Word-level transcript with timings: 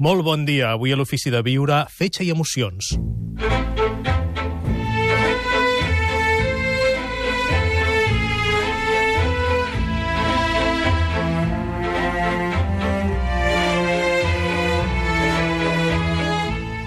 Molt 0.00 0.24
bon 0.24 0.46
dia. 0.48 0.70
Avui 0.72 0.94
a 0.94 0.96
l'Ofici 0.96 1.28
de 1.28 1.42
Viure, 1.44 1.82
fetge 1.92 2.24
i 2.24 2.30
emocions. 2.32 2.94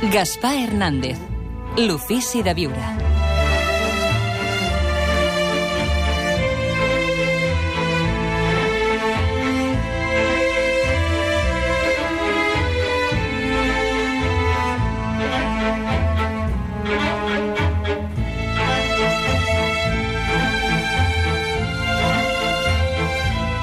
Gaspar 0.09 0.57
Hernández, 0.66 1.21
l'Ofici 1.86 2.41
de 2.41 2.57
Viure. 2.57 3.12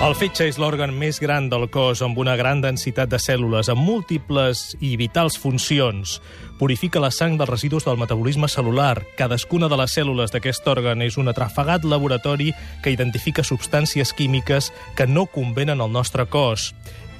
El 0.00 0.14
fetge 0.16 0.46
és 0.48 0.56
l'òrgan 0.56 0.94
més 0.96 1.18
gran 1.20 1.50
del 1.52 1.66
cos, 1.68 2.00
amb 2.00 2.16
una 2.22 2.32
gran 2.32 2.62
densitat 2.64 3.10
de 3.12 3.18
cèl·lules, 3.20 3.68
amb 3.68 3.84
múltiples 3.84 4.62
i 4.80 4.94
vitals 4.96 5.36
funcions. 5.36 6.14
Purifica 6.56 7.02
la 7.04 7.10
sang 7.12 7.36
dels 7.36 7.50
residus 7.50 7.84
del 7.84 8.00
metabolisme 8.00 8.48
celular. 8.48 9.02
Cadascuna 9.18 9.68
de 9.68 9.76
les 9.76 9.92
cèl·lules 9.98 10.32
d'aquest 10.32 10.70
òrgan 10.72 11.04
és 11.04 11.20
un 11.20 11.28
atrafagat 11.28 11.84
laboratori 11.84 12.54
que 12.80 12.94
identifica 12.96 13.44
substàncies 13.44 14.14
químiques 14.16 14.70
que 14.96 15.04
no 15.06 15.26
convenen 15.28 15.84
al 15.84 15.92
nostre 15.92 16.24
cos 16.32 16.72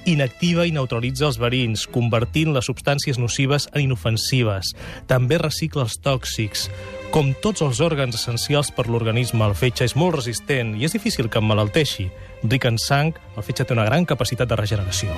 inactiva 0.09 0.65
i 0.65 0.73
neutralitza 0.73 1.27
els 1.29 1.37
verins, 1.37 1.85
convertint 1.93 2.55
les 2.55 2.65
substàncies 2.65 3.19
nocives 3.21 3.69
en 3.75 3.85
inofensives. 3.85 4.73
També 5.07 5.37
recicla 5.39 5.85
els 5.85 5.99
tòxics. 6.01 6.69
Com 7.13 7.35
tots 7.43 7.61
els 7.61 7.85
òrgans 7.85 8.17
essencials 8.17 8.73
per 8.73 8.89
l'organisme, 8.89 9.45
el 9.45 9.55
fetge 9.59 9.85
és 9.85 9.97
molt 10.01 10.17
resistent 10.23 10.77
i 10.79 10.89
és 10.89 10.97
difícil 10.97 11.29
que 11.29 11.45
emmalalteixi. 11.45 12.09
Ric 12.43 12.65
en 12.65 12.79
sang, 12.81 13.13
el 13.37 13.45
fetge 13.45 13.67
té 13.67 13.77
una 13.77 13.85
gran 13.85 14.07
capacitat 14.09 14.49
de 14.49 14.57
regeneració. 14.57 15.13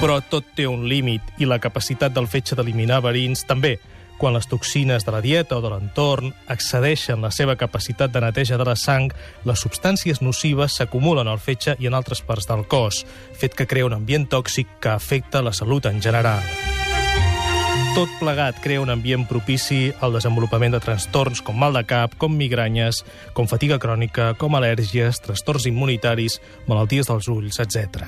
Però 0.00 0.20
tot 0.30 0.44
té 0.54 0.66
un 0.68 0.84
límit 0.88 1.22
i 1.40 1.48
la 1.48 1.58
capacitat 1.58 2.12
del 2.14 2.28
fetge 2.28 2.54
d'eliminar 2.54 3.00
verins 3.02 3.46
també, 3.48 3.78
quan 4.18 4.36
les 4.36 4.46
toxines 4.48 5.04
de 5.04 5.12
la 5.12 5.20
dieta 5.24 5.58
o 5.58 5.64
de 5.64 5.72
l'entorn 5.72 6.32
excedeixen 6.52 7.24
la 7.24 7.32
seva 7.32 7.56
capacitat 7.56 8.12
de 8.12 8.22
neteja 8.24 8.56
de 8.56 8.64
la 8.68 8.76
sang, 8.76 9.10
les 9.44 9.60
substàncies 9.60 10.22
nocives 10.24 10.78
s'acumulen 10.78 11.28
al 11.28 11.42
fetge 11.42 11.76
i 11.80 11.90
en 11.90 11.98
altres 11.98 12.22
parts 12.24 12.48
del 12.48 12.64
cos, 12.68 13.04
fet 13.36 13.56
que 13.56 13.68
crea 13.68 13.88
un 13.88 13.96
ambient 13.96 14.28
tòxic 14.28 14.78
que 14.80 14.94
afecta 14.94 15.44
la 15.44 15.52
salut 15.52 15.86
en 15.86 16.00
general. 16.00 16.75
Tot 17.96 18.10
plegat 18.20 18.58
crea 18.60 18.82
un 18.82 18.90
ambient 18.92 19.22
propici 19.24 19.86
al 20.04 20.12
desenvolupament 20.12 20.74
de 20.74 20.82
trastorns 20.84 21.40
com 21.40 21.56
mal 21.56 21.72
de 21.72 21.80
cap, 21.88 22.12
com 22.20 22.34
migranyes, 22.36 22.98
com 23.32 23.48
fatiga 23.48 23.78
crònica, 23.80 24.34
com 24.36 24.52
al·lèrgies, 24.52 25.22
trastorns 25.24 25.64
immunitaris, 25.70 26.36
malalties 26.68 27.08
dels 27.08 27.30
ulls, 27.32 27.56
etc. 27.64 28.04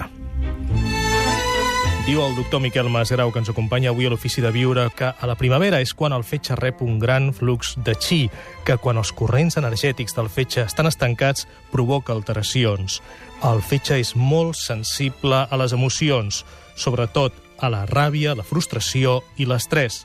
Diu 2.05 2.21
el 2.21 2.37
doctor 2.37 2.61
Miquel 2.61 2.93
Masgrau, 2.93 3.33
que 3.33 3.41
ens 3.41 3.49
acompanya 3.49 3.95
avui 3.95 4.05
a 4.05 4.13
l'Ofici 4.13 4.45
de 4.45 4.53
Viure, 4.53 4.91
que 4.93 5.09
a 5.09 5.33
la 5.33 5.39
primavera 5.41 5.81
és 5.81 5.97
quan 5.97 6.13
el 6.13 6.21
fetge 6.21 6.61
rep 6.61 6.85
un 6.85 7.01
gran 7.01 7.33
flux 7.33 7.73
de 7.81 7.97
xi, 7.97 8.23
que 8.69 8.77
quan 8.77 9.01
els 9.01 9.17
corrents 9.17 9.57
energètics 9.57 10.21
del 10.21 10.29
fetge 10.29 10.69
estan 10.69 10.93
estancats 10.93 11.49
provoca 11.73 12.13
alteracions. 12.13 13.01
El 13.41 13.65
fetge 13.65 13.97
és 14.05 14.13
molt 14.21 14.61
sensible 14.61 15.47
a 15.49 15.65
les 15.65 15.73
emocions, 15.73 16.45
sobretot 16.77 17.48
a 17.59 17.71
la 17.71 17.85
ràbia, 17.87 18.37
la 18.37 18.47
frustració 18.47 19.23
i 19.37 19.47
l'estrès. 19.47 20.05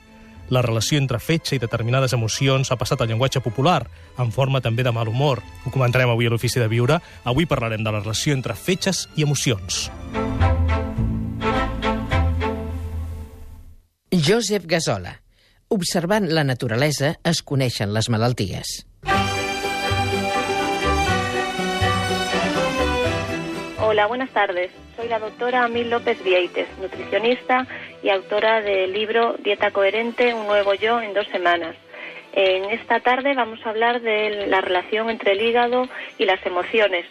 La 0.50 0.62
relació 0.62 1.00
entre 1.00 1.20
fetge 1.24 1.56
i 1.56 1.62
determinades 1.62 2.14
emocions 2.14 2.70
ha 2.72 2.78
passat 2.78 3.02
al 3.02 3.10
llenguatge 3.10 3.42
popular, 3.42 3.86
en 4.20 4.32
forma 4.32 4.62
també 4.62 4.84
de 4.84 4.92
mal 4.92 5.08
humor. 5.08 5.42
Ho 5.66 5.72
comentarem 5.72 6.12
avui 6.12 6.28
a 6.28 6.34
l'Ofici 6.34 6.60
de 6.60 6.68
Viure. 6.68 7.00
Avui 7.24 7.48
parlarem 7.48 7.84
de 7.84 7.92
la 7.92 8.04
relació 8.04 8.36
entre 8.36 8.56
fetges 8.56 9.08
i 9.16 9.24
emocions. 9.24 9.90
Josep 14.14 14.68
Gasola. 14.70 15.18
Observant 15.74 16.28
la 16.30 16.44
naturalesa 16.46 17.16
es 17.26 17.42
coneixen 17.42 17.96
les 17.96 18.10
malalties. 18.14 18.84
Hola, 23.94 24.08
buenas 24.08 24.32
tardes. 24.32 24.72
Soy 24.96 25.08
la 25.08 25.20
doctora 25.20 25.66
Amil 25.66 25.92
López 25.92 26.18
Vieites, 26.24 26.68
nutricionista 26.80 27.68
y 28.02 28.10
autora 28.10 28.60
del 28.60 28.92
libro 28.92 29.36
Dieta 29.38 29.70
Coherente, 29.70 30.34
un 30.34 30.48
nuevo 30.48 30.74
yo 30.74 31.00
en 31.00 31.14
dos 31.14 31.28
semanas. 31.28 31.76
En 32.32 32.72
esta 32.72 33.02
tarde 33.02 33.36
vamos 33.36 33.64
a 33.64 33.70
hablar 33.70 34.02
de 34.02 34.48
la 34.48 34.62
relación 34.62 35.12
entre 35.12 35.34
el 35.34 35.44
hígado 35.44 35.88
y 36.18 36.26
las 36.26 36.44
emociones. 36.44 37.06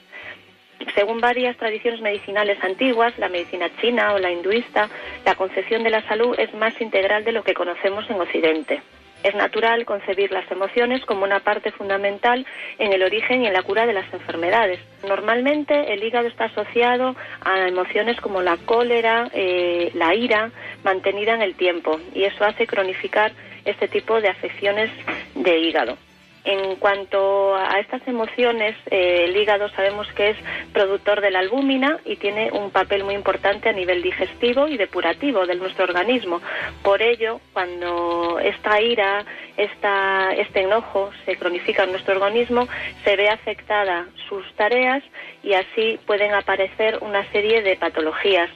Según 0.96 1.20
varias 1.20 1.56
tradiciones 1.56 2.00
medicinales 2.00 2.58
antiguas, 2.64 3.16
la 3.16 3.28
medicina 3.28 3.70
china 3.80 4.14
o 4.14 4.18
la 4.18 4.32
hinduista, 4.32 4.90
la 5.24 5.36
concepción 5.36 5.84
de 5.84 5.90
la 5.90 6.02
salud 6.08 6.34
es 6.36 6.52
más 6.52 6.80
integral 6.80 7.22
de 7.22 7.30
lo 7.30 7.44
que 7.44 7.54
conocemos 7.54 8.10
en 8.10 8.20
Occidente. 8.20 8.82
Es 9.22 9.34
natural 9.34 9.84
concebir 9.84 10.32
las 10.32 10.50
emociones 10.50 11.04
como 11.04 11.24
una 11.24 11.40
parte 11.40 11.70
fundamental 11.70 12.46
en 12.78 12.92
el 12.92 13.02
origen 13.02 13.42
y 13.42 13.46
en 13.46 13.52
la 13.52 13.62
cura 13.62 13.86
de 13.86 13.92
las 13.92 14.12
enfermedades. 14.12 14.80
Normalmente 15.06 15.92
el 15.92 16.02
hígado 16.02 16.26
está 16.26 16.46
asociado 16.46 17.14
a 17.40 17.68
emociones 17.68 18.20
como 18.20 18.42
la 18.42 18.56
cólera, 18.56 19.30
eh, 19.32 19.90
la 19.94 20.14
ira, 20.14 20.50
mantenida 20.82 21.34
en 21.34 21.42
el 21.42 21.54
tiempo, 21.54 22.00
y 22.14 22.24
eso 22.24 22.44
hace 22.44 22.66
cronificar 22.66 23.32
este 23.64 23.88
tipo 23.88 24.20
de 24.20 24.28
afecciones 24.28 24.90
de 25.34 25.58
hígado. 25.58 25.96
En 26.44 26.74
cuanto 26.76 27.54
a 27.54 27.78
estas 27.78 28.06
emociones, 28.08 28.74
eh, 28.90 29.26
el 29.28 29.36
hígado 29.36 29.68
sabemos 29.70 30.08
que 30.12 30.30
es 30.30 30.36
productor 30.72 31.20
de 31.20 31.30
la 31.30 31.38
albúmina 31.38 32.00
y 32.04 32.16
tiene 32.16 32.50
un 32.50 32.72
papel 32.72 33.04
muy 33.04 33.14
importante 33.14 33.68
a 33.68 33.72
nivel 33.72 34.02
digestivo 34.02 34.66
y 34.66 34.76
depurativo 34.76 35.46
de 35.46 35.54
nuestro 35.54 35.84
organismo. 35.84 36.40
Por 36.82 37.00
ello, 37.00 37.40
cuando 37.52 38.40
esta 38.40 38.80
ira, 38.80 39.24
esta, 39.56 40.32
este 40.32 40.62
enojo 40.62 41.12
se 41.24 41.36
cronifica 41.36 41.84
en 41.84 41.92
nuestro 41.92 42.14
organismo, 42.14 42.66
se 43.04 43.14
ve 43.14 43.28
afectada 43.28 44.06
sus 44.28 44.44
tareas 44.54 45.04
y 45.44 45.52
así 45.54 46.00
pueden 46.06 46.34
aparecer 46.34 46.98
una 47.02 47.24
serie 47.30 47.62
de 47.62 47.76
patologías 47.76 48.50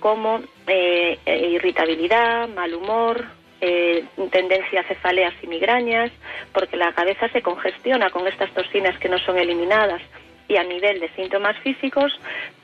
como 0.00 0.40
eh, 0.66 1.18
irritabilidad, 1.26 2.48
mal 2.48 2.72
humor, 2.74 3.35
eh, 3.60 4.04
tendencia 4.30 4.80
a 4.80 4.84
cefaleas 4.84 5.34
y 5.42 5.46
migrañas, 5.46 6.10
porque 6.52 6.76
la 6.76 6.92
cabeza 6.92 7.28
se 7.28 7.42
congestiona 7.42 8.10
con 8.10 8.26
estas 8.26 8.50
toxinas 8.52 8.98
que 8.98 9.08
no 9.08 9.18
son 9.18 9.38
eliminadas. 9.38 10.02
Y 10.48 10.56
a 10.56 10.62
nivel 10.62 11.00
de 11.00 11.08
síntomas 11.10 11.56
físicos 11.58 12.12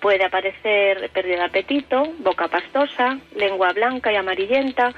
puede 0.01 0.25
aparecer 0.25 1.11
pérdida 1.11 1.39
de 1.39 1.45
apetito, 1.45 2.05
boca 2.19 2.47
pastosa, 2.49 3.19
lengua 3.35 3.73
blanca 3.73 4.13
y 4.13 4.17
amarillenta, 4.17 4.93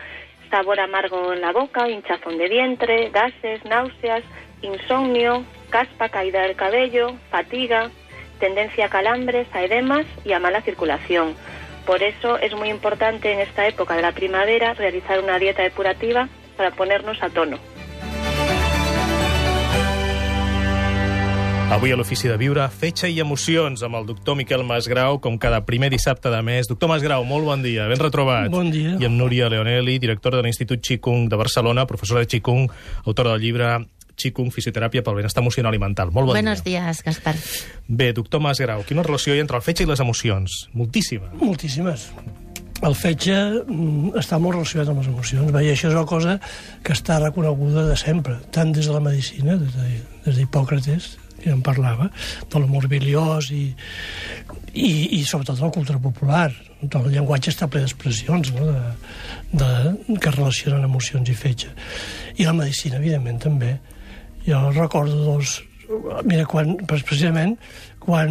sabor 0.50 0.80
amargo 0.80 1.32
en 1.32 1.40
la 1.40 1.52
boca, 1.52 1.88
hinchazón 1.88 2.36
de 2.36 2.48
vientre, 2.48 3.10
gases, 3.10 3.64
náuseas, 3.64 4.22
insomnio, 4.60 5.44
caspa, 5.70 6.10
caída 6.10 6.42
del 6.42 6.56
cabello, 6.56 7.14
fatiga, 7.30 7.90
tendencia 8.38 8.86
a 8.86 8.88
calambres, 8.90 9.46
a 9.54 9.62
edemas 9.62 10.06
y 10.24 10.32
a 10.32 10.38
mala 10.38 10.60
circulación. 10.60 11.34
Por 11.86 12.02
eso 12.02 12.38
es 12.38 12.54
muy 12.54 12.70
importante 12.70 13.32
en 13.32 13.40
esta 13.40 13.66
época 13.68 13.94
de 13.94 14.02
la 14.02 14.12
primavera 14.12 14.74
realizar 14.74 15.20
una 15.20 15.38
dieta 15.38 15.62
depurativa 15.62 16.28
para 16.56 16.70
ponernos 16.70 17.22
a 17.22 17.28
tono. 17.28 17.58
Avui 21.74 21.90
a 21.90 21.96
l'Ofici 21.96 22.28
de 22.28 22.36
Viure, 22.38 22.62
fetge 22.70 23.08
i 23.10 23.16
emocions 23.18 23.80
amb 23.82 23.96
el 23.98 24.04
doctor 24.06 24.36
Miquel 24.38 24.62
Masgrau, 24.68 25.16
com 25.18 25.38
cada 25.40 25.62
primer 25.66 25.88
dissabte 25.90 26.30
de 26.30 26.40
mes. 26.44 26.68
Doctor 26.70 26.92
Masgrau, 26.92 27.24
molt 27.26 27.48
bon 27.48 27.64
dia, 27.64 27.88
ben 27.90 27.98
retrobat. 27.98 28.50
Bon 28.52 28.68
dia. 28.70 28.92
I 29.00 29.08
amb 29.08 29.18
Núria 29.18 29.48
Leonelli, 29.50 29.96
directora 29.98 30.38
de 30.38 30.44
l'Institut 30.46 30.84
Qigong 30.84 31.26
de 31.32 31.40
Barcelona, 31.40 31.86
professora 31.90 32.22
de 32.22 32.30
Qigong, 32.30 32.68
autora 33.08 33.32
del 33.34 33.42
llibre 33.42 33.72
Qigong, 34.16 34.50
fisioteràpia 34.54 35.02
pel 35.02 35.16
benestar 35.18 35.42
emocional 35.42 35.74
i 35.74 35.80
mental. 35.82 36.10
Molt 36.14 36.28
bon 36.30 36.34
Buenos 36.38 36.62
dia. 36.64 36.84
días, 36.84 37.02
Gaspar. 37.02 37.34
Bé, 37.88 38.12
doctor 38.12 38.40
Masgrau, 38.40 38.84
quina 38.86 39.02
relació 39.02 39.34
hi 39.34 39.40
ha 39.40 39.44
entre 39.46 39.56
el 39.58 39.62
fetge 39.66 39.84
i 39.84 39.86
les 39.90 40.00
emocions? 40.00 40.68
Moltíssima. 40.72 41.32
Moltíssimes. 41.40 42.08
El 42.84 42.94
fetge 42.98 43.34
mm, 43.64 44.14
està 44.20 44.36
molt 44.42 44.58
relacionat 44.58 44.88
amb 44.92 45.00
les 45.00 45.08
emocions. 45.08 45.50
Bé, 45.54 45.62
I 45.64 45.70
això 45.72 45.88
és 45.88 45.94
una 45.96 46.04
cosa 46.06 46.38
que 46.84 46.92
està 46.92 47.18
reconeguda 47.22 47.86
de 47.88 47.96
sempre, 47.96 48.38
tant 48.52 48.72
des 48.76 48.86
de 48.86 48.92
la 48.92 49.00
medicina, 49.00 49.56
des 49.56 49.72
de- 49.74 50.02
des 50.26 50.36
d'Hipòcrates, 50.36 51.14
que 51.42 51.50
en 51.52 51.60
parlava, 51.62 52.10
de 52.50 52.58
l'amor 52.60 52.86
biliós 52.88 53.50
i, 53.52 53.74
i, 54.72 55.18
i 55.18 55.24
sobretot 55.24 55.58
de 55.58 55.64
la 55.66 55.70
cultura 55.74 55.98
popular. 56.00 56.50
El 56.84 57.08
llenguatge 57.12 57.50
està 57.52 57.68
ple 57.68 57.80
d'expressions 57.84 58.52
no? 58.54 58.66
de, 58.70 58.80
de, 59.64 60.18
que 60.20 60.30
relacionen 60.34 60.84
emocions 60.84 61.28
i 61.28 61.34
fetge. 61.36 61.68
I 62.36 62.44
la 62.48 62.52
medicina, 62.56 62.96
evidentment, 63.00 63.38
també. 63.44 63.74
Jo 64.46 64.70
recordo 64.72 65.16
dos... 65.24 65.62
Mira, 66.24 66.46
quan, 66.48 66.78
precisament, 66.88 67.58
quan 68.00 68.30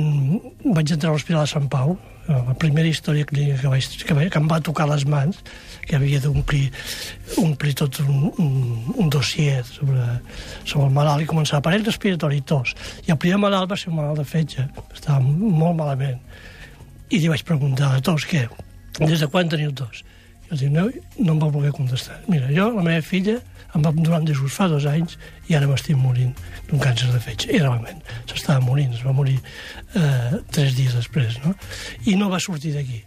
vaig 0.64 0.90
entrar 0.96 1.12
a 1.12 1.14
l'Hospital 1.14 1.46
de 1.46 1.52
Sant 1.52 1.70
Pau, 1.70 1.98
La 2.28 2.54
primera 2.56 2.88
història 2.88 3.26
clínica 3.28 3.58
que, 3.60 3.68
vaig, 3.68 3.88
que, 4.08 4.16
vaig, 4.16 4.30
que 4.32 4.40
em 4.40 4.46
va 4.48 4.62
tocar 4.64 4.86
les 4.88 5.04
mans, 5.04 5.42
que 5.84 5.98
havia 5.98 6.22
d'omplir 6.24 6.70
omplir 7.42 7.74
tot 7.76 8.00
un, 8.06 8.30
un, 8.40 8.54
un 8.96 9.10
dossier 9.12 9.60
sobre, 9.68 10.06
sobre 10.64 10.88
el 10.88 10.96
malalt 10.96 11.26
i 11.26 11.28
començar 11.28 11.60
aparell 11.60 11.84
respiratori 11.84 12.40
i 12.40 12.46
tos. 12.48 12.72
I 13.04 13.12
el 13.12 13.20
primer 13.20 13.42
malalt 13.44 13.74
va 13.74 13.80
ser 13.80 13.92
un 13.92 14.00
malalt 14.00 14.22
de 14.22 14.28
fetge, 14.30 14.64
estava 14.96 15.20
molt 15.20 15.76
malament. 15.82 16.22
I 17.12 17.20
li 17.20 17.28
vaig 17.28 17.44
preguntar, 17.44 17.92
a 17.98 18.02
tos, 18.02 18.24
què? 18.30 18.46
Des 19.02 19.20
de 19.20 19.28
quan 19.28 19.52
teniu 19.52 19.76
tos? 19.76 20.06
I 20.44 20.54
el 20.54 20.60
diu, 20.60 20.74
no, 20.74 21.34
em 21.34 21.40
va 21.42 21.50
voler 21.50 21.72
contestar. 21.76 22.20
Mira, 22.28 22.50
jo, 22.54 22.70
la 22.76 22.84
meva 22.86 23.02
filla, 23.06 23.40
em 23.74 23.82
va 23.82 23.94
donar 23.96 24.20
un 24.22 24.28
desús 24.28 24.54
fa 24.54 24.68
dos 24.70 24.86
anys 24.90 25.16
i 25.50 25.56
ara 25.58 25.70
m'estic 25.70 25.98
morint 25.98 26.34
d'un 26.70 26.82
càncer 26.82 27.10
de 27.14 27.22
fetge. 27.24 27.50
I 27.50 27.62
realment 27.62 28.04
s'estava 28.30 28.62
morint, 28.66 28.94
es 28.94 29.02
va 29.06 29.16
morir 29.18 29.40
eh, 29.40 30.38
tres 30.54 30.76
dies 30.78 30.94
després, 30.94 31.40
no? 31.46 31.56
I 32.06 32.18
no 32.20 32.30
va 32.34 32.42
sortir 32.44 32.76
d'aquí. 32.76 33.02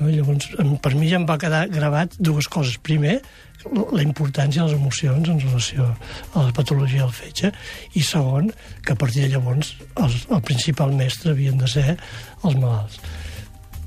No? 0.00 0.08
Llavors, 0.10 0.50
per 0.82 0.94
mi 0.96 1.10
ja 1.10 1.20
em 1.20 1.28
va 1.28 1.38
quedar 1.38 1.66
gravat 1.70 2.16
dues 2.18 2.48
coses. 2.50 2.80
Primer, 2.82 3.20
la 3.68 4.02
importància 4.02 4.64
de 4.64 4.70
les 4.70 4.78
emocions 4.80 5.28
en 5.28 5.40
relació 5.42 5.90
a 6.32 6.46
la 6.48 6.54
patologia 6.56 7.04
del 7.04 7.14
fetge 7.14 7.52
i 7.94 8.02
segon, 8.02 8.50
que 8.84 8.94
a 8.96 8.98
partir 8.98 9.26
de 9.26 9.34
llavors 9.34 9.74
el, 10.00 10.14
el 10.36 10.42
principal 10.46 10.94
mestre 10.96 11.34
havien 11.34 11.60
de 11.60 11.68
ser 11.68 11.90
els 11.94 12.56
malalts. 12.56 13.02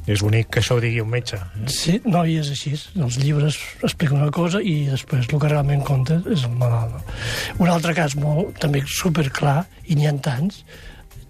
És 0.04 0.24
bonic 0.24 0.50
que 0.52 0.60
això 0.60 0.76
ho 0.78 0.82
digui 0.84 1.00
un 1.04 1.12
metge. 1.12 1.38
Eh? 1.40 1.68
Sí, 1.72 1.98
no, 2.04 2.26
i 2.28 2.36
és 2.42 2.50
així. 2.52 2.74
Els 3.00 3.20
llibres 3.22 3.60
expliquen 3.82 4.20
una 4.20 4.34
cosa 4.36 4.60
i 4.60 4.84
després 4.92 5.30
el 5.30 5.40
que 5.40 5.52
realment 5.52 5.84
compta 5.88 6.20
és 6.28 6.44
el 6.48 6.58
malalt. 6.60 7.14
Un 7.60 7.72
altre 7.72 7.96
cas 7.96 8.18
molt, 8.20 8.58
també 8.60 8.84
superclar, 8.88 9.62
i 9.88 9.96
n'hi 9.96 10.10
ha 10.10 10.16
tants, 10.24 10.64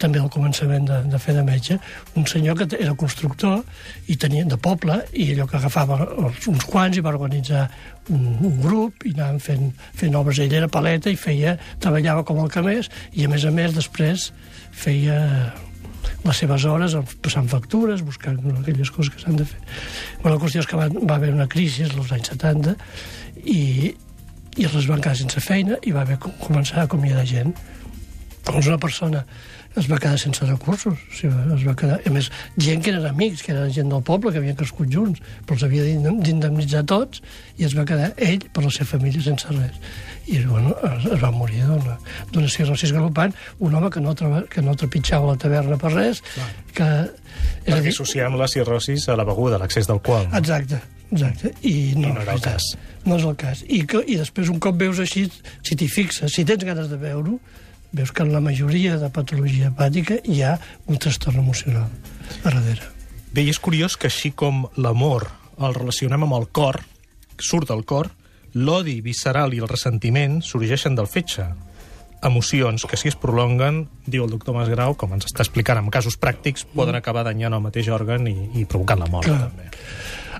també 0.02 0.20
al 0.20 0.30
començament 0.34 0.88
de, 0.90 1.00
de 1.08 1.20
fer 1.22 1.36
de 1.38 1.44
metge, 1.48 1.78
un 2.20 2.26
senyor 2.28 2.58
que 2.60 2.68
era 2.76 2.96
constructor 3.00 3.62
i 4.12 4.18
tenia 4.20 4.46
de 4.50 4.58
poble, 4.60 5.00
i 5.14 5.30
allò 5.34 5.48
que 5.50 5.60
agafava 5.60 6.00
uns 6.52 6.66
quants 6.70 6.98
i 6.98 7.04
va 7.06 7.14
organitzar 7.14 7.68
un, 8.10 8.26
un 8.42 8.58
grup 8.64 9.06
i 9.08 9.14
anàvem 9.14 9.40
fent, 9.44 9.70
fent 10.00 10.18
obres. 10.20 10.42
Ell 10.44 10.58
era 10.60 10.72
paleta 10.72 11.14
i 11.14 11.20
feia, 11.20 11.56
treballava 11.84 12.26
com 12.28 12.42
el 12.44 12.52
que 12.52 12.66
més, 12.66 12.90
i 13.14 13.28
a 13.28 13.32
més 13.32 13.46
a 13.46 13.54
més 13.54 13.78
després 13.78 14.32
feia 14.74 15.20
les 16.24 16.40
seves 16.40 16.66
hores 16.66 16.96
passant 17.22 17.50
factures, 17.52 18.04
buscant 18.06 18.40
aquelles 18.54 18.92
coses 18.92 19.12
que 19.14 19.22
s'han 19.22 19.38
de 19.40 19.48
fer. 19.48 19.60
Bueno, 20.22 20.38
la 20.38 20.42
qüestió 20.44 20.64
és 20.64 20.70
que 20.70 20.80
va, 20.80 20.88
va 20.88 21.18
haver 21.20 21.34
una 21.36 21.50
crisi 21.52 21.84
als 21.88 22.14
anys 22.16 22.32
70 22.32 22.76
i, 23.44 23.92
i 24.56 24.68
es 24.70 24.88
van 24.88 25.04
quedar 25.04 25.18
sense 25.20 25.44
feina 25.44 25.80
i 25.84 25.96
va 25.96 26.06
haver 26.08 26.20
començar 26.24 26.84
a 26.84 26.88
acomiadar 26.88 27.26
gent. 27.28 27.52
Doncs 28.48 28.72
una 28.72 28.80
persona 28.80 29.24
es 29.80 29.90
va 29.90 29.98
quedar 29.98 30.20
sense 30.22 30.46
recursos. 30.46 30.94
O 30.94 31.16
sigui, 31.18 31.34
es 31.56 31.64
va 31.66 31.74
quedar... 31.78 32.00
A 32.06 32.14
més, 32.14 32.30
gent 32.62 32.84
que 32.84 32.92
eren 32.94 33.08
amics, 33.10 33.42
que 33.46 33.54
eren 33.56 33.72
gent 33.74 33.90
del 33.90 34.04
poble, 34.06 34.32
que 34.34 34.42
havien 34.42 34.58
crescut 34.60 34.92
junts, 34.94 35.22
però 35.48 35.58
els 35.58 35.66
havia 35.68 35.86
d'indemnitzar 35.88 36.84
tots, 36.90 37.24
i 37.58 37.66
es 37.68 37.76
va 37.78 37.86
quedar 37.90 38.12
ell 38.22 38.46
per 38.54 38.66
la 38.66 38.74
seva 38.74 38.92
família 38.94 39.24
sense 39.26 39.50
res. 39.54 39.80
I 40.30 40.40
bueno, 40.46 40.76
es, 40.88 41.08
es 41.18 41.24
va 41.24 41.32
morir 41.36 41.66
d'una 41.68 42.48
cirrosis 42.52 42.94
galopant, 42.96 43.34
un 43.60 43.76
home 43.76 43.90
que 43.92 44.04
no, 44.04 44.14
traba, 44.16 44.44
que 44.50 44.62
no 44.64 44.76
trepitjava 44.80 45.34
la 45.34 45.40
taverna 45.42 45.80
per 45.82 45.92
res, 45.96 46.22
Clar. 46.36 46.50
que... 46.78 46.90
Perquè 47.66 47.82
dir... 47.82 47.96
associem 47.96 48.38
la 48.40 48.48
cirrosis 48.52 49.10
a 49.10 49.18
la 49.20 49.26
beguda, 49.28 49.60
l'accés 49.60 49.90
d'alcohol. 49.90 50.30
No? 50.30 50.38
Exacte, 50.40 50.80
exacte. 51.10 51.56
I 51.66 51.76
no, 51.98 52.14
I 52.14 52.14
no 52.14 52.22
era 52.22 52.38
el 52.38 52.46
cas. 52.46 52.76
No 53.04 53.18
és 53.18 53.26
el 53.28 53.36
cas. 53.42 53.66
I, 53.68 53.82
que, 53.90 54.06
I 54.06 54.22
després, 54.22 54.54
un 54.54 54.62
cop 54.64 54.78
veus 54.80 55.02
així, 55.04 55.26
si 55.66 55.76
t'hi 55.76 55.90
fixes, 55.92 56.32
si 56.32 56.46
tens 56.48 56.64
ganes 56.64 56.88
de 56.92 57.00
veure-ho, 57.02 57.40
veus 57.94 58.12
que 58.12 58.26
en 58.26 58.34
la 58.34 58.42
majoria 58.42 58.98
de 58.98 59.10
patologia 59.14 59.70
hepàtica 59.70 60.18
hi 60.26 60.42
ha 60.44 60.58
un 60.90 60.98
trastorn 60.98 61.40
emocional 61.40 61.88
a 62.44 62.50
darrere. 62.50 62.90
Bé, 63.34 63.46
és 63.50 63.60
curiós 63.62 63.96
que 63.98 64.10
així 64.10 64.34
com 64.34 64.66
l'amor 64.78 65.30
el 65.62 65.78
relacionem 65.78 66.26
amb 66.26 66.38
el 66.38 66.48
cor, 66.54 66.82
surt 67.38 67.70
del 67.70 67.86
cor, 67.86 68.10
l'odi 68.54 69.00
visceral 69.02 69.54
i 69.54 69.62
el 69.62 69.70
ressentiment 69.70 70.42
sorgeixen 70.46 70.98
del 70.98 71.10
fetge. 71.10 71.48
Emocions 72.24 72.86
que, 72.88 72.98
si 72.98 73.10
es 73.12 73.18
prolonguen, 73.20 73.84
diu 74.08 74.24
el 74.24 74.32
doctor 74.32 74.56
Masgrau, 74.56 74.96
com 74.96 75.12
ens 75.18 75.28
està 75.28 75.44
explicant 75.44 75.82
amb 75.82 75.92
casos 75.92 76.16
pràctics, 76.18 76.64
poden 76.72 76.96
acabar 76.96 77.26
danyant 77.28 77.58
el 77.58 77.66
mateix 77.66 77.90
òrgan 77.92 78.30
i, 78.32 78.36
i 78.62 78.66
provocant 78.70 79.02
la 79.04 79.10
mort, 79.12 79.28
Clar. 79.28 79.50
també. 79.50 79.68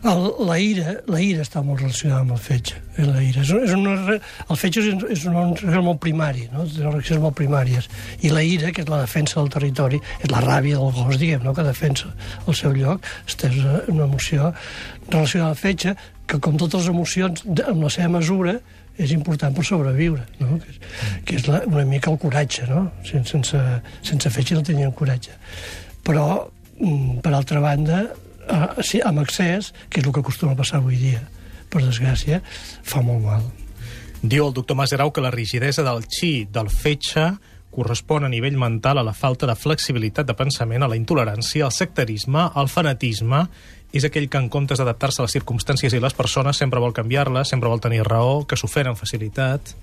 El, 0.04 0.24
la, 0.44 0.58
ira, 0.60 0.98
la 1.08 1.20
ira 1.24 1.46
està 1.46 1.62
molt 1.64 1.80
relacionada 1.80 2.26
amb 2.26 2.34
el 2.36 2.40
fetge. 2.44 2.76
Eh, 2.98 3.06
la 3.08 3.22
ira. 3.24 3.40
És, 3.46 3.54
és 3.56 3.72
una, 3.72 3.94
el 4.20 4.58
fetge 4.60 4.82
és, 4.84 5.06
és 5.16 5.22
una 5.30 5.46
reacció 5.46 5.84
molt 5.86 6.02
primari, 6.04 6.44
no? 6.52 6.66
Té 6.68 6.84
reaccions 6.84 7.22
molt 7.24 7.38
primàries. 7.40 7.88
I 8.28 8.34
la 8.34 8.44
ira, 8.44 8.74
que 8.76 8.84
és 8.84 8.92
la 8.92 9.00
defensa 9.06 9.40
del 9.40 9.48
territori, 9.54 10.02
és 10.20 10.34
la 10.34 10.42
ràbia 10.44 10.82
del 10.82 10.92
gos, 10.92 11.16
diguem, 11.22 11.46
no? 11.48 11.54
que 11.56 11.64
defensa 11.64 12.12
el 12.44 12.58
seu 12.60 12.76
lloc, 12.76 13.08
és 13.32 13.38
una 13.94 14.10
emoció 14.10 14.52
relacionada 15.08 15.54
al 15.54 15.62
fetge, 15.62 15.96
que 16.28 16.40
com 16.44 16.60
totes 16.60 16.84
les 16.84 16.92
emocions, 16.92 17.46
amb 17.64 17.86
la 17.86 17.92
seva 17.94 18.12
mesura, 18.18 18.58
és 19.00 19.14
important 19.16 19.56
per 19.56 19.64
sobreviure, 19.66 20.26
no? 20.42 20.58
que 20.60 20.74
és, 20.74 20.82
que 21.24 21.38
és 21.40 21.48
la, 21.48 21.64
una 21.70 21.86
mica 21.88 22.12
el 22.12 22.20
coratge, 22.20 22.68
no? 22.68 22.90
sense, 23.08 23.32
sense, 23.38 23.64
sense 24.04 24.34
fetge 24.36 24.60
no 24.60 24.68
tenien 24.68 24.92
coratge. 24.92 25.40
Però, 26.04 26.28
mm, 26.76 27.24
per 27.24 27.34
altra 27.34 27.64
banda, 27.64 28.04
eh, 28.48 28.84
sí, 28.84 29.02
amb 29.04 29.24
excés, 29.24 29.74
que 29.90 30.02
és 30.02 30.08
el 30.08 30.14
que 30.14 30.24
acostuma 30.24 30.54
a 30.54 30.60
passar 30.60 30.82
avui 30.82 31.00
dia, 31.00 31.24
per 31.70 31.84
desgràcia, 31.84 32.42
fa 32.84 33.02
molt 33.06 33.24
mal. 33.26 33.44
Diu 34.24 34.46
el 34.48 34.54
doctor 34.56 34.78
Maserau 34.80 35.12
que 35.12 35.22
la 35.22 35.34
rigidesa 35.34 35.84
del 35.84 36.06
xi 36.08 36.46
del 36.48 36.70
fetge 36.72 37.34
correspon 37.74 38.24
a 38.24 38.30
nivell 38.32 38.56
mental 38.56 39.02
a 39.02 39.04
la 39.04 39.16
falta 39.18 39.50
de 39.50 39.56
flexibilitat 39.58 40.30
de 40.30 40.36
pensament, 40.38 40.86
a 40.86 40.88
la 40.88 40.96
intolerància, 40.96 41.66
al 41.66 41.74
sectarisme, 41.76 42.46
al 42.54 42.70
fanatisme. 42.70 43.48
És 43.94 44.06
aquell 44.08 44.30
que, 44.30 44.40
en 44.40 44.48
comptes 44.54 44.80
d'adaptar-se 44.80 45.22
a 45.22 45.28
les 45.28 45.36
circumstàncies 45.36 45.94
i 45.94 46.02
les 46.02 46.16
persones, 46.18 46.58
sempre 46.58 46.82
vol 46.82 46.96
canviar-les, 46.96 47.50
sempre 47.50 47.70
vol 47.70 47.82
tenir 47.82 48.06
raó, 48.08 48.46
que 48.48 48.58
s'ofèn 48.58 48.90
amb 48.90 48.98
facilitat. 48.98 49.76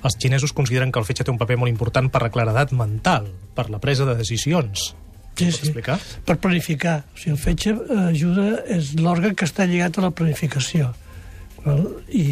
Els 0.00 0.16
xinesos 0.20 0.54
consideren 0.56 0.90
que 0.92 1.02
el 1.02 1.06
fetge 1.06 1.26
té 1.26 1.34
un 1.34 1.38
paper 1.38 1.58
molt 1.60 1.70
important 1.70 2.08
per 2.10 2.24
la 2.24 2.32
claredat 2.32 2.72
mental, 2.72 3.28
per 3.54 3.68
la 3.70 3.82
presa 3.82 4.08
de 4.08 4.16
decisions. 4.18 4.94
Sí, 5.36 5.50
sí. 5.50 5.66
explicar? 5.66 5.98
Per 6.26 6.38
planificar. 6.38 7.02
O 7.14 7.18
sigui, 7.18 7.34
el 7.34 7.40
fetge 7.42 7.74
ajuda, 8.08 8.48
és 8.70 8.94
l'òrgan 9.00 9.34
que 9.34 9.48
està 9.48 9.66
lligat 9.70 9.98
a 9.98 10.06
la 10.06 10.12
planificació. 10.14 10.92
Val? 11.64 11.86
I, 12.12 12.26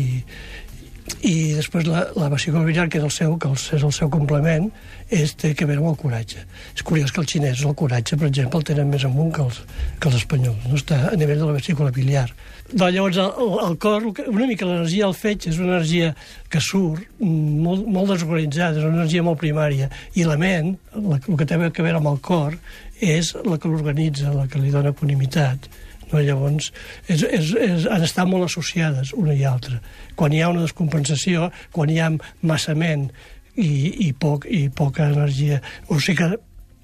i 1.27 1.35
després 1.57 1.87
la, 1.89 2.05
la 2.19 2.29
vesícula 2.33 2.65
biliar, 2.67 2.89
que 2.91 3.01
és 3.01 3.07
el 3.07 3.13
seu, 3.15 3.37
que 3.41 3.51
és 3.53 3.83
el 3.83 3.95
seu 3.95 4.11
complement, 4.13 4.69
és, 5.13 5.35
té 5.39 5.53
que 5.59 5.67
veure 5.69 5.83
amb 5.83 5.93
el 5.93 5.99
coratge. 6.01 6.45
És 6.73 6.85
curiós 6.87 7.13
que 7.13 7.21
els 7.23 7.31
xinesos 7.33 7.67
el 7.69 7.77
coratge, 7.79 8.17
per 8.19 8.29
exemple, 8.31 8.61
el 8.61 8.67
tenen 8.71 8.91
més 8.93 9.05
amunt 9.09 9.33
que 9.35 9.43
els, 9.45 9.61
que 10.01 10.11
els 10.11 10.19
espanyols. 10.23 10.67
No 10.71 10.79
està 10.79 11.01
a 11.11 11.17
nivell 11.19 11.43
de 11.43 11.49
la 11.49 11.57
vesícula 11.59 11.93
biliar. 11.95 12.29
Doncs 12.73 12.95
llavors, 12.95 13.19
el, 13.21 13.57
el 13.67 13.77
cor, 13.83 14.07
una 14.31 14.49
mica 14.49 14.69
l'energia 14.69 15.09
del 15.09 15.17
fetge 15.19 15.51
és 15.51 15.59
una 15.61 15.77
energia 15.77 16.13
que 16.53 16.63
surt 16.63 17.05
molt, 17.21 17.85
molt 17.85 18.15
desorganitzada, 18.15 18.79
és 18.79 18.87
una 18.87 19.03
energia 19.03 19.27
molt 19.27 19.43
primària. 19.43 19.91
I 20.17 20.25
la 20.29 20.39
ment, 20.41 20.73
la, 20.97 21.21
el 21.21 21.37
que 21.37 21.49
té 21.49 21.59
a 21.59 21.61
veure 21.61 21.99
amb 21.99 22.15
el 22.15 22.23
cor, 22.25 22.57
és 23.03 23.33
la 23.43 23.59
que 23.59 23.71
l'organitza, 23.71 24.33
la 24.35 24.47
que 24.51 24.61
li 24.63 24.71
dona 24.71 24.93
equanimitat. 24.95 25.69
No? 26.13 26.21
Llavors, 26.21 26.71
és, 27.09 27.25
és, 27.25 27.53
és, 27.57 27.87
han 27.91 28.05
estat 28.05 28.29
molt 28.29 28.47
associades 28.47 29.15
una 29.19 29.35
i 29.35 29.45
altra. 29.49 29.81
Quan 30.19 30.35
hi 30.35 30.43
ha 30.43 30.53
una 30.53 30.65
descompensació, 30.67 31.51
quan 31.75 31.91
hi 31.91 31.99
ha 32.03 32.13
massament 32.47 33.09
i, 33.57 34.09
i, 34.09 34.13
poc, 34.13 34.47
i 34.49 34.67
poca 34.69 35.09
energia, 35.13 35.61
o 35.89 35.99
sigui 36.01 36.21
que, 36.21 36.41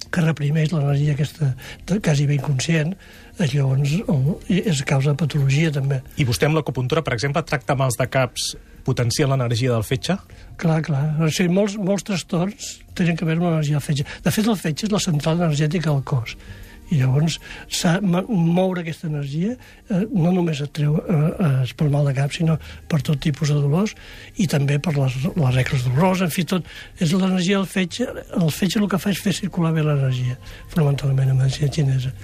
que 0.09 0.25
reprimeix 0.25 0.73
l'energia 0.73 1.15
aquesta 1.15 1.53
quasi 2.05 2.27
ben 2.29 2.41
inconscient, 2.41 2.97
llavors 3.39 3.95
és 4.49 4.83
causa 4.89 5.13
de 5.13 5.21
patologia 5.21 5.71
també. 5.75 6.01
I 6.19 6.27
vostè 6.29 6.49
amb 6.49 6.59
l'acupuntura, 6.59 7.05
per 7.07 7.15
exemple, 7.15 7.45
tracta 7.47 7.77
mals 7.79 8.01
de 8.01 8.09
caps 8.11 8.55
potencien 8.89 9.31
l'energia 9.31 9.75
del 9.75 9.85
fetge? 9.87 10.19
Clar, 10.61 10.81
clar. 10.87 11.05
O 11.23 11.29
sigui, 11.31 11.53
molts, 11.55 11.77
molts 11.79 12.07
trastorns 12.09 12.79
tenen 12.99 13.19
que 13.19 13.29
veure 13.29 13.39
amb 13.43 13.51
l'energia 13.51 13.79
del 13.79 13.85
fetge. 13.85 14.09
De 14.25 14.33
fet, 14.35 14.49
el 14.49 14.59
fetge 14.59 14.89
és 14.89 14.95
la 14.95 15.03
central 15.03 15.39
energètica 15.45 15.93
del 15.93 16.03
cos. 16.09 16.35
I 16.89 17.03
llavors, 17.03 17.37
moure 18.33 18.81
aquesta 18.81 19.09
energia 19.11 19.53
eh, 19.53 20.05
no 20.09 20.31
només 20.33 20.61
et 20.65 20.71
treu 20.73 20.95
eh, 20.97 21.17
eh, 21.45 21.73
per 21.77 21.89
mal 21.93 22.07
de 22.09 22.15
cap, 22.17 22.33
sinó 22.33 22.57
per 22.89 23.03
tot 23.05 23.21
tipus 23.21 23.53
de 23.53 23.59
dolors 23.61 23.93
i 24.41 24.47
també 24.49 24.79
per 24.81 24.95
les, 24.97 25.19
les 25.29 25.59
regles 25.59 25.85
doloroses, 25.85 26.25
en 26.25 26.33
fi, 26.33 26.47
tot. 26.49 26.71
És 26.97 27.13
l'energia 27.13 27.61
del 27.61 27.69
fetge. 27.69 28.09
El 28.41 28.49
fetge 28.55 28.81
el 28.81 28.89
que 28.89 29.01
fa 29.03 29.13
és 29.13 29.21
fer 29.21 29.35
circular 29.37 29.75
bé 29.77 29.85
l'energia, 29.85 30.39
fonamentalment 30.73 31.35
en 31.35 31.43
medicina 31.43 31.69
xinesa. 31.77 32.15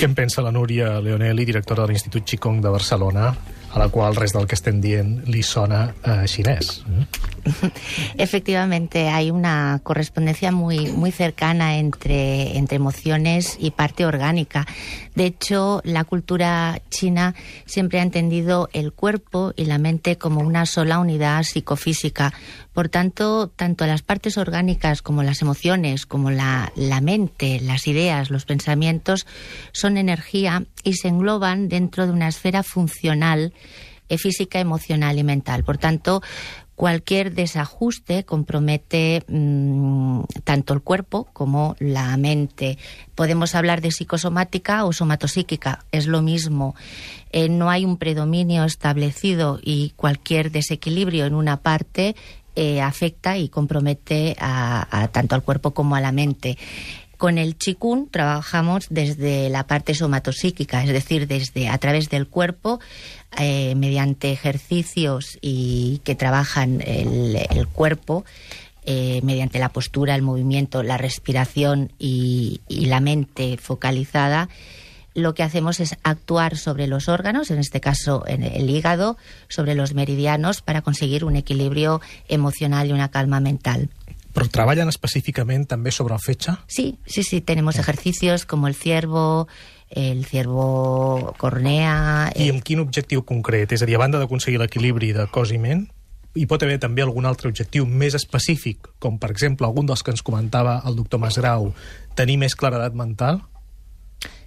Què 0.00 0.08
en 0.08 0.16
pensa 0.16 0.44
la 0.44 0.54
Núria 0.56 0.96
Leonelli, 1.04 1.44
directora 1.52 1.84
de 1.84 1.92
l'Institut 1.92 2.24
Qigong 2.32 2.64
de 2.64 2.72
Barcelona, 2.72 3.28
a 3.74 3.78
la 3.80 3.88
qual 3.88 4.14
res 4.14 4.32
del 4.32 4.46
que 4.46 4.54
estem 4.54 4.80
dient 4.80 5.26
li 5.26 5.42
eh? 5.42 7.06
Efectivamente, 8.16 9.08
hay 9.08 9.30
una 9.30 9.80
correspondencia 9.82 10.52
muy, 10.52 10.92
muy 10.92 11.10
cercana 11.10 11.76
entre, 11.78 12.56
entre 12.56 12.76
emociones 12.76 13.56
y 13.58 13.72
parte 13.72 14.06
orgánica. 14.06 14.66
De 15.14 15.26
hecho, 15.26 15.80
la 15.84 16.04
cultura 16.04 16.80
china 16.88 17.34
siempre 17.66 17.98
ha 17.98 18.02
entendido 18.02 18.68
el 18.72 18.92
cuerpo 18.92 19.52
y 19.56 19.64
la 19.66 19.78
mente 19.78 20.16
como 20.16 20.40
una 20.40 20.66
sola 20.66 21.00
unidad 21.00 21.42
psicofísica. 21.42 22.32
Por 22.72 22.88
tanto, 22.88 23.48
tanto 23.54 23.86
las 23.86 24.02
partes 24.02 24.38
orgánicas 24.38 25.02
como 25.02 25.22
las 25.22 25.42
emociones, 25.42 26.06
como 26.06 26.30
la, 26.30 26.72
la 26.76 27.00
mente, 27.00 27.60
las 27.60 27.86
ideas, 27.86 28.30
los 28.30 28.44
pensamientos, 28.44 29.26
son 29.72 29.96
energía 29.96 30.64
y 30.82 30.94
se 30.94 31.08
engloban 31.08 31.68
dentro 31.68 32.06
de 32.06 32.12
una 32.12 32.28
esfera 32.28 32.62
funcional 32.62 33.52
física, 34.18 34.60
emocional 34.60 35.18
y 35.18 35.24
mental. 35.24 35.64
Por 35.64 35.78
tanto, 35.78 36.22
cualquier 36.74 37.34
desajuste 37.34 38.24
compromete 38.24 39.22
mmm, 39.28 40.22
tanto 40.44 40.74
el 40.74 40.82
cuerpo 40.82 41.28
como 41.32 41.76
la 41.78 42.16
mente. 42.16 42.78
Podemos 43.14 43.54
hablar 43.54 43.80
de 43.80 43.92
psicosomática 43.92 44.84
o 44.84 44.92
somatosíquica, 44.92 45.84
es 45.92 46.06
lo 46.06 46.22
mismo. 46.22 46.74
Eh, 47.32 47.48
no 47.48 47.70
hay 47.70 47.84
un 47.84 47.96
predominio 47.96 48.64
establecido 48.64 49.58
y 49.62 49.92
cualquier 49.96 50.50
desequilibrio 50.50 51.26
en 51.26 51.34
una 51.34 51.58
parte 51.58 52.14
eh, 52.56 52.80
afecta 52.80 53.36
y 53.36 53.48
compromete 53.48 54.36
a, 54.38 54.86
a 54.90 55.08
tanto 55.08 55.34
al 55.34 55.42
cuerpo 55.42 55.72
como 55.72 55.96
a 55.96 56.00
la 56.00 56.12
mente. 56.12 56.56
Con 57.16 57.38
el 57.38 57.56
chikun 57.56 58.08
trabajamos 58.10 58.86
desde 58.90 59.48
la 59.48 59.66
parte 59.66 59.94
somatosíquica, 59.94 60.82
es 60.82 60.92
decir, 60.92 61.28
desde 61.28 61.68
a 61.68 61.78
través 61.78 62.10
del 62.10 62.26
cuerpo, 62.26 62.80
eh, 63.38 63.74
mediante 63.76 64.32
ejercicios 64.32 65.38
y 65.40 66.00
que 66.04 66.14
trabajan 66.14 66.80
el, 66.84 67.68
cuerpo, 67.72 68.24
eh, 68.84 69.20
mediante 69.22 69.58
la 69.58 69.70
postura, 69.70 70.14
el 70.14 70.22
movimiento, 70.22 70.82
la 70.82 70.98
respiración 70.98 71.92
y, 71.98 72.60
la 72.68 73.00
mente 73.00 73.56
focalizada 73.58 74.48
lo 75.14 75.32
que 75.32 75.44
hacemos 75.44 75.78
es 75.78 75.96
actuar 76.02 76.56
sobre 76.56 76.88
los 76.88 77.08
órganos, 77.08 77.52
en 77.52 77.58
este 77.60 77.80
caso 77.80 78.24
el 78.26 78.68
hígado, 78.68 79.16
sobre 79.48 79.76
los 79.76 79.94
meridianos, 79.94 80.60
para 80.60 80.82
conseguir 80.82 81.24
un 81.24 81.36
equilibrio 81.36 82.00
emocional 82.26 82.88
y 82.88 82.92
una 82.92 83.12
calma 83.12 83.38
mental. 83.38 83.90
Però 84.34 84.50
treballen 84.50 84.90
específicament 84.90 85.68
també 85.70 85.92
sobre 85.94 86.16
el 86.16 86.22
fetge? 86.22 86.56
Sí, 86.66 86.98
sí, 87.06 87.22
sí, 87.22 87.40
tenemos 87.40 87.78
ejercicios 87.78 88.44
como 88.44 88.66
el 88.66 88.74
ciervo, 88.74 89.46
el 89.90 90.24
ciervo 90.26 91.34
cornea... 91.38 92.32
I 92.34 92.48
eh, 92.48 92.54
amb 92.54 92.64
quin 92.66 92.82
objectiu 92.82 93.22
concret? 93.22 93.72
És 93.76 93.84
a 93.84 93.88
dir, 93.88 93.94
a 93.94 94.02
banda 94.02 94.18
d'aconseguir 94.18 94.58
l'equilibri 94.58 95.12
de 95.14 95.28
cos 95.30 95.54
i 95.54 95.60
ment, 95.62 95.86
hi 96.34 96.48
pot 96.50 96.62
haver 96.66 96.80
també 96.82 97.04
algun 97.04 97.30
altre 97.30 97.48
objectiu 97.50 97.86
més 97.86 98.16
específic, 98.18 98.90
com 98.98 99.20
per 99.22 99.30
exemple 99.30 99.68
algun 99.68 99.86
dels 99.86 100.02
que 100.02 100.10
ens 100.10 100.24
comentava 100.26 100.80
el 100.88 100.98
doctor 100.98 101.22
Masgrau, 101.22 101.70
tenir 102.18 102.40
més 102.42 102.58
claredat 102.58 102.98
mental? 102.98 103.38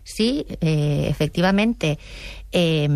Sí, 0.07 0.45
eh, 0.61 1.07
efectivamente. 1.09 1.97
Eh, 2.53 2.87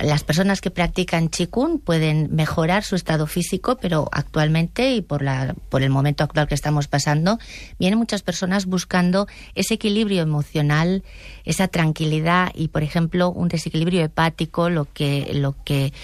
las 0.00 0.22
personas 0.22 0.60
que 0.60 0.70
practican 0.70 1.28
Qigong 1.28 1.80
pueden 1.80 2.34
mejorar 2.34 2.84
su 2.84 2.94
estado 2.94 3.26
físico, 3.26 3.78
pero 3.80 4.08
actualmente 4.12 4.92
y 4.92 5.00
por, 5.00 5.22
la, 5.22 5.54
por 5.70 5.82
el 5.82 5.88
momento 5.88 6.24
actual 6.24 6.46
que 6.46 6.54
estamos 6.54 6.86
pasando, 6.86 7.38
vienen 7.78 7.98
muchas 7.98 8.22
personas 8.22 8.66
buscando 8.66 9.26
ese 9.54 9.74
equilibrio 9.74 10.20
emocional, 10.22 11.04
esa 11.44 11.68
tranquilidad 11.68 12.52
y, 12.54 12.68
por 12.68 12.82
ejemplo, 12.82 13.30
un 13.30 13.48
desequilibrio 13.48 14.04
hepático, 14.04 14.68
lo 14.68 14.84
que, 14.92 15.30
lo 15.34 15.54
que 15.64 15.94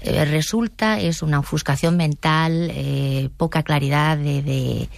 eh, 0.00 0.24
resulta 0.24 0.98
es 1.00 1.22
una 1.22 1.40
ofuscación 1.40 1.96
mental, 1.96 2.70
eh, 2.72 3.28
poca 3.36 3.62
claridad 3.62 4.16
de, 4.16 4.42
de 4.42 4.88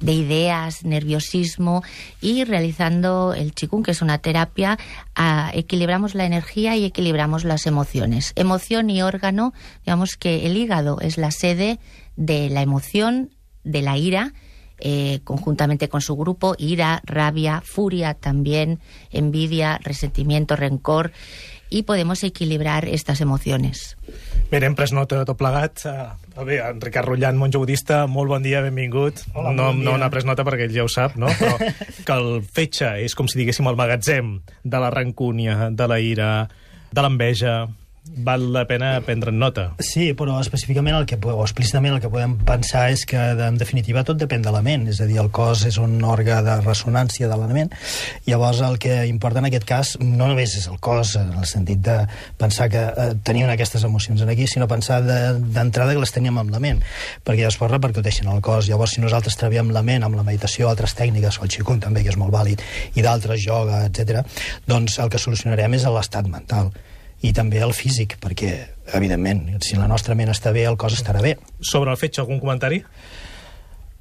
de 0.00 0.12
ideas, 0.12 0.84
nerviosismo 0.84 1.82
y 2.20 2.44
realizando 2.44 3.34
el 3.34 3.54
chikung, 3.54 3.84
que 3.84 3.90
es 3.92 4.02
una 4.02 4.18
terapia, 4.18 4.78
equilibramos 5.52 6.14
la 6.14 6.24
energía 6.24 6.76
y 6.76 6.84
equilibramos 6.84 7.44
las 7.44 7.66
emociones. 7.66 8.32
Emoción 8.36 8.90
y 8.90 9.02
órgano, 9.02 9.52
digamos 9.84 10.16
que 10.16 10.46
el 10.46 10.56
hígado 10.56 10.98
es 11.00 11.18
la 11.18 11.30
sede 11.30 11.78
de 12.16 12.50
la 12.50 12.62
emoción, 12.62 13.30
de 13.64 13.82
la 13.82 13.96
ira, 13.96 14.32
eh, 14.80 15.20
conjuntamente 15.24 15.88
con 15.88 16.00
su 16.00 16.14
grupo, 16.16 16.54
ira, 16.56 17.02
rabia, 17.04 17.62
furia 17.64 18.14
también, 18.14 18.78
envidia, 19.10 19.80
resentimiento, 19.82 20.54
rencor, 20.54 21.10
y 21.68 21.82
podemos 21.82 22.22
equilibrar 22.22 22.86
estas 22.86 23.20
emociones. 23.20 23.96
Bé, 24.48 24.62
hem 24.64 24.72
pres 24.72 24.94
nota 24.96 25.18
de 25.20 25.26
tot 25.28 25.36
plegat. 25.36 25.82
Uh, 25.84 26.44
bé, 26.48 26.56
en 26.64 26.78
Ricard 26.80 27.10
Rullant, 27.10 27.36
monjo 27.36 27.60
budista, 27.60 28.06
molt 28.08 28.32
bon 28.32 28.44
dia, 28.44 28.62
benvingut. 28.64 29.20
Hola, 29.34 29.52
no, 29.52 29.66
bon 29.68 29.82
dia. 29.82 29.84
no 29.90 29.96
n'ha 30.00 30.08
pres 30.12 30.24
nota 30.24 30.46
perquè 30.46 30.64
ell 30.64 30.72
ja 30.72 30.86
ho 30.86 30.88
sap, 30.88 31.18
no? 31.20 31.28
Però 31.36 31.58
que 32.06 32.16
el 32.16 32.40
fetge 32.56 32.94
és 33.04 33.16
com 33.18 33.28
si 33.28 33.36
diguéssim 33.42 33.68
el 33.68 33.76
magatzem 33.76 34.38
de 34.64 34.80
la 34.80 34.88
rancúnia, 34.94 35.68
de 35.68 35.90
la 35.90 36.00
ira, 36.00 36.30
de 36.92 37.04
l'enveja... 37.04 37.60
Val 38.16 38.52
la 38.52 38.64
pena 38.66 38.92
prendre 39.04 39.32
nota. 39.32 39.72
Sí, 39.84 40.12
però 40.18 40.38
específicament 40.40 40.96
el 40.96 41.06
que, 41.08 41.18
o 41.20 41.42
explícitament 41.44 41.96
el 41.96 42.00
que 42.02 42.10
podem 42.12 42.36
pensar 42.46 42.88
és 42.92 43.04
que, 43.08 43.18
en 43.18 43.58
definitiva, 43.60 44.04
tot 44.06 44.18
depèn 44.20 44.42
de 44.44 44.52
la 44.54 44.62
ment. 44.64 44.86
És 44.90 45.00
a 45.02 45.08
dir, 45.08 45.18
el 45.22 45.30
cos 45.34 45.64
és 45.68 45.78
un 45.82 45.98
òrgan 46.04 46.46
de 46.46 46.56
ressonància 46.64 47.28
de 47.30 47.38
la 47.38 47.48
ment. 47.50 47.70
Llavors, 48.26 48.62
el 48.64 48.78
que 48.82 49.00
importa 49.10 49.42
en 49.42 49.48
aquest 49.50 49.66
cas 49.68 49.94
no 50.00 50.30
només 50.30 50.56
és 50.58 50.66
el 50.70 50.80
cos, 50.82 51.14
en 51.20 51.32
el 51.38 51.46
sentit 51.50 51.82
de 51.84 51.98
pensar 52.40 52.68
que 52.72 52.82
eh, 52.88 53.08
tenim 53.26 53.50
aquestes 53.52 53.84
emocions 53.86 54.24
aquí, 54.26 54.48
sinó 54.50 54.68
pensar 54.68 55.00
d'entrada 55.04 55.92
de, 55.92 55.98
que 55.98 56.04
les 56.04 56.14
teníem 56.14 56.40
amb 56.40 56.52
la 56.54 56.62
ment, 56.64 56.82
perquè 57.24 57.46
després 57.46 57.72
repercuteixen 57.72 58.28
al 58.32 58.42
cos. 58.44 58.68
Llavors, 58.70 58.96
si 58.96 59.04
nosaltres 59.04 59.38
treballem 59.40 59.72
la 59.76 59.84
ment 59.86 60.06
amb 60.06 60.18
la 60.18 60.26
meditació, 60.26 60.68
altres 60.68 60.96
tècniques, 60.98 61.40
el 61.42 61.52
qigong 61.52 61.82
també, 61.84 62.04
que 62.06 62.14
és 62.14 62.20
molt 62.20 62.34
vàlid, 62.34 62.62
i 62.96 63.04
d'altres, 63.04 63.44
yoga, 63.44 63.84
etc, 63.88 64.24
doncs 64.68 64.98
el 65.02 65.12
que 65.12 65.22
solucionarem 65.22 65.78
és 65.78 65.88
l'estat 65.88 66.28
mental 66.28 66.72
i 67.22 67.32
també 67.34 67.62
el 67.64 67.74
físic, 67.74 68.16
perquè, 68.22 68.52
evidentment, 68.94 69.46
si 69.66 69.78
la 69.78 69.88
nostra 69.90 70.14
ment 70.18 70.30
està 70.30 70.52
bé, 70.54 70.66
el 70.70 70.78
cos 70.78 70.94
estarà 70.98 71.22
bé. 71.24 71.36
Sobre 71.60 71.90
el 71.90 71.98
fetge, 72.00 72.22
algun 72.22 72.40
comentari? 72.42 72.82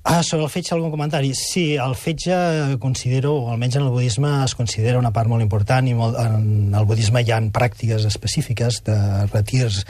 Ah, 0.08 0.22
sobre 0.24 0.46
el 0.46 0.52
fetge, 0.54 0.72
algun 0.76 0.94
comentari? 0.94 1.34
Sí, 1.36 1.76
el 1.76 1.98
fetge 2.00 2.36
considero, 2.80 3.34
o 3.42 3.52
almenys 3.52 3.76
en 3.76 3.84
el 3.84 3.92
budisme 3.92 4.30
es 4.46 4.54
considera 4.56 5.02
una 5.02 5.12
part 5.12 5.28
molt 5.28 5.44
important, 5.44 5.90
i 5.90 5.96
molt, 5.98 6.16
en 6.22 6.78
el 6.78 6.88
budisme 6.88 7.26
hi 7.26 7.34
ha 7.36 7.42
pràctiques 7.52 8.08
específiques 8.08 8.84
de 8.88 9.00
retirs 9.34 9.84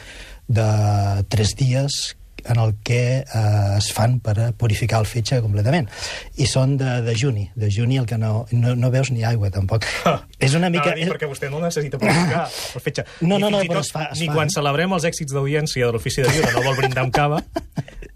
de 0.47 0.69
tres 1.29 1.53
dies 1.59 2.16
en 2.49 2.59
el 2.63 2.75
que 2.83 3.01
eh, 3.23 3.77
es 3.77 3.91
fan 3.93 4.19
per 4.23 4.53
purificar 4.57 4.99
el 5.03 5.07
fetge 5.09 5.41
completament. 5.43 5.89
I 6.39 6.47
són 6.49 6.77
de, 6.79 6.97
de 7.05 7.15
juni. 7.19 7.47
De 7.55 7.69
juni 7.73 7.97
el 8.01 8.05
que 8.09 8.17
no, 8.17 8.45
no, 8.51 8.75
no 8.75 8.91
veus 8.93 9.11
ni 9.11 9.23
aigua, 9.27 9.49
tampoc. 9.53 9.85
és 10.39 10.55
una 10.57 10.69
mica... 10.73 10.93
No, 10.97 11.11
perquè 11.13 11.29
vostè 11.29 11.49
no 11.53 11.59
necessita 11.63 11.99
purificar 12.01 12.45
el 12.47 12.81
fetge. 12.85 13.05
No, 13.21 13.37
no, 13.39 13.49
no, 13.53 13.61
i 13.63 13.69
però 13.71 13.83
es 13.85 13.91
fa- 13.93 14.09
es 14.11 14.19
Ni 14.23 14.27
fa, 14.31 14.37
quan 14.39 14.47
eh? 14.51 14.55
celebrem 14.57 14.93
els 14.97 15.05
èxits 15.09 15.35
d'audiència 15.35 15.85
de 15.85 15.91
l'ofici 15.97 16.23
de 16.25 16.31
viure 16.33 16.53
no 16.55 16.63
vol 16.69 16.79
brindar 16.79 17.03
amb 17.07 17.13
cava. 17.15 17.43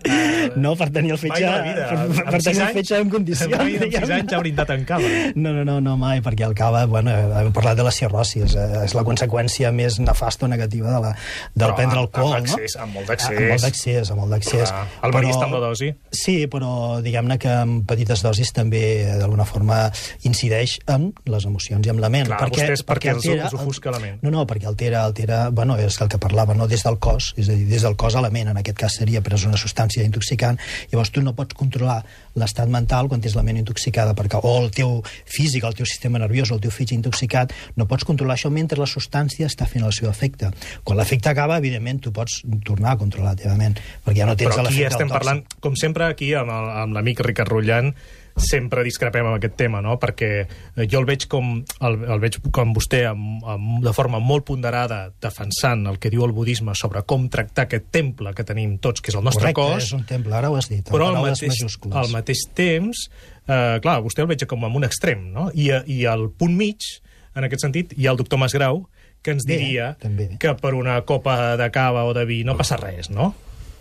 No, 0.57 0.73
per 0.75 0.89
tenir 0.91 1.11
el 1.15 1.19
fetge, 1.21 1.45
per, 1.45 2.05
per, 2.11 2.25
per 2.33 2.39
tenir 2.43 2.61
el 2.65 2.73
fetge 2.75 2.97
en 3.01 3.09
condicions. 3.13 3.51
Mai 3.51 3.59
amb 3.59 3.69
sis 3.71 3.81
diguem-ne. 3.85 4.15
anys 4.17 4.31
ja 4.31 4.37
ha 4.37 4.41
brindat 4.41 4.71
amb 4.73 4.85
cava. 4.89 5.09
No, 5.35 5.51
no, 5.53 5.63
no, 5.67 5.75
no 5.83 5.95
mai, 6.01 6.21
perquè 6.25 6.45
el 6.47 6.55
cava, 6.57 6.83
bueno, 6.89 7.11
hem 7.13 7.51
parlat 7.55 7.77
de 7.77 7.85
la 7.85 7.91
cirrosi, 7.95 8.41
és, 8.47 8.55
eh, 8.57 8.83
és 8.85 8.95
la 8.97 9.03
conseqüència 9.07 9.71
més 9.75 9.99
nefasta 10.01 10.45
o 10.47 10.49
negativa 10.51 10.91
de 10.95 11.01
la, 11.05 11.11
del 11.53 11.67
Però 11.67 11.75
prendre 11.77 11.99
alcohol, 12.01 12.33
amb 12.39 12.47
no? 12.49 12.53
accés, 12.57 12.75
amb 12.81 12.95
molt 12.97 13.07
d'accés. 13.11 13.37
Amb 13.37 13.51
molt 13.51 13.65
d'accés, 13.67 14.11
amb 14.11 14.19
molt 14.23 14.33
d'accés. 14.35 14.71
Clar, 14.73 14.87
el 15.07 15.15
barista 15.15 15.45
amb 15.45 15.55
la 15.57 15.61
dosi. 15.67 15.91
Sí, 16.11 16.37
però 16.51 16.73
diguem-ne 17.05 17.37
que 17.41 17.51
amb 17.61 17.85
petites 17.89 18.23
dosis 18.25 18.51
també, 18.57 18.83
eh, 19.05 19.17
d'alguna 19.21 19.45
forma, 19.45 19.83
incideix 20.27 20.79
en 20.91 21.11
les 21.29 21.45
emocions 21.45 21.85
i 21.87 21.93
en 21.93 22.01
la 22.01 22.09
ment. 22.09 22.27
Clar, 22.31 22.49
vostès 22.49 22.83
perquè 22.87 23.13
els- 23.15 23.25
els 23.31 23.53
ofusca 23.53 23.91
la 23.91 23.99
ment. 23.99 24.19
No, 24.23 24.31
no, 24.31 24.45
perquè 24.47 24.65
altera, 24.67 25.03
altera, 25.05 25.49
bueno, 25.49 25.77
és 25.77 25.99
el 26.01 26.09
que 26.09 26.17
parlava, 26.17 26.53
no 26.55 26.67
des 26.67 26.83
del 26.83 26.97
cos, 26.99 27.33
és 27.37 27.49
a 27.49 27.53
dir, 27.53 27.67
des 27.67 27.81
del 27.85 27.95
cos 27.95 28.15
a 28.15 28.21
la 28.21 28.29
ment, 28.29 28.49
en 28.49 28.57
aquest 28.57 28.77
cas 28.77 28.95
seria, 28.99 29.21
però 29.21 29.35
és 29.35 29.45
una 29.45 29.57
substància 29.57 29.90
intoxicant, 29.99 30.59
llavors 30.91 31.11
tu 31.11 31.23
no 31.25 31.33
pots 31.35 31.57
controlar 31.57 32.01
l'estat 32.39 32.69
mental 32.71 33.09
quan 33.11 33.21
tens 33.21 33.35
la 33.35 33.43
ment 33.43 33.59
intoxicada, 33.59 34.15
perquè 34.15 34.39
o 34.39 34.53
el 34.61 34.71
teu 34.71 35.01
físic, 35.25 35.65
el 35.67 35.75
teu 35.75 35.85
sistema 35.89 36.21
nerviós 36.21 36.51
o 36.51 36.57
el 36.57 36.63
teu 36.63 36.71
fitx 36.71 36.95
intoxicat, 36.95 37.51
no 37.75 37.87
pots 37.89 38.07
controlar 38.07 38.37
això 38.37 38.51
mentre 38.53 38.79
la 38.79 38.87
substància 38.87 39.49
està 39.51 39.67
fent 39.67 39.83
el 39.85 39.95
seu 39.95 40.09
efecte. 40.09 40.53
Quan 40.87 40.99
l'efecte 40.99 41.31
acaba, 41.31 41.59
evidentment, 41.59 41.99
tu 42.05 42.15
pots 42.15 42.41
tornar 42.63 42.95
a 42.95 43.01
controlar 43.01 43.35
la 43.35 43.43
teva 43.43 43.57
ment, 43.59 43.75
perquè 44.05 44.23
ja 44.23 44.29
no 44.29 44.37
tens 44.39 44.53
Però 44.53 44.63
aquí 44.63 44.69
l'efecte 44.69 44.95
estem 44.95 45.11
parlant, 45.11 45.43
com 45.59 45.75
sempre, 45.79 46.07
aquí 46.07 46.33
amb 46.37 46.51
amb 46.51 46.95
l'amic 46.95 47.21
Ricard 47.25 47.51
Rullant, 47.51 47.91
sempre 48.37 48.83
discrepem 48.85 49.27
amb 49.27 49.37
aquest 49.37 49.55
tema, 49.59 49.81
no? 49.83 49.97
perquè 50.01 50.29
eh, 50.41 50.85
jo 50.89 51.01
el 51.01 51.07
veig 51.09 51.27
com, 51.31 51.53
el, 51.59 51.97
el 52.05 52.23
veig 52.23 52.39
com 52.53 52.73
vostè 52.75 53.03
amb, 53.09 53.43
amb, 53.45 53.81
de 53.85 53.93
forma 53.95 54.21
molt 54.23 54.45
ponderada 54.47 55.03
defensant 55.21 55.85
el 55.91 55.99
que 56.01 56.11
diu 56.13 56.25
el 56.25 56.35
budisme 56.35 56.75
sobre 56.77 57.03
com 57.07 57.27
tractar 57.31 57.67
aquest 57.67 57.91
temple 57.93 58.33
que 58.37 58.45
tenim 58.47 58.77
tots, 58.83 59.03
que 59.03 59.13
és 59.13 59.19
el 59.19 59.25
nostre 59.27 59.51
Correcte, 59.51 59.81
cos, 59.81 59.89
és 59.89 59.97
un 59.97 60.07
temple, 60.09 60.35
ara 60.37 60.51
ho 60.51 60.57
has 60.59 60.69
dit, 60.71 60.83
amb 60.85 60.95
però 60.95 61.11
al 61.11 61.19
mateix, 61.21 61.53
majúscules. 61.57 61.97
al 61.97 62.11
mateix 62.13 62.45
temps, 62.57 63.05
eh, 63.47 63.77
clar, 63.83 63.99
vostè 64.05 64.23
el 64.23 64.31
veig 64.31 64.47
com 64.49 64.65
en 64.67 64.81
un 64.81 64.87
extrem, 64.87 65.27
no? 65.35 65.49
I, 65.53 65.69
eh, 65.75 65.83
i 65.91 66.03
al 66.09 66.29
punt 66.31 66.55
mig, 66.57 66.87
en 67.35 67.47
aquest 67.47 67.67
sentit, 67.67 67.95
hi 67.97 68.07
ha 68.07 68.15
el 68.15 68.19
doctor 68.19 68.41
Masgrau, 68.41 68.85
que 69.21 69.35
ens 69.35 69.45
Bé, 69.45 69.57
diria 69.57 69.93
també. 70.01 70.31
que 70.41 70.53
per 70.57 70.73
una 70.73 70.97
copa 71.05 71.55
de 71.57 71.69
cava 71.73 72.07
o 72.09 72.13
de 72.17 72.25
vi 72.25 72.41
no 72.43 72.57
passa 72.57 72.79
res, 72.81 73.11
no? 73.13 73.33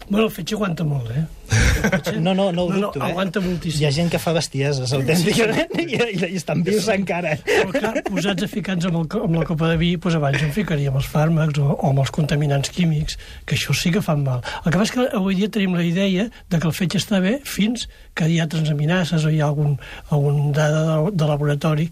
Bueno, 0.09 0.27
el 0.27 0.33
fetge 0.35 0.57
aguanta 0.57 0.85
molt, 0.85 1.11
eh? 1.15 1.27
No, 2.21 2.35
no, 2.35 2.51
no 2.53 2.65
ho 2.65 2.71
No, 2.71 2.77
no, 2.77 2.89
dubto, 2.89 3.01
eh? 3.01 3.11
aguanta 3.11 3.41
moltíssim. 3.41 3.81
Hi 3.83 3.87
ha 3.89 3.91
gent 3.95 4.11
que 4.13 4.19
fa 4.21 4.33
bestieses, 4.37 4.93
autènticament, 4.97 5.71
i, 5.81 5.87
i, 5.97 6.17
i 6.35 6.39
estan 6.39 6.65
vius 6.67 6.89
encara. 6.93 7.37
Però 7.47 7.71
clar, 7.75 7.93
posats 8.09 8.45
a 8.45 8.49
ficar-nos 8.51 8.89
amb, 8.91 8.99
el, 9.03 9.23
amb 9.29 9.39
la 9.39 9.47
copa 9.49 9.71
de 9.71 9.79
vi, 9.81 9.93
doncs 9.97 10.19
abans 10.19 10.45
en 10.45 10.53
ficaríem 10.57 10.99
els 11.01 11.09
fàrmacs 11.11 11.61
o, 11.63 11.69
o 11.77 11.93
amb 11.93 12.03
els 12.05 12.13
contaminants 12.15 12.73
químics, 12.75 13.17
que 13.47 13.57
això 13.59 13.77
sí 13.77 13.95
que 13.95 14.03
fan 14.05 14.25
mal. 14.27 14.43
El 14.65 14.73
que 14.73 14.77
passa 14.83 14.91
és 14.91 14.97
que 14.97 15.07
avui 15.21 15.39
dia 15.39 15.53
tenim 15.53 15.79
la 15.79 15.87
idea 15.87 16.27
de 16.29 16.59
que 16.59 16.69
el 16.69 16.77
fetge 16.77 17.01
està 17.01 17.23
bé 17.25 17.39
fins 17.47 17.87
que 18.19 18.29
hi 18.29 18.41
ha 18.43 18.49
transaminases 18.51 19.25
o 19.25 19.33
hi 19.33 19.41
ha 19.41 19.49
algun, 19.49 19.79
algun 20.11 20.51
dada 20.57 20.85
de, 20.91 21.15
de 21.17 21.31
laboratori 21.31 21.89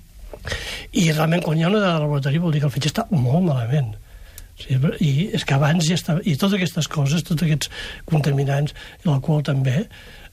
i 0.93 1.09
realment 1.13 1.43
quan 1.45 1.59
hi 1.59 1.65
ha 1.65 1.71
una 1.71 1.81
dada 1.81 1.97
de 1.99 2.05
laboratori 2.07 2.43
vol 2.43 2.55
dir 2.55 2.63
que 2.63 2.69
el 2.71 2.75
fetge 2.75 2.93
està 2.93 3.07
molt 3.15 3.45
malament. 3.47 3.95
Sí, 4.59 4.79
I 5.05 5.11
és 5.37 5.45
que 5.47 5.55
abans 5.55 5.87
ja 5.87 5.97
estava... 5.99 6.23
I 6.27 6.35
totes 6.39 6.59
aquestes 6.59 6.89
coses, 6.91 7.23
tots 7.27 7.45
aquests 7.47 7.71
contaminants, 8.09 8.75
l'alcohol 9.07 9.45
també, 9.47 9.85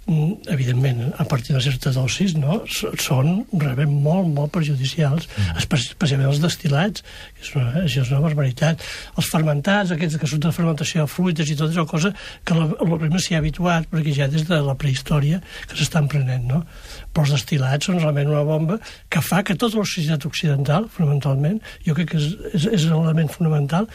evidentment, 0.07 1.13
a 1.17 1.25
partir 1.25 1.55
de 1.55 1.61
certa 1.61 1.89
dosis, 1.89 2.35
no? 2.37 2.59
Són 2.69 3.39
realment 3.49 3.89
molt, 4.05 4.29
molt 4.29 4.51
perjudicials, 4.53 5.25
mm. 5.25 5.57
especialment 5.63 6.29
els 6.29 6.41
destilats, 6.43 7.01
que 7.33 7.41
és 7.41 7.49
una, 7.57 7.71
això 7.81 8.03
és 8.03 8.11
una 8.13 8.21
barbaritat. 8.21 8.85
Els 9.17 9.29
fermentats, 9.31 9.95
aquests 9.95 10.19
que 10.21 10.29
són 10.29 10.43
de 10.45 10.53
fermentació 10.53 11.07
de 11.07 11.11
fruites 11.11 11.49
i 11.49 11.57
tot 11.57 11.73
és 11.73 11.79
una 11.81 11.89
cosa 11.89 12.13
que 12.45 12.53
primer 12.53 13.23
s'hi 13.23 13.33
ha 13.33 13.41
habituat, 13.41 13.89
perquè 13.89 14.13
ja 14.19 14.29
des 14.29 14.45
de 14.45 14.61
la 14.61 14.77
prehistòria 14.77 15.41
que 15.65 15.79
s'estan 15.79 16.09
prenent, 16.11 16.45
no? 16.53 16.61
Però 17.09 17.25
els 17.25 17.33
destilats 17.39 17.89
són 17.89 17.97
realment 17.97 18.29
una 18.29 18.45
bomba 18.45 18.77
que 19.09 19.25
fa 19.25 19.41
que 19.41 19.57
tota 19.57 19.81
la 19.81 19.89
societat 19.89 20.29
occidental, 20.29 20.85
fonamentalment, 20.93 21.63
jo 21.87 21.97
crec 21.97 22.13
que 22.13 22.21
és, 22.21 22.33
és, 22.53 22.69
és 22.77 22.89
l'element 22.91 23.31
fonamental 23.33 23.89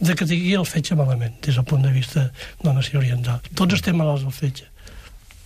de 0.00 0.14
que 0.18 0.26
tingui 0.26 0.56
el 0.58 0.66
fetge 0.66 0.96
malament, 0.98 1.38
des 1.44 1.54
del 1.54 1.64
punt 1.64 1.86
de 1.86 1.92
vista 1.94 2.32
de 2.34 2.66
la 2.66 2.74
nació 2.80 2.98
oriental. 2.98 3.38
Tots 3.54 3.78
estem 3.78 3.94
malalts 3.96 4.26
del 4.26 4.34
fetge. 4.34 4.72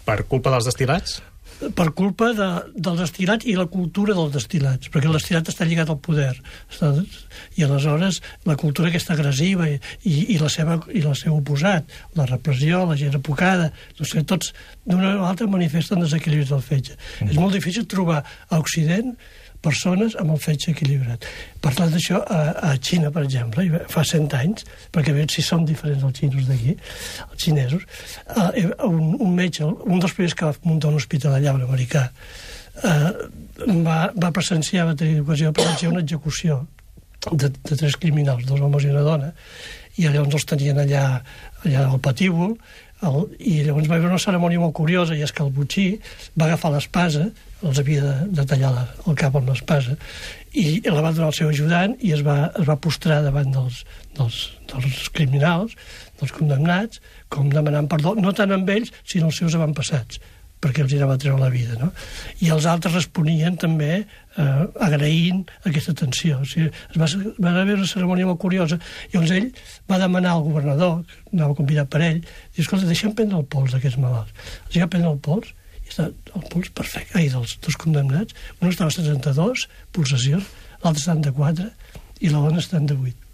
Per 0.06 0.22
culpa 0.30 0.52
dels 0.54 0.68
destilats? 0.68 1.20
Per 1.60 1.90
culpa 1.92 2.30
de, 2.32 2.46
dels 2.72 3.02
destilats 3.02 3.44
i 3.44 3.52
la 3.58 3.66
cultura 3.68 4.14
dels 4.16 4.32
destilats, 4.32 4.88
perquè 4.92 5.10
el 5.10 5.16
destil·lat 5.18 5.50
està 5.52 5.66
lligat 5.68 5.90
al 5.92 5.98
poder. 6.00 6.32
I 7.60 7.66
aleshores 7.66 8.22
la 8.48 8.56
cultura 8.60 8.88
aquesta 8.88 9.12
agressiva 9.12 9.68
i, 9.68 9.76
i, 10.08 10.14
i, 10.36 10.38
la 10.40 10.48
seva, 10.52 10.78
i 10.88 11.02
el 11.04 11.18
seu 11.20 11.36
oposat, 11.36 11.92
la 12.16 12.24
repressió, 12.30 12.86
la 12.88 12.96
gent 12.96 13.18
apocada, 13.18 13.68
no 13.98 14.08
sé, 14.08 14.24
tots 14.24 14.54
d'una 14.86 15.18
o 15.18 15.28
altra 15.28 15.50
manifesten 15.52 16.00
desequilibris 16.00 16.54
del 16.54 16.64
fetge. 16.64 16.96
Mm. 16.96 17.34
És 17.34 17.42
molt 17.42 17.58
difícil 17.58 17.84
trobar 17.90 18.22
a 18.24 18.62
Occident 18.62 19.12
persones 19.64 20.16
amb 20.20 20.34
el 20.34 20.40
fetge 20.42 20.72
equilibrat. 20.72 21.26
Parlant 21.64 21.92
d'això, 21.92 22.20
a, 22.24 22.40
a 22.70 22.72
Xina, 22.80 23.10
per 23.14 23.24
exemple, 23.26 23.66
fa 23.92 24.04
100 24.06 24.36
anys, 24.38 24.66
perquè 24.94 25.14
veig 25.16 25.32
si 25.34 25.44
són 25.44 25.66
diferents 25.68 26.06
els 26.06 26.20
xinos 26.20 26.48
d'aquí, 26.48 26.76
els 27.26 27.44
xinesos, 27.44 27.86
eh, 28.36 28.66
un, 28.88 29.14
un 29.18 29.36
metge, 29.36 29.66
un 29.66 30.02
dels 30.02 30.16
primers 30.16 30.36
que 30.36 30.48
va 30.48 30.68
muntar 30.68 30.92
un 30.92 31.00
hospital 31.00 31.36
allà, 31.36 31.54
un 31.58 31.66
americà, 31.68 32.08
eh, 32.82 33.12
va, 33.86 34.00
va 34.16 34.32
presenciar, 34.36 34.88
va 34.88 34.98
tenir 34.98 35.20
ocasió 35.24 35.50
de 35.50 35.58
presenciar 35.60 35.92
una 35.92 36.04
execució 36.04 36.62
de, 37.30 37.50
de 37.50 37.76
tres 37.76 37.96
criminals, 38.00 38.46
dos 38.48 38.60
homes 38.60 38.86
i 38.86 38.92
una 38.94 39.04
dona, 39.06 39.32
i 39.98 40.06
llavors 40.08 40.38
els 40.38 40.46
tenien 40.48 40.78
allà, 40.80 41.04
allà 41.64 41.86
al 41.88 42.00
patíbul, 42.00 42.56
el, 43.08 43.20
i 43.38 43.60
llavors 43.64 43.88
va 43.90 43.96
haver 43.96 44.10
una 44.10 44.20
cerimònia 44.20 44.60
molt 44.62 44.74
curiosa, 44.76 45.16
i 45.16 45.24
és 45.24 45.32
que 45.32 45.44
el 45.44 45.52
butxí 45.54 45.86
va 46.38 46.48
agafar 46.48 46.72
l'espasa, 46.74 47.28
els 47.60 47.80
havia 47.80 48.02
de, 48.04 48.14
de 48.38 48.46
tallar 48.48 48.72
la, 48.74 48.84
el 49.06 49.18
cap 49.20 49.36
amb 49.36 49.52
l'espasa, 49.52 49.96
i 50.52 50.80
la 50.86 51.00
va 51.00 51.12
donar 51.14 51.30
al 51.30 51.36
seu 51.36 51.50
ajudant 51.52 51.94
i 52.04 52.12
es 52.16 52.24
va, 52.26 52.38
es 52.58 52.66
va 52.68 52.78
postrar 52.82 53.20
davant 53.24 53.52
dels, 53.54 53.84
dels, 54.18 54.40
dels 54.72 55.06
criminals, 55.16 55.76
dels 56.20 56.34
condemnats, 56.36 57.00
com 57.32 57.52
demanant 57.52 57.88
perdó, 57.90 58.16
no 58.18 58.34
tant 58.36 58.52
amb 58.56 58.68
ells, 58.74 58.92
sinó 59.08 59.30
els 59.30 59.40
seus 59.42 59.56
avantpassats 59.58 60.20
perquè 60.60 60.84
els 60.84 60.94
anava 60.96 61.16
a 61.16 61.20
treure 61.20 61.40
la 61.40 61.50
vida, 61.52 61.76
no? 61.80 61.88
I 62.44 62.50
els 62.54 62.66
altres 62.68 62.92
responien 62.98 63.56
també 63.60 63.92
eh, 64.00 64.64
agraint 64.86 65.42
aquesta 65.64 65.94
atenció. 65.96 66.40
O 66.44 66.48
sigui, 66.48 66.68
es 66.68 66.98
va, 67.00 67.08
va 67.40 67.54
haver 67.62 67.78
una 67.78 67.88
cerimònia 67.88 68.28
molt 68.28 68.42
curiosa 68.42 68.76
i 69.08 69.14
llavors 69.14 69.32
ell 69.38 69.48
va 69.90 70.00
demanar 70.02 70.34
al 70.34 70.44
governador, 70.44 71.00
que 71.06 71.38
anava 71.38 71.56
convidat 71.58 71.88
per 71.92 72.02
ell, 72.04 72.20
i 72.54 72.64
escolta, 72.64 72.88
deixa'm 72.90 73.16
prendre 73.16 73.40
el 73.40 73.48
pols 73.54 73.72
d'aquests 73.76 74.02
malalts. 74.02 74.52
Els 74.68 74.82
va 74.82 74.90
prendre 74.92 75.14
el 75.14 75.22
pols 75.24 75.54
i 75.80 75.94
està 75.94 76.10
el 76.10 76.46
pols 76.52 76.70
perfecte. 76.76 77.16
Ai, 77.16 77.32
dels 77.32 77.56
dos 77.64 77.80
condemnats, 77.80 78.36
un 78.60 78.68
estava 78.68 78.92
a 78.92 78.98
72 78.98 79.66
pulsacions, 79.96 80.52
l'altre 80.84 81.02
74 81.06 81.72
i 82.20 82.28
la 82.28 82.44
dona 82.44 82.60
78 82.60 83.30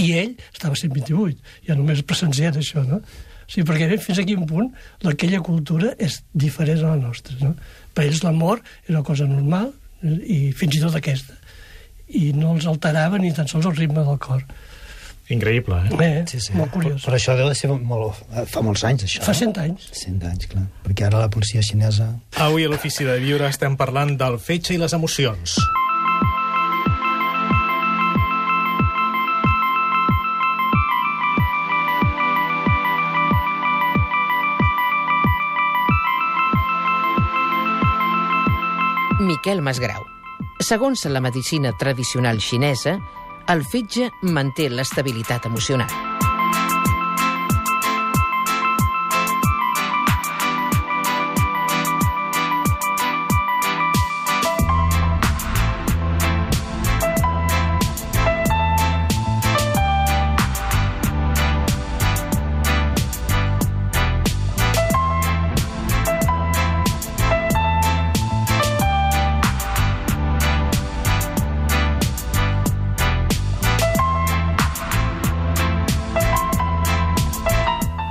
i 0.00 0.10
ell 0.16 0.32
estava 0.48 0.72
a 0.72 0.80
128, 0.80 1.36
ja 1.68 1.76
només 1.76 2.00
presenciat 2.08 2.56
això, 2.56 2.82
no? 2.88 3.02
O 3.44 3.50
sigui, 3.52 3.66
perquè 3.68 3.88
bé, 3.90 3.98
fins 4.00 4.18
a 4.18 4.24
quin 4.26 4.44
punt 4.48 4.70
aquella 5.10 5.40
cultura 5.44 5.94
és 5.98 6.22
diferent 6.32 6.80
a 6.84 6.94
la 6.94 7.00
nostra, 7.00 7.36
no? 7.42 7.54
Per 7.94 8.04
ells 8.08 8.22
l'amor 8.24 8.62
era 8.88 8.98
una 8.98 9.04
cosa 9.06 9.26
normal, 9.30 9.72
i 10.04 10.52
fins 10.52 10.76
i 10.76 10.80
tot 10.82 10.96
aquesta, 10.98 11.36
i 12.08 12.32
no 12.36 12.54
els 12.56 12.66
alterava 12.68 13.16
ni 13.18 13.32
tan 13.32 13.48
sols 13.48 13.66
el 13.70 13.76
ritme 13.76 14.04
del 14.04 14.18
cor. 14.20 14.42
Increïble, 15.32 15.78
eh? 15.88 16.04
Eh, 16.04 16.24
Sí, 16.28 16.40
sí. 16.40 16.52
molt 16.52 16.70
curiós. 16.74 17.00
Però 17.06 17.16
això 17.16 17.32
deu 17.38 17.48
de 17.48 17.54
ser 17.56 17.70
molt... 17.72 18.18
Fa 18.52 18.60
molts 18.60 18.84
anys, 18.84 19.06
això. 19.06 19.22
Fa 19.24 19.32
100 19.32 19.56
anys. 19.62 19.86
100 19.96 20.26
anys, 20.28 20.50
clar. 20.50 20.66
Perquè 20.84 21.06
ara 21.06 21.22
la 21.22 21.30
policia 21.32 21.62
xinesa... 21.64 22.10
Avui 22.44 22.66
a 22.66 22.68
l'Ofici 22.68 23.06
de 23.08 23.16
Viure 23.24 23.48
estem 23.48 23.78
parlant 23.80 24.18
del 24.20 24.36
fetge 24.36 24.74
i 24.76 24.82
les 24.82 24.92
emocions. 24.92 25.56
Miquel 39.44 39.60
Masgrau. 39.60 40.06
Segons 40.64 41.02
la 41.04 41.20
medicina 41.20 41.74
tradicional 41.76 42.38
xinesa, 42.40 42.94
el 43.52 43.60
fetge 43.68 44.06
manté 44.24 44.70
l'estabilitat 44.72 45.44
emocional. 45.50 45.92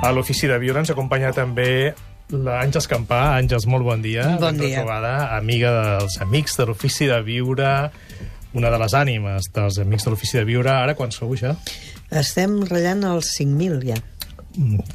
A 0.04 0.10
l'Ofici 0.12 0.44
de 0.44 0.58
Viure 0.60 0.82
ens 0.82 0.90
acompanya 0.92 1.30
també 1.32 1.94
l'Àngels 2.28 2.84
Campà. 2.90 3.22
Àngels, 3.38 3.64
molt 3.72 3.86
bon 3.86 4.02
dia. 4.04 4.26
Bon 4.36 4.58
dia. 4.58 4.82
Retrobada, 4.82 5.30
amiga 5.38 5.70
dels 5.78 6.18
amics 6.20 6.58
de 6.60 6.66
l'Ofici 6.68 7.08
de 7.08 7.22
Viure, 7.24 7.70
una 8.52 8.72
de 8.74 8.80
les 8.82 8.96
ànimes 9.00 9.48
dels 9.56 9.78
amics 9.80 10.04
de 10.04 10.12
l'Ofici 10.12 10.36
de 10.36 10.44
Viure. 10.50 10.74
Ara, 10.74 10.92
quan 10.98 11.14
sou 11.14 11.32
ja? 11.40 11.54
Estem 12.12 12.58
ratllant 12.68 13.00
els 13.14 13.32
5.000 13.38 13.80
ja. 13.88 13.96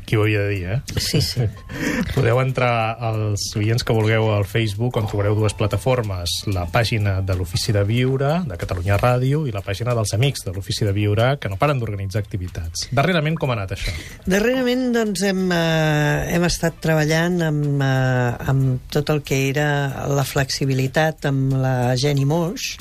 Qui 0.06 0.16
ho 0.16 0.24
havia 0.24 0.46
de 0.46 0.50
dir, 0.54 0.66
eh? 0.72 0.80
Sí, 0.96 1.20
sí. 1.22 1.44
Podeu 2.16 2.40
entrar 2.40 2.96
als 2.96 3.44
oients 3.60 3.84
que 3.84 3.96
vulgueu 3.96 4.30
al 4.32 4.48
Facebook, 4.48 4.96
on 5.02 5.10
trobareu 5.10 5.36
dues 5.36 5.56
plataformes, 5.58 6.40
la 6.48 6.64
pàgina 6.72 7.18
de 7.26 7.36
l'Ofici 7.36 7.76
de 7.76 7.84
Viure, 7.88 8.32
de 8.48 8.60
Catalunya 8.60 9.00
Ràdio, 9.02 9.44
i 9.50 9.56
la 9.56 9.64
pàgina 9.66 9.96
dels 9.98 10.16
amics 10.16 10.46
de 10.48 10.56
l'Ofici 10.56 10.88
de 10.88 10.96
Viure, 10.96 11.34
que 11.42 11.52
no 11.52 11.60
paren 11.60 11.82
d'organitzar 11.82 12.24
activitats. 12.24 12.88
Darrerament, 12.96 13.36
com 13.40 13.52
ha 13.52 13.60
anat 13.60 13.76
això? 13.76 13.94
Darrerament 14.30 14.90
doncs, 14.96 15.26
hem, 15.28 15.46
eh, 15.52 16.36
hem 16.36 16.48
estat 16.48 16.80
treballant 16.84 17.42
amb, 17.50 17.84
eh, 17.84 18.50
amb 18.54 18.92
tot 18.94 19.12
el 19.12 19.24
que 19.28 19.44
era 19.50 20.08
la 20.08 20.24
flexibilitat 20.24 21.28
amb 21.30 21.60
la 21.60 21.96
Jenny 22.00 22.26
Moix 22.26 22.78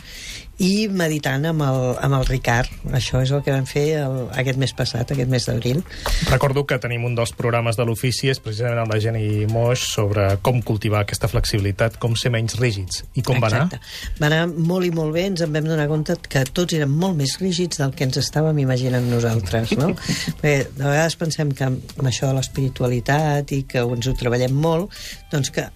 i 0.58 0.88
meditant 0.90 1.46
amb 1.46 1.62
el, 1.62 1.80
amb 2.02 2.18
el 2.18 2.26
Ricard. 2.26 2.70
Això 2.96 3.22
és 3.22 3.30
el 3.34 3.44
que 3.46 3.54
vam 3.54 3.66
fer 3.68 3.84
el, 4.02 4.16
aquest 4.40 4.58
mes 4.58 4.74
passat, 4.74 5.12
aquest 5.14 5.30
mes 5.30 5.46
d'abril. 5.46 5.84
Recordo 6.32 6.64
que 6.66 6.80
tenim 6.82 7.06
un 7.06 7.14
dels 7.18 7.32
programes 7.38 7.78
de 7.78 7.86
l'ofici, 7.86 8.28
és 8.32 8.42
precisament 8.42 8.82
amb 8.82 8.92
la 8.92 8.98
Jenny 9.02 9.46
Moix, 9.52 9.86
sobre 9.94 10.26
com 10.42 10.60
cultivar 10.66 11.04
aquesta 11.04 11.30
flexibilitat, 11.30 12.00
com 12.02 12.16
ser 12.18 12.34
menys 12.34 12.58
rígids. 12.58 13.04
I 13.14 13.24
com 13.26 13.38
va 13.38 13.52
anar? 13.52 13.66
Exacte. 13.68 14.18
Va 14.18 14.30
anar 14.30 14.44
molt 14.50 14.88
i 14.88 14.92
molt 14.94 15.14
bé, 15.14 15.28
ens 15.30 15.46
en 15.46 15.54
vam 15.54 15.70
donar 15.70 15.88
compte 15.90 16.18
que 16.28 16.42
tots 16.50 16.74
eren 16.74 16.90
molt 16.90 17.18
més 17.18 17.38
rígids 17.42 17.78
del 17.78 17.94
que 17.94 18.08
ens 18.08 18.18
estàvem 18.18 18.58
imaginant 18.64 19.06
nosaltres, 19.12 19.76
no? 19.78 19.92
Perquè 20.42 20.56
de 20.74 20.84
vegades 20.84 21.18
pensem 21.20 21.54
que 21.54 21.70
amb 21.70 22.08
això 22.10 22.32
de 22.32 22.38
l'espiritualitat 22.40 23.54
i 23.54 23.62
que 23.68 23.86
ens 23.86 24.10
ho 24.10 24.16
treballem 24.18 24.58
molt, 24.58 24.90
doncs 25.30 25.54
que 25.54 25.68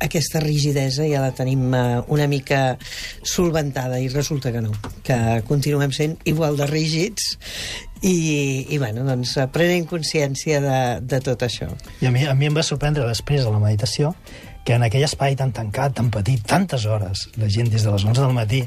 aquesta 0.00 0.40
rigidesa 0.40 1.06
ja 1.08 1.22
la 1.22 1.32
tenim 1.36 1.74
eh, 1.74 2.00
una 2.08 2.26
mica 2.30 2.78
solventada 3.22 4.00
i 4.00 4.08
resulta 4.08 4.52
que 4.52 4.62
no, 4.64 4.72
que 5.06 5.16
continuem 5.48 5.92
sent 5.96 6.18
igual 6.24 6.58
de 6.60 6.68
rígids 6.70 7.36
I, 8.00 8.64
i 8.72 8.78
bueno, 8.80 9.02
doncs, 9.04 9.34
prenent 9.52 9.84
consciència 9.84 10.56
de, 10.64 10.76
de 11.04 11.18
tot 11.20 11.42
això. 11.44 11.66
I 12.00 12.08
a 12.08 12.12
mi, 12.14 12.22
a 12.24 12.32
mi 12.32 12.48
em 12.48 12.54
va 12.56 12.64
sorprendre 12.64 13.04
després 13.04 13.44
de 13.44 13.52
la 13.52 13.60
meditació 13.60 14.14
que 14.64 14.78
en 14.78 14.86
aquell 14.86 15.04
espai 15.04 15.36
tan 15.36 15.52
tancat, 15.52 15.98
tan 15.98 16.08
petit, 16.12 16.40
tantes 16.48 16.86
hores, 16.88 17.26
la 17.36 17.50
gent 17.52 17.68
des 17.68 17.84
de 17.84 17.92
les 17.92 18.06
11 18.08 18.22
del 18.22 18.32
matí, 18.36 18.62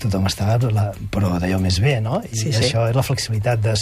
tothom 0.00 0.26
estava 0.28 0.70
la, 0.72 0.88
però 1.12 1.34
d'allò 1.40 1.58
més 1.62 1.78
bé, 1.82 1.98
no? 2.04 2.20
I 2.24 2.32
Sí, 2.32 2.52
sí, 2.52 2.62
això 2.62 2.86
és 2.88 2.96
la 2.96 3.04
flexibilitat 3.06 3.62
de, 3.64 3.74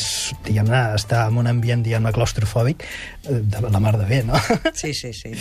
diguem-ne, 0.46 0.83
estar 0.98 1.26
en 1.31 1.40
un 1.42 1.50
ambient, 1.50 1.85
diguem-ne, 1.85 2.12
claustrofòbic 2.16 2.85
eh, 2.85 3.40
de 3.42 3.62
la 3.68 3.81
mar 3.83 3.96
de 4.00 4.09
bé, 4.09 4.22
no? 4.26 4.40
Sí, 4.81 4.92
sí, 4.94 5.12
sí, 5.16 5.33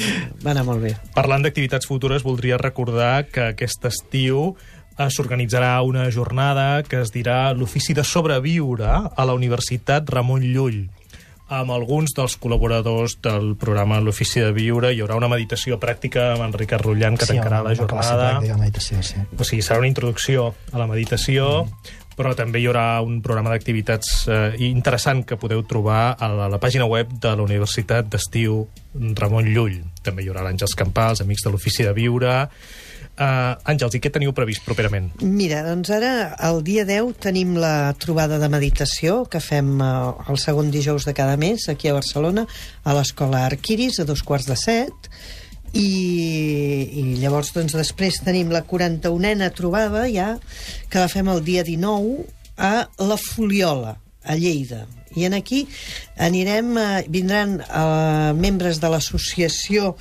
va 0.44 0.54
anar 0.54 0.66
molt 0.68 0.84
bé. 0.84 0.96
Parlant 1.16 1.46
d'activitats 1.46 1.88
futures, 1.90 2.26
voldria 2.26 2.60
recordar 2.62 3.28
que 3.32 3.52
aquest 3.54 3.88
estiu 3.90 4.56
eh, 4.98 5.10
s'organitzarà 5.10 5.78
una 5.88 6.10
jornada 6.12 6.84
que 6.88 7.02
es 7.04 7.14
dirà 7.16 7.54
l'ofici 7.54 7.96
de 7.98 8.06
sobreviure 8.08 8.92
a 9.08 9.26
la 9.28 9.36
Universitat 9.38 10.10
Ramon 10.12 10.46
Llull 10.46 10.86
amb 11.50 11.70
alguns 11.72 12.14
dels 12.18 12.38
col·laboradors 12.42 13.20
del 13.22 13.52
programa 13.62 14.00
L'Ofici 14.02 14.42
de 14.42 14.52
Viure. 14.56 14.94
Hi 14.96 15.02
haurà 15.04 15.18
una 15.20 15.30
meditació 15.30 15.78
pràctica 15.82 16.32
amb 16.34 16.48
en 16.48 16.54
Ricard 16.58 16.86
Rullant, 16.88 17.18
que 17.20 17.28
Sí, 17.28 17.36
tancarà 17.36 17.62
la 17.64 17.76
jornada. 17.78 18.32
pràctica 18.40 18.58
meditació, 18.58 19.04
sí. 19.04 19.22
O 19.38 19.44
sigui, 19.46 19.62
serà 19.62 19.78
una 19.80 19.88
introducció 19.92 20.56
a 20.72 20.78
la 20.82 20.88
meditació, 20.88 21.68
però 22.18 22.34
també 22.34 22.62
hi 22.64 22.66
haurà 22.70 23.02
un 23.04 23.22
programa 23.22 23.52
d'activitats 23.52 24.28
eh, 24.28 24.56
interessant 24.70 25.26
que 25.28 25.38
podeu 25.38 25.62
trobar 25.68 26.16
a 26.18 26.30
la, 26.32 26.46
a 26.46 26.50
la 26.50 26.60
pàgina 26.64 26.86
web 26.88 27.12
de 27.22 27.36
la 27.36 27.44
Universitat 27.44 28.08
d'Estiu 28.10 28.64
Ramon 29.20 29.52
Llull. 29.54 29.84
També 30.02 30.24
hi 30.24 30.30
haurà 30.32 30.42
l'Àngels 30.48 30.74
Campals, 30.80 31.22
Amics 31.22 31.44
de 31.46 31.52
l'Ofici 31.54 31.84
de 31.84 31.94
Viure... 31.94 32.48
Uh, 33.16 33.56
Àngels, 33.72 33.94
i 33.96 34.02
què 34.04 34.10
teniu 34.12 34.34
previst 34.36 34.66
properament? 34.68 35.06
Mira, 35.24 35.62
doncs 35.64 35.88
ara, 35.96 36.34
el 36.50 36.58
dia 36.68 36.84
10, 36.84 37.14
tenim 37.24 37.54
la 37.56 37.94
trobada 37.96 38.36
de 38.42 38.50
meditació 38.52 39.22
que 39.32 39.40
fem 39.40 39.70
eh, 39.80 39.92
el 40.28 40.40
segon 40.42 40.68
dijous 40.74 41.08
de 41.08 41.14
cada 41.16 41.38
mes 41.40 41.70
aquí 41.72 41.88
a 41.88 41.96
Barcelona, 41.96 42.44
a 42.84 42.96
l'escola 42.98 43.46
Arquiris, 43.48 44.02
a 44.04 44.08
dos 44.10 44.20
quarts 44.20 44.50
de 44.52 44.58
set, 44.60 45.08
i, 45.72 45.88
i 46.92 47.06
llavors 47.22 47.54
doncs, 47.56 47.78
després 47.80 48.20
tenim 48.26 48.52
la 48.52 48.66
41a 48.68 49.48
trobada 49.56 50.04
ja, 50.12 50.34
que 50.92 51.00
la 51.00 51.08
fem 51.08 51.32
el 51.32 51.40
dia 51.48 51.64
19 51.64 52.28
a 52.60 52.74
la 53.00 53.20
Foliola, 53.22 53.96
a 54.28 54.36
Lleida. 54.36 54.84
I 55.16 55.30
en 55.30 55.40
aquí 55.40 55.64
anirem, 56.20 56.76
eh, 56.76 57.04
vindran 57.08 57.62
eh, 57.64 58.36
membres 58.36 58.84
de 58.84 58.92
l'associació 58.92 59.96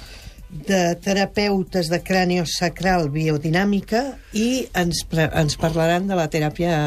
de 0.55 0.95
terapeutes 1.03 1.91
de 1.91 1.99
craniosacral 2.07 3.11
biodinàmica 3.11 4.05
i 4.39 4.65
ens, 4.79 5.03
ens 5.27 5.59
parlaran 5.61 6.07
de 6.11 6.19
la 6.19 6.31
teràpia 6.31 6.79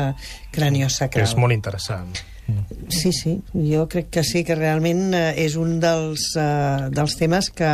craniosacral. 0.55 1.27
és 1.27 1.35
molt 1.35 1.55
interessant. 1.55 2.15
Sí, 2.87 3.11
sí, 3.11 3.41
jo 3.51 3.89
crec 3.91 4.07
que 4.09 4.23
sí, 4.23 4.45
que 4.47 4.55
realment 4.55 5.11
eh, 5.11 5.33
és 5.43 5.57
un 5.59 5.81
dels, 5.83 6.29
eh, 6.39 6.87
dels 6.95 7.17
temes 7.19 7.49
que 7.51 7.71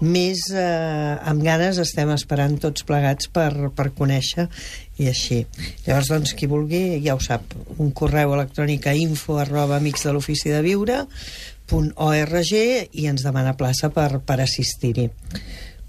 més 0.00 0.46
eh, 0.56 1.16
amb 1.28 1.44
ganes 1.44 1.76
estem 1.82 2.08
esperant 2.14 2.56
tots 2.62 2.86
plegats 2.88 3.28
per, 3.28 3.50
per 3.76 3.90
conèixer 3.98 4.46
i 4.96 5.10
així. 5.10 5.42
Llavors, 5.84 6.08
doncs, 6.14 6.32
qui 6.38 6.48
vulgui, 6.48 6.80
ja 7.04 7.18
ho 7.18 7.20
sap, 7.20 7.52
un 7.76 7.92
correu 7.92 8.32
electrònic 8.38 8.88
a 8.88 8.96
info 8.96 9.36
arroba 9.42 9.76
amics 9.76 10.08
de 10.08 10.16
l'ofici 10.16 10.48
de 10.54 10.64
viure 10.64 11.02
.org 11.66 12.52
i 12.56 13.06
ens 13.10 13.26
demana 13.26 13.56
plaça 13.58 13.90
per, 13.92 14.20
per 14.24 14.40
assistir-hi. 14.44 15.10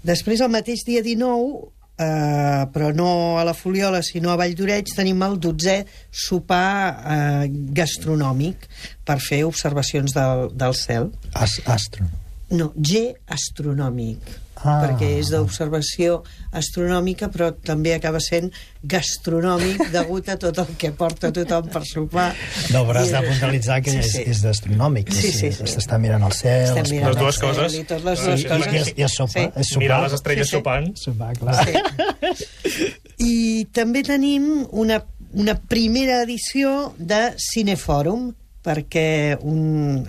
Després, 0.06 0.40
el 0.40 0.52
mateix 0.52 0.84
dia 0.86 1.02
19, 1.04 1.72
eh, 1.98 2.66
però 2.72 2.92
no 2.94 3.10
a 3.38 3.44
la 3.44 3.54
Foliola, 3.54 4.02
sinó 4.02 4.30
a 4.32 4.38
Valldoreig, 4.38 4.90
tenim 4.94 5.22
el 5.26 5.38
12è 5.42 5.82
sopar 6.10 6.70
eh, 7.16 7.48
gastronòmic 7.74 8.68
per 9.04 9.18
fer 9.24 9.42
observacions 9.48 10.14
del, 10.14 10.48
del 10.54 10.76
cel. 10.78 11.10
As, 11.34 11.58
astro. 11.66 12.06
No, 12.54 12.70
G 12.76 13.10
astronòmic, 13.28 14.30
Ah. 14.64 14.80
perquè 14.82 15.08
és 15.20 15.28
d'observació 15.30 16.22
astronòmica, 16.52 17.28
però 17.30 17.52
també 17.54 17.92
acaba 17.94 18.18
sent 18.20 18.50
gastronòmic 18.82 19.84
degut 19.96 20.28
a 20.32 20.36
tot 20.40 20.58
el 20.62 20.72
que 20.80 20.90
porta 20.96 21.30
tothom 21.34 21.68
per 21.72 21.82
sopar. 21.86 22.32
No, 22.74 22.84
però 22.88 23.02
has 23.04 23.12
I- 23.12 23.16
de 23.18 23.22
puntualitzar 23.28 23.80
que 23.82 23.90
Sí, 23.94 23.98
és, 24.02 24.12
sí. 24.12 24.22
és 24.34 24.42
d'astronòmic. 24.42 25.12
Sí, 25.14 25.32
sí, 25.32 25.52
sí. 25.52 25.68
S'està 25.70 25.98
mirant 26.02 26.24
el 26.26 26.32
cel... 26.36 26.64
Estem 26.68 26.82
els 26.84 26.92
mirant 26.96 27.12
Les 27.14 27.20
dues 27.22 27.38
coses. 27.42 27.74
I 27.78 27.84
totes 27.84 28.04
les 28.08 28.24
dues 28.26 28.40
sí, 28.42 28.48
coses. 28.48 28.88
I, 28.88 28.94
I 29.00 29.04
és 29.06 29.14
sopa. 29.20 29.32
Sí. 29.32 29.46
És 29.62 29.70
sopar. 29.72 29.82
Mirar 29.84 30.00
les 30.06 30.16
estrelles 30.18 30.48
Sí, 30.48 30.50
sí. 30.50 30.56
sopant. 30.58 30.90
Sopar, 30.98 31.32
clar. 31.38 31.54
Sí. 31.64 32.88
I 33.18 33.64
també 33.74 34.02
tenim 34.06 34.66
una, 34.70 35.00
una 35.34 35.54
primera 35.68 36.20
edició 36.24 36.92
de 36.98 37.32
Cinefòrum, 37.50 38.28
perquè 38.68 39.06
un, 39.40 40.04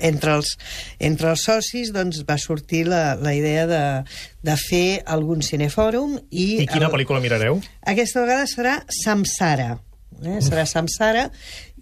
entre, 0.00 0.38
els, 0.40 0.54
entre 1.04 1.34
els 1.34 1.44
socis 1.44 1.92
doncs, 1.94 2.22
va 2.26 2.38
sortir 2.40 2.86
la, 2.88 3.14
la 3.20 3.36
idea 3.36 3.66
de, 3.70 3.82
de 4.48 4.56
fer 4.64 5.02
algun 5.04 5.44
cinefòrum 5.44 6.16
i, 6.30 6.64
I 6.64 6.68
quina 6.72 6.88
el- 6.88 6.94
pel·lícula 6.96 7.20
mirareu? 7.20 7.60
aquesta 7.84 8.24
vegada 8.24 8.48
serà 8.50 8.78
Samsara. 9.04 9.74
Eh? 10.24 10.40
Serà 10.40 10.64
Samsara 10.70 11.28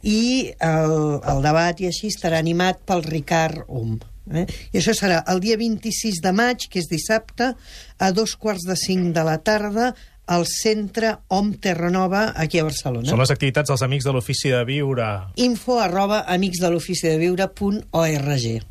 i 0.02 0.50
el, 0.58 0.94
el 1.30 1.42
debat 1.44 1.78
i 1.78 1.86
així 1.86 2.08
estarà 2.10 2.40
animat 2.42 2.80
pel 2.88 3.04
Ricard 3.06 3.62
Om. 3.70 4.00
Eh? 4.34 4.46
I 4.72 4.78
això 4.80 4.94
serà 4.98 5.20
el 5.30 5.40
dia 5.42 5.56
26 5.60 6.20
de 6.24 6.32
maig, 6.34 6.66
que 6.70 6.80
és 6.82 6.88
dissabte, 6.90 7.52
a 8.02 8.08
dos 8.14 8.34
quarts 8.38 8.66
de 8.66 8.76
cinc 8.78 9.12
de 9.14 9.22
la 9.26 9.36
tarda, 9.42 9.92
al 10.26 10.46
centre 10.46 11.16
Om 11.28 11.54
Terranova, 11.60 12.32
aquí 12.36 12.58
a 12.58 12.64
Barcelona. 12.64 13.08
Són 13.10 13.20
les 13.22 13.30
activitats 13.34 13.68
dels 13.72 13.82
Amics 13.82 14.04
de 14.06 14.12
l'Ofici 14.14 14.50
de 14.52 14.64
Viure. 14.64 15.20
info 15.36 15.80
arroba 15.80 16.24
amicsdeloficideviure.org 16.26 18.62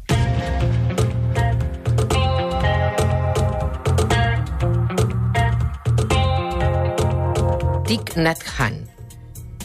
Thich 7.91 8.15
Nhat 8.15 8.39
Hanh. 8.57 8.85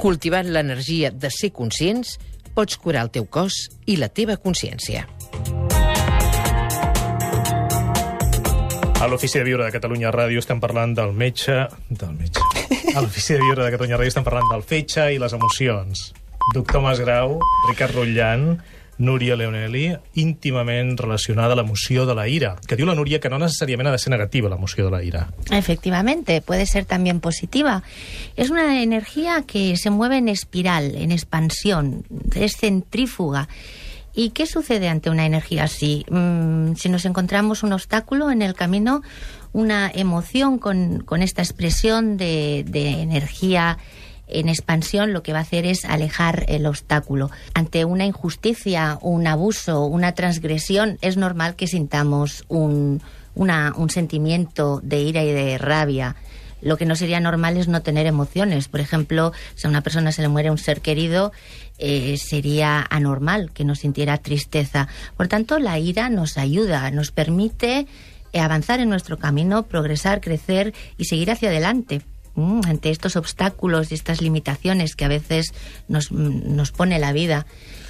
Cultivant 0.02 0.48
l'energia 0.50 1.12
de 1.14 1.30
ser 1.30 1.52
conscients, 1.54 2.16
pots 2.56 2.74
curar 2.82 3.04
el 3.06 3.12
teu 3.14 3.28
cos 3.30 3.54
i 3.86 3.94
la 4.00 4.08
teva 4.10 4.34
consciència. 4.36 5.06
A 8.96 9.06
l'Ofici 9.08 9.36
de 9.36 9.44
Viure 9.44 9.66
de 9.66 9.72
Catalunya 9.74 10.08
Ràdio 10.08 10.40
estem 10.40 10.56
parlant 10.56 10.94
del 10.96 11.10
metge... 11.12 11.66
Del 11.90 12.14
metge. 12.16 12.40
A 12.96 13.02
l'Ofici 13.04 13.34
de 13.34 13.42
Viure 13.42 13.60
de 13.60 13.68
Catalunya 13.74 13.98
Ràdio 14.00 14.14
estem 14.14 14.24
parlant 14.24 14.48
del 14.48 14.64
fetge 14.64 15.04
i 15.12 15.18
les 15.20 15.34
emocions. 15.36 16.06
Doctor 16.54 16.80
Masgrau, 16.80 17.36
Ricard 17.68 17.92
Rotllant, 17.92 18.46
Núria 18.96 19.36
Leonelli, 19.36 19.90
íntimament 20.16 20.94
relacionada 20.96 21.52
a 21.52 21.58
l'emoció 21.60 22.06
de 22.08 22.16
la 22.16 22.24
ira. 22.32 22.54
Que 22.64 22.78
diu 22.80 22.88
la 22.88 22.96
Núria 22.96 23.20
que 23.20 23.28
no 23.28 23.36
necessàriament 23.42 23.90
ha 23.90 23.92
de 23.92 24.00
ser 24.00 24.14
negativa 24.14 24.48
l'emoció 24.48 24.88
de 24.88 24.94
la 24.94 25.02
ira. 25.04 25.26
Efectivamente, 25.52 26.40
puede 26.40 26.64
ser 26.64 26.86
también 26.86 27.20
positiva. 27.20 27.82
Es 28.36 28.48
una 28.48 28.80
energía 28.82 29.44
que 29.46 29.76
se 29.76 29.90
mueve 29.90 30.16
en 30.16 30.30
espiral, 30.30 30.94
en 30.96 31.12
expansión, 31.12 32.06
es 32.34 32.56
centrífuga. 32.56 33.48
¿Y 34.16 34.30
qué 34.30 34.46
sucede 34.46 34.88
ante 34.88 35.10
una 35.10 35.26
energía 35.26 35.64
así? 35.64 36.04
Mm, 36.10 36.72
si 36.74 36.88
nos 36.88 37.04
encontramos 37.04 37.62
un 37.62 37.72
obstáculo 37.74 38.30
en 38.30 38.40
el 38.40 38.54
camino, 38.54 39.02
una 39.52 39.90
emoción 39.94 40.58
con, 40.58 41.00
con 41.04 41.22
esta 41.22 41.42
expresión 41.42 42.16
de, 42.16 42.64
de 42.66 43.02
energía 43.02 43.76
en 44.28 44.48
expansión 44.48 45.12
lo 45.12 45.22
que 45.22 45.32
va 45.32 45.38
a 45.38 45.42
hacer 45.42 45.66
es 45.66 45.84
alejar 45.84 46.46
el 46.48 46.66
obstáculo. 46.66 47.30
Ante 47.54 47.84
una 47.84 48.06
injusticia, 48.06 48.98
un 49.02 49.26
abuso, 49.26 49.84
una 49.84 50.12
transgresión, 50.12 50.98
es 51.02 51.16
normal 51.16 51.54
que 51.54 51.66
sintamos 51.68 52.44
un, 52.48 53.02
una- 53.36 53.72
un 53.76 53.88
sentimiento 53.90 54.80
de 54.82 54.98
ira 55.02 55.22
y 55.22 55.30
de 55.30 55.58
rabia. 55.58 56.16
Lo 56.62 56.76
que 56.78 56.86
no 56.86 56.96
sería 56.96 57.20
normal 57.20 57.56
es 57.58 57.68
no 57.68 57.82
tener 57.82 58.06
emociones. 58.06 58.66
Por 58.66 58.80
ejemplo, 58.80 59.32
si 59.54 59.66
a 59.66 59.70
una 59.70 59.82
persona 59.82 60.10
se 60.10 60.22
le 60.22 60.28
muere 60.28 60.50
un 60.50 60.58
ser 60.58 60.80
querido, 60.80 61.30
eh, 61.78 62.16
sería 62.18 62.84
anormal 62.90 63.50
que 63.52 63.64
no 63.64 63.74
sintiera 63.74 64.18
tristeza. 64.18 64.88
Por 65.16 65.28
tanto, 65.28 65.58
la 65.58 65.78
ira 65.78 66.08
nos 66.08 66.38
ayuda, 66.38 66.90
nos 66.90 67.10
permite 67.10 67.86
eh, 68.32 68.40
avanzar 68.40 68.80
en 68.80 68.88
nuestro 68.88 69.18
camino, 69.18 69.64
progresar, 69.64 70.20
crecer 70.20 70.74
y 70.98 71.04
seguir 71.06 71.30
hacia 71.30 71.48
adelante. 71.48 72.02
Mm, 72.34 72.60
ante 72.66 72.90
estos 72.90 73.16
obstáculos 73.16 73.90
y 73.90 73.94
estas 73.94 74.20
limitaciones 74.20 74.94
que 74.94 75.06
a 75.06 75.08
veces 75.08 75.54
nos, 75.88 76.12
mm, 76.12 76.54
nos 76.54 76.70
pone 76.70 76.98
la 76.98 77.12
vida. 77.12 77.46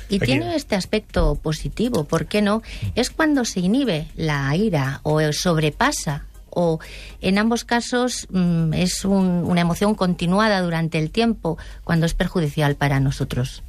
Y 0.09 0.17
Aquí- 0.17 0.27
tiene 0.27 0.55
este 0.55 0.77
aspecto 0.77 1.35
positivo, 1.35 2.05
¿por 2.05 2.27
qué 2.27 2.43
no? 2.43 2.63
Es 2.95 3.11
cuando 3.11 3.45
se 3.45 3.59
inhibe 3.59 4.07
la 4.15 4.55
ira 4.55 5.01
o 5.03 5.21
sobrepasa 5.33 6.27
o 6.57 6.81
en 7.21 7.37
ambos 7.39 7.65
casos 7.65 8.27
mm, 8.31 8.73
es 8.73 9.05
un- 9.05 9.45
una 9.45 9.61
emoción 9.61 9.95
continuada 9.95 10.63
durante 10.63 10.99
el 10.99 11.11
tiempo 11.11 11.59
cuando 11.85 12.07
es 12.07 12.15
perjudicial 12.15 12.75
para 12.77 12.99
nosotros. 12.99 13.63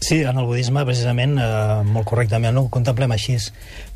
Sí, 0.00 0.20
en 0.20 0.36
el 0.36 0.44
budisme, 0.44 0.84
precisament, 0.84 1.38
eh, 1.38 1.82
molt 1.86 2.04
correctament 2.10 2.58
ho 2.58 2.66
contemplem 2.68 3.12
així, 3.14 3.36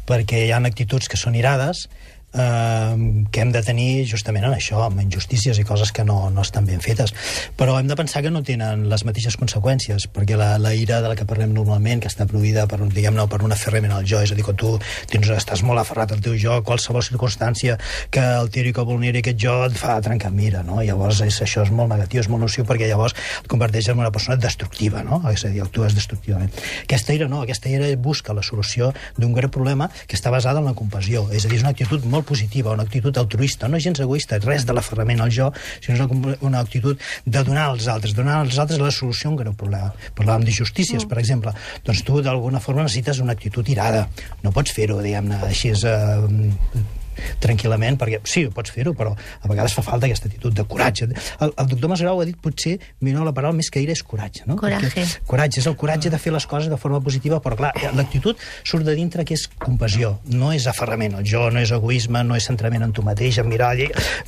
perquè 0.07 0.45
hi 0.47 0.53
ha 0.55 0.61
actituds 0.63 1.09
que 1.11 1.19
són 1.19 1.35
irades, 1.35 1.89
eh, 2.37 3.25
que 3.31 3.41
hem 3.41 3.53
de 3.53 3.63
tenir 3.65 4.07
justament 4.09 4.45
en 4.47 4.55
això, 4.55 4.83
amb 4.85 5.01
injustícies 5.03 5.59
i 5.59 5.65
coses 5.65 5.93
que 5.93 6.05
no, 6.05 6.19
no 6.31 6.45
estan 6.45 6.67
ben 6.69 6.83
fetes. 6.85 7.15
Però 7.57 7.79
hem 7.81 7.89
de 7.89 7.97
pensar 7.99 8.23
que 8.23 8.33
no 8.33 8.43
tenen 8.47 8.87
les 8.91 9.05
mateixes 9.09 9.39
conseqüències, 9.41 10.09
perquè 10.13 10.39
la, 10.39 10.57
la 10.63 10.75
ira 10.77 11.01
de 11.03 11.11
la 11.13 11.17
que 11.19 11.27
parlem 11.29 11.55
normalment, 11.57 12.03
que 12.03 12.11
està 12.13 12.29
produïda 12.29 12.67
per, 12.71 12.81
diguem-ne, 12.85 13.27
per 13.31 13.43
un 13.47 13.55
aferrament 13.57 13.97
al 13.97 14.07
jo, 14.09 14.21
és 14.23 14.33
a 14.33 14.39
dir, 14.39 14.45
quan 14.47 14.59
tu 14.61 14.77
tens, 15.11 15.31
estàs 15.37 15.65
molt 15.67 15.83
aferrat 15.83 16.13
al 16.15 16.23
teu 16.25 16.37
jo, 16.41 16.61
qualsevol 16.67 17.05
circumstància 17.07 17.79
que 18.13 18.25
el 18.41 18.51
tiri 18.53 18.73
que 18.77 18.85
vulneri 18.87 19.23
aquest 19.23 19.41
jo 19.43 19.57
et 19.67 19.77
fa 19.79 19.97
trencar 20.05 20.33
mira, 20.35 20.63
no? 20.67 20.81
Llavors 20.85 21.23
és, 21.25 21.41
això 21.45 21.65
és 21.67 21.73
molt 21.75 21.93
negatiu, 21.93 22.23
és 22.23 22.31
molt 22.33 22.45
nociu, 22.47 22.67
perquè 22.69 22.89
llavors 22.91 23.17
et 23.43 23.51
converteix 23.51 23.91
en 23.93 24.03
una 24.03 24.13
persona 24.15 24.39
destructiva, 24.41 25.03
no? 25.07 25.23
És 25.33 25.47
a 25.47 25.53
dir, 25.53 25.63
actues 25.65 25.97
destructivament. 25.97 26.53
Aquesta 26.85 27.17
ira 27.17 27.29
no, 27.31 27.43
aquesta 27.47 27.73
ira 27.73 27.89
busca 27.97 28.35
la 28.37 28.45
solució 28.47 28.93
d'un 29.17 29.35
greu 29.37 29.51
problema 29.53 29.89
que 30.07 30.19
està 30.19 30.31
basada 30.35 30.61
en 30.61 30.69
la 30.69 30.77
compassió, 30.79 31.27
és 31.33 31.47
a 31.47 31.51
dir, 31.51 31.61
és 31.61 31.65
una 31.65 31.73
actitud 31.75 32.05
molt 32.11 32.26
positiva, 32.27 32.75
una 32.77 32.87
actitud 32.87 33.17
altruista, 33.23 33.71
no 33.71 33.81
gens 33.83 34.01
egoista, 34.03 34.41
res 34.43 34.67
de 34.67 34.77
l'aferrament 34.77 35.23
al 35.25 35.33
jo, 35.33 35.51
sinó 35.85 36.09
una, 36.11 36.37
una 36.51 36.65
actitud 36.67 37.01
de 37.25 37.45
donar 37.47 37.71
als 37.71 37.89
altres, 37.93 38.15
donar 38.17 38.41
als 38.43 38.59
altres 38.63 38.83
la 38.83 38.93
solució 38.95 39.31
a 39.31 39.35
un 39.35 39.41
greu 39.41 39.57
problema. 39.57 39.93
Parlàvem 40.19 40.47
d'injustícies, 40.49 41.05
mm. 41.05 41.11
per 41.13 41.23
exemple. 41.23 41.55
Doncs 41.87 42.05
tu, 42.07 42.21
d'alguna 42.25 42.63
forma, 42.63 42.87
necessites 42.87 43.23
una 43.25 43.37
actitud 43.37 43.67
irada. 43.73 44.07
No 44.45 44.55
pots 44.55 44.75
fer-ho, 44.77 45.01
diguem-ne, 45.05 45.43
així 45.49 45.75
és... 45.75 45.87
Eh, 45.87 47.05
tranquil·lament, 47.43 47.99
perquè 48.01 48.21
sí, 48.29 48.47
pots 48.53 48.73
fer-ho, 48.75 48.95
però 48.97 49.15
a 49.17 49.51
vegades 49.51 49.77
fa 49.77 49.85
falta 49.87 50.09
aquesta 50.09 50.29
actitud 50.31 50.55
de 50.57 50.65
coratge. 50.69 51.09
El, 51.41 51.53
el 51.53 51.71
doctor 51.73 51.93
Masgrau 51.93 52.23
ha 52.23 52.27
dit 52.29 52.39
potser, 52.43 52.77
millor 53.05 53.27
la 53.29 53.35
paraula 53.37 53.57
més 53.61 53.71
que 53.73 53.83
ira 53.83 53.95
és 53.95 54.03
coratge, 54.07 54.47
no? 54.49 54.59
Coratge. 54.61 54.91
Perquè, 54.91 55.07
coratge, 55.29 55.63
és 55.63 55.71
el 55.71 55.77
coratge 55.79 56.13
de 56.13 56.21
fer 56.23 56.35
les 56.35 56.47
coses 56.47 56.71
de 56.73 56.81
forma 56.81 57.01
positiva, 57.05 57.41
però 57.45 57.59
clar, 57.59 57.73
l'actitud 57.97 58.41
surt 58.65 58.87
de 58.87 58.97
dintre 58.99 59.25
que 59.27 59.37
és 59.37 59.47
compassió, 59.61 60.17
no 60.33 60.53
és 60.57 60.67
aferrament 60.71 61.17
al 61.19 61.27
jo, 61.27 61.47
no 61.53 61.63
és 61.63 61.73
egoisme, 61.75 62.23
no 62.27 62.37
és 62.39 62.47
centrament 62.49 62.87
en 62.87 62.95
tu 62.97 63.05
mateix, 63.07 63.41
en 63.43 63.51
mirar, 63.51 63.75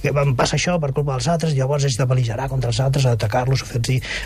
que 0.03 0.13
em 0.13 0.35
passa 0.37 0.59
això 0.59 0.77
per 0.83 0.93
culpa 0.93 1.17
dels 1.17 1.29
altres, 1.31 1.55
llavors 1.57 1.87
haig 1.87 1.97
de 1.99 2.07
beligerar 2.09 2.49
contra 2.51 2.73
els 2.73 2.81
altres, 2.83 3.07
atacar-los, 3.09 3.63
fer-los 3.65 3.79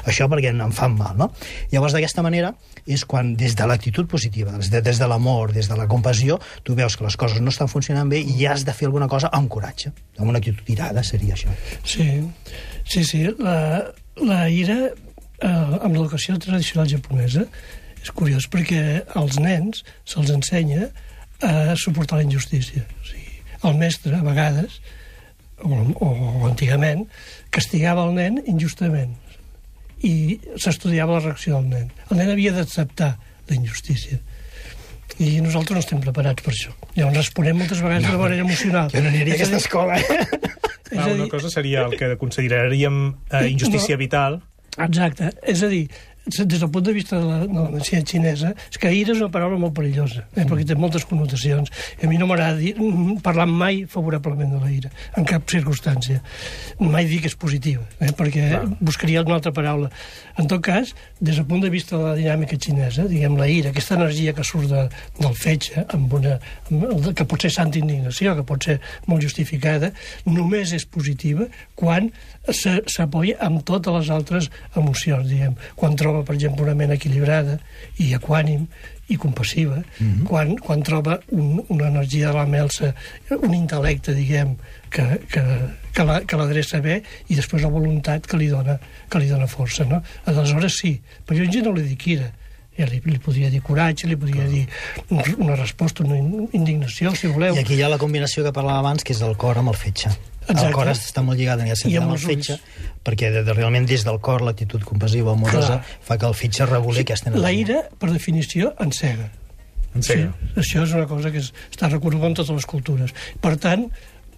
això 0.06 0.28
perquè 0.30 0.52
em 0.52 0.72
fan 0.74 0.96
mal, 0.96 1.16
no? 1.18 1.30
Llavors, 1.72 1.94
d'aquesta 1.94 2.24
manera, 2.24 2.52
és 2.86 3.04
quan 3.08 3.34
des 3.38 3.54
de 3.58 3.66
l'actitud 3.68 4.08
positiva, 4.10 4.52
des 4.56 4.70
de, 4.72 4.80
des 4.82 4.98
de 4.98 5.08
l'amor, 5.08 5.52
des 5.52 5.68
de 5.68 5.76
la 5.78 5.86
compassió, 5.90 6.38
tu 6.64 6.74
veus 6.78 6.96
que 6.96 7.04
les 7.04 7.16
coses 7.16 7.40
no 7.40 7.52
estan 7.52 7.70
funcionant 7.70 8.08
bé 8.10 8.22
i 8.22 8.46
has 8.52 8.64
de 8.64 8.74
fer 8.76 8.88
alguna 8.88 9.08
cosa 9.10 9.30
amb 9.34 9.50
coratge, 9.52 9.92
amb 10.18 10.28
una 10.28 10.40
actitud 10.42 10.64
tirada, 10.66 11.02
seria 11.06 11.36
això. 11.36 11.52
Sí, 11.84 12.08
sí, 12.84 13.04
sí. 13.08 13.22
La, 13.38 13.56
la 14.20 14.42
ira, 14.52 14.78
eh, 14.88 15.48
amb 15.48 15.94
l'educació 15.94 16.38
tradicional 16.42 16.90
japonesa, 16.90 17.46
és 18.02 18.10
curiós 18.10 18.48
perquè 18.50 19.02
als 19.18 19.38
nens 19.42 19.84
se'ls 20.08 20.32
ensenya 20.34 20.90
a 21.42 21.74
suportar 21.78 22.18
la 22.20 22.26
injustícia. 22.26 22.82
O 22.82 23.06
sigui, 23.06 23.38
el 23.68 23.78
mestre, 23.78 24.16
a 24.18 24.26
vegades, 24.26 24.80
o, 25.62 25.70
o, 25.72 26.08
o 26.08 26.46
antigament, 26.48 27.06
castigava 27.54 28.06
el 28.08 28.16
nen 28.18 28.40
injustament 28.50 29.14
i 30.02 30.40
s'estudiava 30.58 31.18
la 31.18 31.26
reacció 31.28 31.60
del 31.60 31.68
nen. 31.70 31.90
El 32.10 32.18
nen 32.18 32.32
havia 32.32 32.54
d'acceptar 32.56 33.12
la 33.48 33.54
injustícia 33.54 34.18
i 35.20 35.40
nosaltres 35.44 35.76
no 35.76 35.82
estem 35.82 36.00
preparats 36.04 36.44
per 36.44 36.54
això. 36.54 36.72
Llavors 36.96 37.18
responem 37.20 37.58
moltes 37.58 37.82
vegades 37.84 38.06
no, 38.06 38.14
de 38.16 38.22
manera 38.22 38.46
emocional. 38.46 38.92
Jo 38.94 39.02
no 39.04 39.12
aniria 39.12 39.34
a 39.34 39.40
aquesta 39.40 39.60
escola, 39.60 39.98
eh? 40.00 40.26
Ah, 40.92 41.06
una 41.08 41.24
cosa 41.26 41.48
seria 41.48 41.86
el 41.86 41.94
que 41.96 42.18
consideraríem 42.20 43.14
eh, 43.30 43.46
injustícia 43.48 43.96
no, 43.96 43.98
vital. 44.02 44.34
Exacte. 44.76 45.30
És 45.48 45.62
a 45.64 45.70
dir, 45.72 45.86
des 46.26 46.60
del 46.60 46.70
punt 46.70 46.84
de 46.86 46.92
vista 46.92 47.18
de 47.18 47.24
la, 47.26 47.38
de 47.46 47.52
la 47.52 47.68
medicina 47.70 48.02
xinesa, 48.06 48.52
és 48.70 48.78
que 48.78 48.90
ira 48.94 49.10
és 49.10 49.18
una 49.18 49.30
paraula 49.34 49.58
molt 49.58 49.74
perillosa, 49.74 50.22
eh, 50.36 50.44
perquè 50.46 50.66
té 50.68 50.76
moltes 50.78 51.04
connotacions. 51.08 51.72
I 51.98 52.06
a 52.06 52.10
mi 52.10 52.18
no 52.20 52.28
m'agrada 52.30 52.60
mm, 52.62 53.18
parlar 53.24 53.48
mai 53.50 53.82
favorablement 53.90 54.54
de 54.54 54.60
la 54.62 54.70
ira, 54.70 54.92
en 55.18 55.26
cap 55.26 55.48
circumstància. 55.50 56.20
Mai 56.78 57.08
dir 57.10 57.20
que 57.24 57.30
és 57.32 57.34
positiva, 57.34 57.82
eh, 57.98 58.12
perquè 58.14 58.46
Clar. 58.52 58.62
buscaria 58.78 59.24
una 59.26 59.40
altra 59.40 59.52
paraula. 59.52 59.90
En 60.38 60.46
tot 60.46 60.62
cas, 60.62 60.94
des 61.20 61.36
del 61.36 61.46
punt 61.46 61.64
de 61.64 61.70
vista 61.70 61.98
de 61.98 62.04
la 62.04 62.14
dinàmica 62.14 62.56
xinesa, 62.56 63.08
diguem, 63.10 63.36
la 63.36 63.48
ira, 63.50 63.70
aquesta 63.74 63.98
energia 63.98 64.32
que 64.32 64.46
surt 64.46 64.70
de, 64.70 64.86
del 65.18 65.34
fetge, 65.34 65.86
amb 65.90 66.12
una, 66.20 66.38
amb, 66.70 67.10
que 67.18 67.26
pot 67.26 67.42
ser 67.42 67.50
santa 67.50 67.82
indignació, 67.82 68.36
que 68.38 68.46
pot 68.46 68.62
ser 68.62 68.78
molt 69.10 69.26
justificada, 69.26 69.90
només 70.24 70.72
és 70.72 70.86
positiva 70.86 71.50
quan 71.74 72.12
s'apoya 72.48 73.36
amb 73.40 73.62
totes 73.64 73.94
les 73.94 74.10
altres 74.10 74.48
emocions, 74.76 75.28
diguem. 75.28 75.54
Quan 75.78 75.94
troba, 75.96 76.24
per 76.26 76.34
exemple, 76.34 76.64
una 76.66 76.74
ment 76.74 76.94
equilibrada 76.94 77.58
i 78.02 78.12
equànim 78.16 78.66
i 79.08 79.16
compassiva, 79.16 79.76
mm 79.76 80.06
-hmm. 80.06 80.26
quan, 80.26 80.56
quan 80.56 80.82
troba 80.82 81.20
un, 81.30 81.62
una 81.68 81.88
energia 81.88 82.28
de 82.28 82.34
la 82.34 82.46
melsa, 82.46 82.94
un 83.30 83.52
intel·lecte, 83.52 84.14
diguem, 84.14 84.56
que, 84.90 85.20
que, 85.32 85.42
que 86.26 86.36
l'adreça 86.36 86.76
la, 86.76 86.82
bé 86.82 87.02
i 87.28 87.34
després 87.34 87.62
la 87.62 87.68
voluntat 87.68 88.26
que 88.26 88.36
li 88.36 88.48
dona, 88.48 88.78
que 89.08 89.18
li 89.18 89.28
dona 89.28 89.46
força, 89.46 89.84
no? 89.84 90.02
Aleshores 90.24 90.78
sí, 90.80 91.00
però 91.26 91.38
jo 91.38 91.44
en 91.44 91.52
gent 91.52 91.64
no 91.64 91.72
li 91.72 91.82
dic 91.82 92.06
ira, 92.06 92.32
ja 92.78 92.86
li, 92.88 93.00
li 93.04 93.18
podria 93.18 93.50
dir 93.50 93.60
coratge, 93.60 94.08
li 94.08 94.16
podria 94.16 94.46
dir 94.48 94.66
una 95.38 95.56
resposta, 95.56 96.04
una 96.04 96.16
indignació, 96.52 97.14
si 97.14 97.26
voleu. 97.26 97.54
I 97.54 97.64
aquí 97.64 97.74
hi 97.74 97.82
ha 97.82 97.88
la 97.92 97.98
combinació 97.98 98.44
que 98.44 98.52
parlava 98.52 98.78
abans, 98.78 99.04
que 99.04 99.12
és 99.12 99.20
el 99.20 99.36
cor 99.36 99.58
amb 99.58 99.68
el 99.74 99.76
fetge. 99.76 100.31
Exacte. 100.42 100.66
El 100.66 100.74
cor 100.74 100.88
està 100.90 101.22
molt 101.22 101.38
lligat 101.38 101.60
en 101.60 101.68
aquest 101.68 101.84
sentit 101.84 102.00
amb 102.02 102.14
el 102.14 102.18
fetge, 102.18 102.56
perquè 103.06 103.30
de, 103.34 103.44
de, 103.46 103.54
realment 103.54 103.86
des 103.86 104.02
del 104.06 104.18
cor 104.20 104.42
l'actitud 104.42 104.82
compassiva 104.86 105.36
amorosa 105.36 105.78
Clar. 105.78 105.98
fa 106.08 106.18
que 106.18 106.26
el 106.26 106.34
fetge 106.34 106.66
reguli 106.66 107.00
sí, 107.00 107.06
aquesta 107.06 107.30
energia. 107.30 107.44
La 107.44 107.52
ira, 107.54 107.82
per 107.98 108.10
definició, 108.10 108.72
encega. 108.82 109.28
Encega. 109.94 110.32
Sí, 110.32 110.64
això 110.64 110.82
és 110.86 110.96
una 110.96 111.06
cosa 111.06 111.30
que 111.30 111.38
és, 111.42 111.52
està 111.70 111.90
reconeguda 111.92 112.32
en 112.32 112.38
totes 112.40 112.56
les 112.56 112.66
cultures. 112.66 113.14
Per 113.44 113.54
tant, 113.62 113.86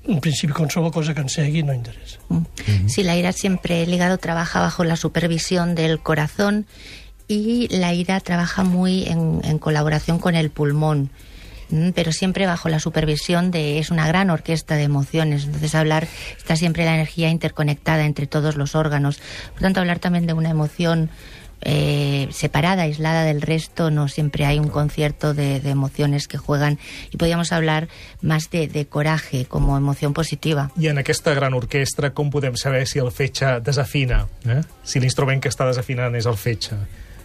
en 0.05 0.21
principi 0.21 0.53
qualsevol 0.53 0.93
cosa 0.93 1.15
que 1.17 1.25
ensegui 1.25 1.63
no 1.65 1.73
interessa. 1.73 2.19
Mm. 2.29 2.37
Mm 2.37 2.47
-hmm. 2.67 2.89
Sí, 2.89 3.03
la 3.03 3.17
ira 3.17 3.33
siempre, 3.33 3.83
el 3.83 3.95
hígado 3.95 4.19
trabaja 4.19 4.61
bajo 4.61 4.85
la 4.85 4.97
supervisión 4.97 5.75
del 5.75 6.01
corazón 6.01 6.67
y 7.29 7.69
la 7.71 7.95
ira 7.95 8.21
trabaja 8.21 8.65
muy 8.65 9.05
en, 9.05 9.41
en 9.45 9.59
colaboración 9.59 10.19
con 10.19 10.35
el 10.35 10.51
pulmón. 10.51 11.11
Mm, 11.75 11.91
pero 11.91 12.13
siempre 12.13 12.47
bajo 12.47 12.69
la 12.69 12.79
supervisión 12.79 13.51
de 13.51 13.81
es 13.81 13.91
una 13.91 14.07
gran 14.07 14.31
orquesta 14.31 14.77
de 14.77 14.85
emociones. 14.85 15.45
Entonces 15.45 15.75
hablar 15.75 16.07
está 16.37 16.55
siempre 16.55 16.85
la 16.85 16.95
energía 16.95 17.31
interconectada 17.31 18.05
entre 18.05 18.29
todos 18.29 18.55
los 18.55 18.77
órganos. 18.77 19.21
Por 19.53 19.63
tanto, 19.63 19.81
hablar 19.81 19.99
también 19.99 20.27
de 20.27 20.35
una 20.35 20.51
emoción 20.51 21.11
eh, 21.63 22.29
separada, 22.31 22.83
aislada 22.83 23.25
del 23.25 23.43
resto, 23.43 23.91
no 23.91 24.07
siempre 24.07 24.47
hay 24.47 24.61
un 24.61 24.69
concierto 24.69 25.35
de, 25.35 25.59
de 25.59 25.71
emociones 25.71 26.29
que 26.29 26.39
juegan 26.39 26.79
y 27.11 27.17
podríamos 27.17 27.51
hablar 27.51 27.89
más 28.23 28.51
de, 28.51 28.69
de 28.69 28.87
coraje 28.87 29.45
como 29.47 29.77
emoción 29.77 30.13
positiva. 30.13 30.71
I 30.77 30.89
en 30.89 30.99
aquesta 30.99 31.35
gran 31.35 31.55
orquestra 31.55 32.13
com 32.15 32.31
podem 32.31 32.55
saber 32.55 32.87
si 32.87 33.01
el 33.03 33.11
fetge 33.11 33.59
desafina? 33.65 34.29
Eh? 34.47 34.63
Si 34.85 35.01
l'instrument 35.01 35.43
que 35.43 35.51
està 35.51 35.67
desafinant 35.67 36.15
és 36.15 36.31
el 36.31 36.39
fetge? 36.39 36.79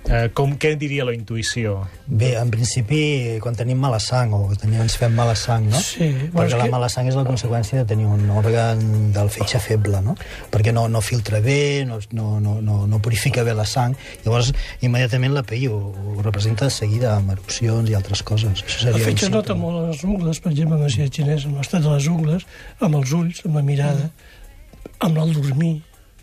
Eh, 0.10 0.32
com, 0.34 0.56
què 0.58 0.72
diria 0.74 1.04
la 1.06 1.14
intuïció? 1.14 1.76
Bé, 2.10 2.32
en 2.40 2.50
principi, 2.50 3.38
quan 3.44 3.54
tenim 3.54 3.78
mala 3.78 4.00
sang, 4.02 4.32
o 4.34 4.56
tenim, 4.58 4.80
ens 4.82 4.96
fem 4.98 5.14
mala 5.14 5.36
sang, 5.38 5.68
no? 5.70 5.78
Sí. 5.86 6.08
Perquè 6.34 6.58
la 6.58 6.66
que... 6.66 6.74
mala 6.74 6.88
sang 6.90 7.06
és 7.12 7.18
la 7.18 7.26
conseqüència 7.28 7.84
de 7.84 7.86
tenir 7.92 8.08
un 8.10 8.24
òrgan 8.34 8.82
del 9.14 9.30
fetge 9.30 9.62
feble, 9.62 10.02
no? 10.02 10.16
Perquè 10.50 10.74
no, 10.74 10.88
no 10.90 11.04
filtra 11.06 11.44
bé, 11.46 11.86
no, 11.86 12.00
no, 12.18 12.56
no, 12.58 12.80
no 12.90 13.02
purifica 13.06 13.44
bé 13.46 13.54
la 13.54 13.68
sang. 13.70 13.94
Llavors, 14.24 14.50
immediatament 14.82 15.36
la 15.36 15.46
PI 15.46 15.70
ho, 15.70 15.78
ho 15.94 16.26
representa 16.26 16.66
de 16.66 16.74
seguida 16.74 17.14
amb 17.20 17.36
erupcions 17.36 17.94
i 17.94 17.98
altres 18.00 18.26
coses. 18.26 18.66
Això 18.66 18.88
seria 18.88 18.98
el 18.98 19.06
fetge 19.12 19.30
nota 19.30 19.54
molt 19.54 19.92
les 19.92 20.02
ungles, 20.10 20.42
per 20.42 20.56
exemple, 20.56 20.80
en 20.80 20.88
la 20.90 21.12
xinesa, 21.20 21.52
amb 21.52 21.62
l'estat 21.62 21.86
de 21.86 21.94
les 21.94 22.10
ungles, 22.10 22.50
amb 22.82 22.98
els 22.98 23.14
ulls, 23.14 23.46
amb 23.46 23.62
la 23.62 23.68
mirada, 23.70 24.10
mm. 24.10 24.98
amb 25.06 25.22
el 25.22 25.38
dormir. 25.38 25.76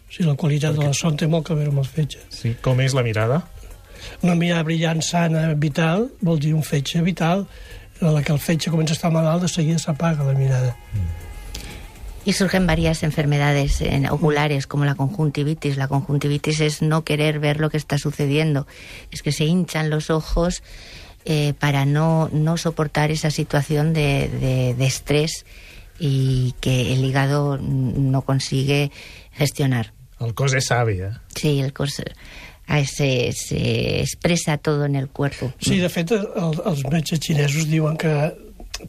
O 0.06 0.10
sigui, 0.10 0.26
la 0.26 0.36
qualitat 0.38 0.74
Perquè... 0.74 0.82
de 0.82 0.90
la 0.90 0.98
son 1.04 1.16
té 1.18 1.30
molt 1.30 1.54
a 1.54 1.56
veure 1.58 1.70
amb 1.70 1.82
el 1.82 1.86
fetge. 1.86 2.26
Sí, 2.34 2.56
com 2.62 2.82
és 2.82 2.94
la 2.98 3.06
mirada? 3.06 3.44
Una 4.22 4.34
mirada 4.34 4.62
brillant, 4.62 5.02
sana, 5.02 5.54
vital, 5.54 6.10
vol 6.20 6.40
dir 6.40 6.54
un 6.54 6.62
fetge 6.62 7.02
vital, 7.02 7.46
en 8.00 8.14
la 8.14 8.22
que 8.22 8.32
el 8.32 8.38
fetge 8.38 8.70
comença 8.70 8.94
a 8.94 8.98
estar 8.98 9.12
malalt, 9.12 9.42
de 9.42 9.48
seguida 9.48 9.78
s'apaga 9.78 10.24
la 10.24 10.34
mirada. 10.34 10.76
Y 12.24 12.32
surgen 12.32 12.66
varias 12.66 13.04
enfermedades 13.04 13.82
oculares 14.10 14.66
como 14.66 14.84
la 14.84 14.96
conjuntivitis. 14.96 15.76
La 15.76 15.86
conjuntivitis 15.86 16.58
es 16.60 16.82
no 16.82 17.04
querer 17.04 17.38
ver 17.38 17.60
lo 17.60 17.70
que 17.70 17.76
está 17.76 17.98
sucediendo. 17.98 18.66
Es 19.12 19.22
que 19.22 19.30
se 19.30 19.44
hinchan 19.44 19.90
los 19.90 20.10
ojos 20.10 20.64
eh, 21.24 21.54
para 21.60 21.86
no, 21.86 22.28
no 22.32 22.56
soportar 22.56 23.12
esa 23.12 23.30
situación 23.30 23.92
de, 23.92 24.28
de, 24.28 24.74
de 24.74 24.86
estrés 24.86 25.46
y 26.00 26.54
que 26.60 26.94
el 26.94 27.04
hígado 27.04 27.58
no 27.58 28.22
consigue 28.22 28.90
gestionar. 29.30 29.92
El 30.18 30.32
cos 30.32 30.54
és 30.56 30.70
savi, 30.70 31.00
eh? 31.04 31.12
Sí, 31.36 31.60
el 31.60 31.74
cos 31.76 31.98
se, 32.86 33.32
se 33.32 33.60
expressa 34.02 34.58
tot 34.58 34.82
en 34.86 34.96
el 34.96 35.08
cuerpo. 35.08 35.52
Sí, 35.62 35.78
de 35.78 35.90
fet, 35.92 36.12
el, 36.12 36.58
els 36.66 36.82
metges 36.90 37.22
xinesos 37.22 37.68
diuen 37.70 37.96
que 38.00 38.16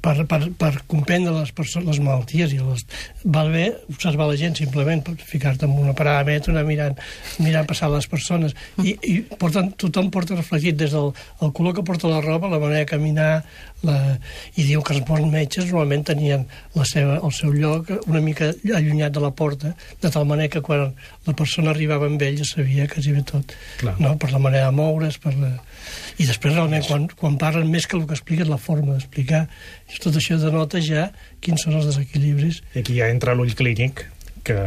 per, 0.01 0.15
per, 0.27 0.39
per 0.59 0.71
comprendre 0.89 1.31
les, 1.35 1.51
les 1.85 1.99
malalties 2.03 2.53
i 2.53 2.59
les... 2.59 2.83
val 3.23 3.51
bé 3.53 3.65
observar 3.91 4.27
la 4.29 4.37
gent 4.39 4.57
simplement, 4.59 5.03
ficar-te 5.29 5.67
en 5.67 5.77
una 5.77 5.95
paràmetre, 5.97 6.51
anar 6.53 6.65
mirant, 6.67 6.97
mirant 7.43 7.67
passar 7.69 7.89
les 7.93 8.07
persones 8.11 8.55
i, 8.83 8.97
i 9.07 9.21
porten, 9.39 9.71
tothom 9.79 10.11
porta 10.13 10.37
reflectit 10.37 10.77
des 10.79 10.93
del 10.95 11.13
el 11.41 11.53
color 11.55 11.77
que 11.77 11.85
porta 11.87 12.11
la 12.11 12.21
roba, 12.23 12.51
la 12.51 12.59
manera 12.59 12.83
de 12.83 12.91
caminar 12.91 13.31
la, 13.85 14.17
i 14.57 14.65
diu 14.65 14.81
que 14.81 14.95
els 14.95 15.05
bons 15.05 15.27
metges 15.31 15.67
normalment 15.69 16.05
tenien 16.09 16.45
la 16.75 16.85
seva, 16.89 17.19
el 17.21 17.33
seu 17.35 17.53
lloc 17.53 17.91
una 18.07 18.21
mica 18.23 18.49
allunyat 18.73 19.13
de 19.13 19.21
la 19.21 19.31
porta 19.31 19.73
de 20.01 20.09
tal 20.09 20.25
manera 20.25 20.49
que 20.55 20.63
quan 20.65 20.93
la 21.27 21.35
persona 21.37 21.71
arribava 21.73 22.09
amb 22.09 22.21
ell 22.25 22.39
ja 22.39 22.47
sabia 22.47 22.87
que 22.89 23.03
hi 23.03 23.23
tot 23.27 23.53
Clar. 23.77 23.95
no? 23.99 24.15
per 24.17 24.31
la 24.31 24.41
manera 24.41 24.71
de 24.71 24.77
moure's 24.77 25.19
per 25.21 25.35
la... 25.37 25.53
i 26.17 26.25
després 26.25 26.55
realment 26.55 26.85
quan, 26.87 27.07
quan 27.15 27.37
parlen 27.37 27.69
més 27.69 27.85
que 27.85 27.97
el 27.97 28.07
que 28.07 28.17
expliquen 28.17 28.49
la 28.49 28.57
forma 28.61 28.95
d'explicar 28.97 29.45
tot 30.01 30.15
això 30.17 30.37
denota 30.41 30.81
ja 30.83 31.09
quins 31.41 31.63
són 31.63 31.77
els 31.79 31.87
desequilibris. 31.89 32.61
I 32.75 32.81
aquí 32.83 32.97
ja 32.99 33.09
entra 33.13 33.35
l'ull 33.37 33.53
clínic, 33.57 34.05
que 34.47 34.57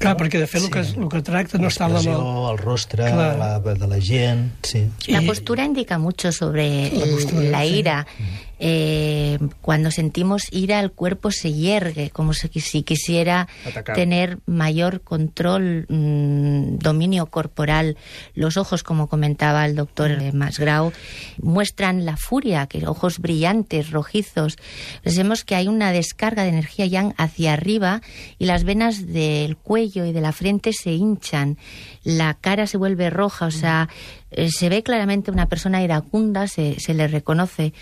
Clar, 0.00 0.14
perquè 0.16 0.40
de 0.40 0.46
fet 0.48 0.62
sí. 0.64 0.68
el, 0.68 0.72
que, 0.72 0.82
el 0.96 1.08
que 1.12 1.20
tracta 1.26 1.58
no 1.60 1.68
està 1.68 1.86
la 1.92 2.00
el 2.00 2.60
rostre 2.60 3.10
la, 3.12 3.50
de 3.60 3.88
la 3.88 3.98
gent... 4.00 4.46
Sí. 4.64 4.86
La 5.12 5.20
postura 5.26 5.66
indica 5.68 5.98
mucho 5.98 6.32
sobre 6.32 6.88
la, 6.88 7.04
postura, 7.04 7.50
la 7.52 7.64
ira. 7.68 7.98
Sí. 8.16 8.49
Eh, 8.62 9.38
cuando 9.62 9.90
sentimos 9.90 10.44
ira, 10.52 10.80
el 10.80 10.92
cuerpo 10.92 11.30
se 11.30 11.52
hiergue, 11.52 12.10
como 12.10 12.34
si, 12.34 12.48
si 12.60 12.82
quisiera 12.82 13.48
Atacar. 13.66 13.96
tener 13.96 14.38
mayor 14.44 15.00
control, 15.00 15.86
mmm, 15.88 16.76
dominio 16.76 17.26
corporal. 17.26 17.96
Los 18.34 18.58
ojos, 18.58 18.82
como 18.82 19.08
comentaba 19.08 19.64
el 19.64 19.74
doctor. 19.76 20.10
Masgrau, 20.34 20.92
muestran 21.40 22.04
la 22.04 22.16
furia, 22.16 22.66
que 22.66 22.86
ojos 22.86 23.18
brillantes, 23.18 23.90
rojizos. 23.90 24.56
Pensemos 25.02 25.44
que 25.44 25.54
hay 25.54 25.68
una 25.68 25.90
descarga 25.92 26.42
de 26.42 26.50
energía 26.50 26.84
yang 26.86 27.14
hacia 27.16 27.54
arriba 27.54 28.02
y 28.38 28.44
las 28.44 28.64
venas 28.64 29.06
del 29.06 29.56
cuello 29.56 30.04
y 30.04 30.12
de 30.12 30.20
la 30.20 30.32
frente 30.32 30.72
se 30.72 30.92
hinchan, 30.92 31.56
la 32.04 32.34
cara 32.34 32.66
se 32.66 32.76
vuelve 32.76 33.08
roja, 33.08 33.46
o 33.46 33.50
sea, 33.50 33.88
eh, 34.30 34.50
se 34.50 34.68
ve 34.68 34.82
claramente 34.82 35.30
una 35.30 35.46
persona 35.46 35.82
iracunda, 35.82 36.46
se, 36.46 36.78
se 36.78 36.92
le 36.92 37.08
reconoce. 37.08 37.72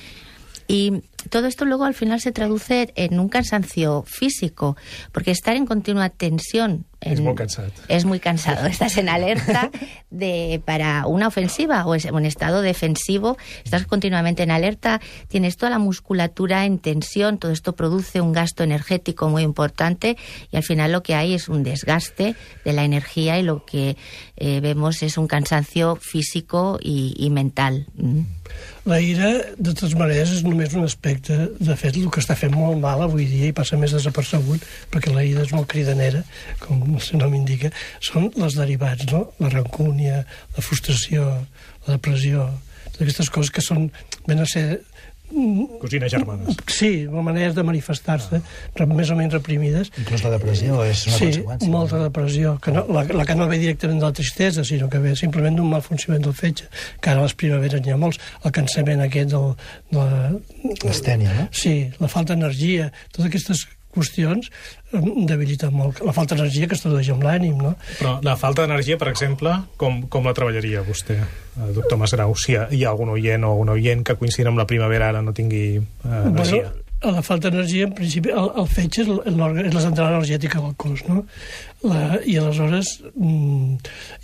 Y 0.68 1.02
todo 1.30 1.46
esto 1.46 1.64
luego 1.64 1.84
al 1.84 1.94
final 1.94 2.20
se 2.20 2.30
traduce 2.30 2.92
en 2.94 3.18
un 3.18 3.28
cansancio 3.28 4.04
físico, 4.06 4.76
porque 5.12 5.30
estar 5.30 5.56
en 5.56 5.66
continua 5.66 6.10
tensión 6.10 6.84
en, 7.00 7.12
es 7.12 7.20
muy 7.20 7.34
cansado. 7.34 7.70
Es 7.86 8.04
muy 8.04 8.18
cansado. 8.18 8.66
Estás 8.66 8.96
en 8.96 9.08
alerta 9.08 9.70
de 10.10 10.60
para 10.64 11.06
una 11.06 11.28
ofensiva 11.28 11.86
o 11.86 11.94
en 11.94 12.24
estado 12.24 12.60
defensivo, 12.60 13.38
estás 13.64 13.86
continuamente 13.86 14.42
en 14.42 14.50
alerta, 14.50 15.00
tienes 15.28 15.56
toda 15.56 15.70
la 15.70 15.78
musculatura 15.78 16.64
en 16.64 16.78
tensión, 16.78 17.38
todo 17.38 17.52
esto 17.52 17.74
produce 17.76 18.20
un 18.20 18.32
gasto 18.32 18.64
energético 18.64 19.28
muy 19.28 19.42
importante 19.42 20.16
y 20.50 20.56
al 20.56 20.64
final 20.64 20.90
lo 20.90 21.02
que 21.02 21.14
hay 21.14 21.34
es 21.34 21.48
un 21.48 21.62
desgaste 21.62 22.34
de 22.64 22.72
la 22.72 22.84
energía 22.84 23.38
y 23.38 23.42
lo 23.42 23.64
que 23.64 23.96
eh, 24.36 24.60
vemos 24.60 25.02
es 25.02 25.18
un 25.18 25.28
cansancio 25.28 25.96
físico 25.96 26.78
y, 26.82 27.14
y 27.16 27.30
mental. 27.30 27.86
Mm. 27.94 28.20
La 28.88 29.00
ira, 29.04 29.30
de 29.58 29.72
totes 29.74 29.94
maneres, 29.98 30.30
és 30.38 30.44
només 30.46 30.72
un 30.78 30.86
aspecte 30.86 31.36
de 31.58 31.76
fet, 31.76 31.96
el 31.98 32.08
que 32.14 32.22
està 32.22 32.36
fent 32.38 32.54
molt 32.54 32.78
mal 32.80 33.02
avui 33.04 33.26
dia 33.28 33.50
i 33.50 33.56
passa 33.56 33.76
més 33.80 33.92
desapercebut, 33.96 34.64
perquè 34.92 35.12
la 35.12 35.24
ida 35.26 35.44
és 35.44 35.52
molt 35.52 35.68
cridanera, 35.70 36.22
com 36.62 36.80
el 36.86 37.02
seu 37.04 37.20
nom 37.20 37.34
indica, 37.36 37.72
són 38.00 38.30
les 38.40 38.56
derivats, 38.56 39.10
no? 39.12 39.26
La 39.42 39.52
rancúnia, 39.52 40.22
la 40.56 40.64
frustració, 40.64 41.26
la 41.86 41.98
depressió, 41.98 42.48
totes 42.88 43.02
aquestes 43.04 43.32
coses 43.34 43.52
que 43.54 43.64
són, 43.64 43.90
ven 44.26 44.40
a 44.42 44.48
ser 44.48 44.66
Cosines 45.80 46.10
germanes. 46.10 46.56
Sí, 46.72 47.06
maneres 47.08 47.54
de 47.54 47.62
manifestar-se, 47.66 48.40
ah. 48.40 48.86
més 48.88 49.10
o 49.12 49.16
menys 49.18 49.36
reprimides. 49.36 49.92
Inclús 50.00 50.24
la 50.24 50.32
depressió 50.34 50.80
és 50.86 51.04
una 51.06 51.18
sí, 51.18 51.28
conseqüència. 51.28 51.66
Sí, 51.66 51.72
molta 51.72 52.02
depressió, 52.02 52.54
que 52.64 52.74
no, 52.74 52.84
la, 52.94 53.04
la 53.20 53.26
que 53.28 53.36
no 53.38 53.48
ve 53.50 53.60
directament 53.60 54.00
de 54.00 54.08
la 54.08 54.16
tristesa, 54.16 54.64
sinó 54.64 54.88
que 54.92 55.02
ve 55.04 55.14
simplement 55.20 55.58
d'un 55.58 55.68
mal 55.70 55.84
funcionament 55.84 56.26
del 56.26 56.36
fetge, 56.38 56.68
que 57.00 57.12
ara 57.12 57.22
a 57.22 57.28
les 57.28 57.36
primaveres 57.38 57.84
n'hi 57.84 57.94
ha 57.94 58.00
molts, 58.00 58.20
el 58.42 58.54
cansament 58.56 59.04
aquest 59.04 59.34
del... 59.34 59.50
De 59.92 59.98
la... 60.04 60.30
L'estènia, 60.84 61.34
no? 61.36 61.48
Sí, 61.52 61.74
la 62.00 62.10
falta 62.12 62.34
d'energia, 62.34 62.88
totes 63.12 63.28
aquestes 63.28 63.66
qüestions 63.98 64.48
debilita 65.28 65.68
molt. 65.74 66.00
La 66.06 66.14
falta 66.16 66.38
d'energia 66.38 66.68
que 66.70 66.78
es 66.78 66.84
tradueix 66.84 67.10
amb 67.12 67.26
l'ànim, 67.26 67.58
no? 67.60 67.74
Però 67.98 68.16
la 68.24 68.38
falta 68.40 68.64
d'energia, 68.64 68.96
per 69.00 69.10
exemple, 69.12 69.54
com, 69.80 70.00
com 70.08 70.28
la 70.28 70.34
treballaria 70.38 70.82
vostè, 70.86 71.18
eh, 71.20 71.70
doctor 71.76 72.00
Masgrau? 72.00 72.34
Si 72.38 72.54
hi 72.54 72.58
ha, 72.58 72.66
hi 72.72 72.84
ha 72.84 72.92
algun 72.94 73.12
oient 73.18 73.44
o 73.44 73.54
algun 73.54 73.76
oient 73.76 74.04
que 74.06 74.16
coincidint 74.20 74.54
amb 74.54 74.62
la 74.62 74.68
primavera 74.70 75.12
ara 75.12 75.24
no 75.24 75.36
tingui 75.36 75.64
eh, 75.78 76.20
energia? 76.32 76.68
Bueno, 76.68 76.84
la 77.18 77.22
falta 77.22 77.50
d'energia, 77.50 77.86
en 77.86 77.94
principi, 77.94 78.32
el, 78.34 78.48
el 78.58 78.66
fetge 78.66 79.04
és, 79.04 79.10
és 79.30 79.74
la 79.76 79.82
central 79.84 80.16
energètica 80.16 80.62
del 80.64 80.74
cos, 80.74 81.04
no? 81.06 81.22
La, 81.86 82.18
I 82.26 82.34
aleshores 82.40 82.96
mm, 83.14 83.76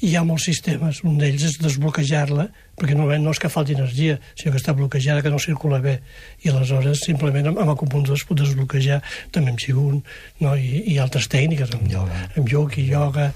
hi 0.03 0.15
ha 0.17 0.25
molts 0.27 0.49
sistemes. 0.49 1.05
Un 1.07 1.21
d'ells 1.21 1.45
és 1.47 1.59
desbloquejar-la, 1.63 2.49
perquè 2.75 2.97
no, 2.99 3.07
no 3.07 3.35
és 3.35 3.39
que 3.39 3.51
falti 3.53 3.77
energia, 3.77 4.17
sinó 4.35 4.55
que 4.55 4.59
està 4.59 4.75
bloquejada, 4.75 5.23
que 5.23 5.31
no 5.31 5.39
circula 5.39 5.79
bé. 5.83 6.01
I 6.43 6.51
aleshores, 6.51 7.05
simplement, 7.07 7.53
amb, 7.53 7.61
amb 7.63 7.75
acupuntura 7.77 8.19
es 8.19 8.25
pot 8.27 8.41
desbloquejar, 8.41 8.99
també 9.35 9.55
amb 9.55 9.63
xigun, 9.63 10.01
no? 10.43 10.57
I, 10.59 10.83
i 10.95 10.99
altres 11.03 11.31
tècniques, 11.31 11.71
amb, 11.79 11.87
yoga. 11.93 12.25
amb 12.35 12.51
yoga, 12.51 12.83
yoga, 12.83 13.29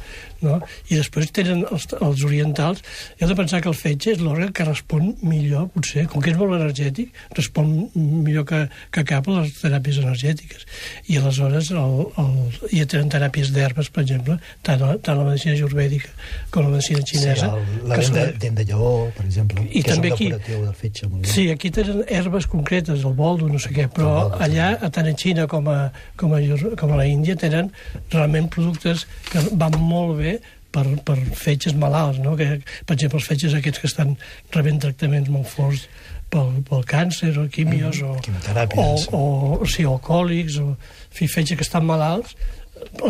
no? 0.42 0.58
I 0.90 0.98
després 0.98 1.30
tenen 1.34 1.62
els, 1.70 1.86
els 1.94 2.24
orientals... 2.26 2.82
Heu 3.18 3.30
de 3.30 3.38
pensar 3.38 3.62
que 3.62 3.70
el 3.70 3.78
fetge 3.78 4.16
és 4.16 4.20
l'òrgan 4.22 4.50
que 4.54 4.66
respon 4.66 5.12
millor, 5.22 5.68
potser, 5.74 6.08
com 6.10 6.22
que 6.22 6.32
és 6.34 6.38
molt 6.38 6.58
energètic, 6.58 7.14
respon 7.38 7.72
millor 7.94 8.46
que, 8.50 8.64
que 8.94 9.06
cap 9.06 9.30
a 9.30 9.38
les 9.40 9.54
teràpies 9.62 10.02
energètiques. 10.02 10.66
I 11.06 11.22
aleshores 11.22 11.70
el, 11.70 11.98
el, 12.18 12.36
hi 12.74 12.82
tenen 12.90 13.14
teràpies 13.14 13.54
d'herbes, 13.54 13.94
per 13.94 14.07
exemple, 14.08 14.38
tant, 14.66 14.82
tant 15.04 15.20
la 15.20 15.26
medicina 15.28 15.54
ayurvèdica 15.54 16.10
com 16.54 16.66
la 16.66 16.72
medicina 16.74 17.04
xinesa. 17.04 17.52
Sí, 17.52 17.78
el, 17.78 17.88
la 17.92 18.00
dent 18.00 18.18
de, 18.18 18.26
dent 18.46 18.58
de 18.58 18.66
lleó, 18.72 18.90
per 19.16 19.26
exemple, 19.28 19.66
I 19.68 19.84
que 19.84 19.94
també 19.94 20.12
és 20.12 20.16
un 20.16 20.36
aquí, 20.38 20.52
del 20.56 20.76
fetge. 20.82 21.10
Molt 21.12 21.30
sí, 21.30 21.48
aquí 21.52 21.72
tenen 21.74 22.02
herbes 22.08 22.48
concretes, 22.50 23.04
el 23.04 23.16
boldo, 23.18 23.48
no 23.52 23.60
sé 23.62 23.72
què, 23.76 23.88
però 23.92 24.14
boldo, 24.16 24.42
allà, 24.48 24.72
tant 24.94 25.10
a 25.10 25.16
Xina 25.18 25.48
com 25.50 25.68
a, 25.72 25.80
com 26.20 26.36
a, 26.36 26.42
com 26.80 26.94
a 26.94 27.00
la 27.02 27.08
Índia, 27.08 27.36
tenen 27.38 27.72
realment 28.14 28.48
productes 28.52 29.06
que 29.28 29.44
van 29.60 29.76
molt 29.78 30.16
bé 30.22 30.38
per, 30.74 30.84
per 31.04 31.16
fetges 31.36 31.76
malalts, 31.78 32.20
no? 32.24 32.36
que, 32.38 32.58
per 32.86 32.96
exemple, 32.96 33.20
els 33.20 33.28
fetges 33.28 33.56
aquests 33.56 33.82
que 33.82 33.90
estan 33.90 34.14
rebent 34.54 34.80
tractaments 34.84 35.30
molt 35.32 35.48
forts 35.52 35.86
pel, 36.32 36.60
pel 36.68 36.84
càncer 36.88 37.32
o 37.40 37.46
quimios 37.52 38.02
mm, 38.02 38.08
o, 38.08 38.82
o, 38.82 38.88
o, 39.16 39.22
o, 39.62 39.68
sí, 39.68 39.86
alcohòlics 39.88 40.60
o 40.62 40.74
fi, 41.08 41.28
fetges 41.30 41.58
que 41.58 41.66
estan 41.66 41.86
malalts 41.88 42.36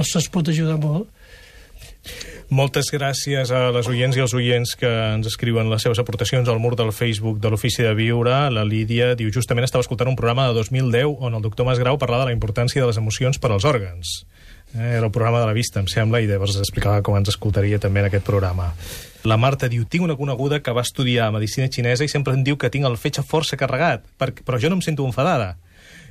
se'ls 0.03 0.29
pot 0.33 0.49
ajudar 0.49 0.79
molt 0.81 1.09
moltes 2.49 2.89
gràcies 2.89 3.51
a 3.53 3.69
les 3.75 3.89
oients 3.91 4.17
i 4.17 4.23
als 4.25 4.33
oients 4.37 4.75
que 4.81 4.89
ens 4.89 5.29
escriuen 5.29 5.69
les 5.69 5.85
seves 5.85 6.01
aportacions 6.01 6.49
al 6.49 6.61
mur 6.63 6.75
del 6.77 6.95
Facebook 6.97 7.43
de 7.43 7.51
l'Ofici 7.53 7.85
de 7.85 7.93
Viure. 7.95 8.39
La 8.51 8.65
Lídia 8.65 9.13
diu, 9.19 9.29
justament 9.35 9.67
estava 9.69 9.85
escoltant 9.85 10.09
un 10.09 10.17
programa 10.17 10.49
de 10.49 10.57
2010 10.57 11.21
on 11.21 11.37
el 11.37 11.45
doctor 11.45 11.69
Masgrau 11.69 12.01
parlava 12.01 12.25
de 12.25 12.33
la 12.33 12.37
importància 12.37 12.81
de 12.81 12.89
les 12.89 12.97
emocions 12.97 13.39
per 13.39 13.53
als 13.53 13.69
òrgans. 13.69 14.25
Eh, 14.75 14.97
era 14.97 15.05
el 15.05 15.13
programa 15.13 15.41
de 15.41 15.47
la 15.47 15.57
vista, 15.57 15.81
em 15.81 15.89
sembla, 15.93 16.23
i 16.23 16.29
llavors 16.29 16.57
explicava 16.57 17.05
com 17.05 17.17
ens 17.21 17.29
escoltaria 17.35 17.79
també 17.79 18.01
en 18.01 18.09
aquest 18.09 18.25
programa. 18.25 18.73
La 19.29 19.37
Marta 19.37 19.69
diu, 19.69 19.85
tinc 19.85 20.05
una 20.05 20.17
coneguda 20.17 20.63
que 20.65 20.73
va 20.73 20.87
estudiar 20.87 21.29
medicina 21.35 21.69
xinesa 21.69 22.05
i 22.05 22.09
sempre 22.09 22.33
em 22.33 22.45
diu 22.45 22.57
que 22.57 22.73
tinc 22.73 22.89
el 22.89 22.97
fetge 22.97 23.25
força 23.27 23.61
carregat, 23.61 24.09
però 24.17 24.61
jo 24.61 24.73
no 24.73 24.81
em 24.81 24.85
sento 24.85 25.05
enfadada 25.05 25.57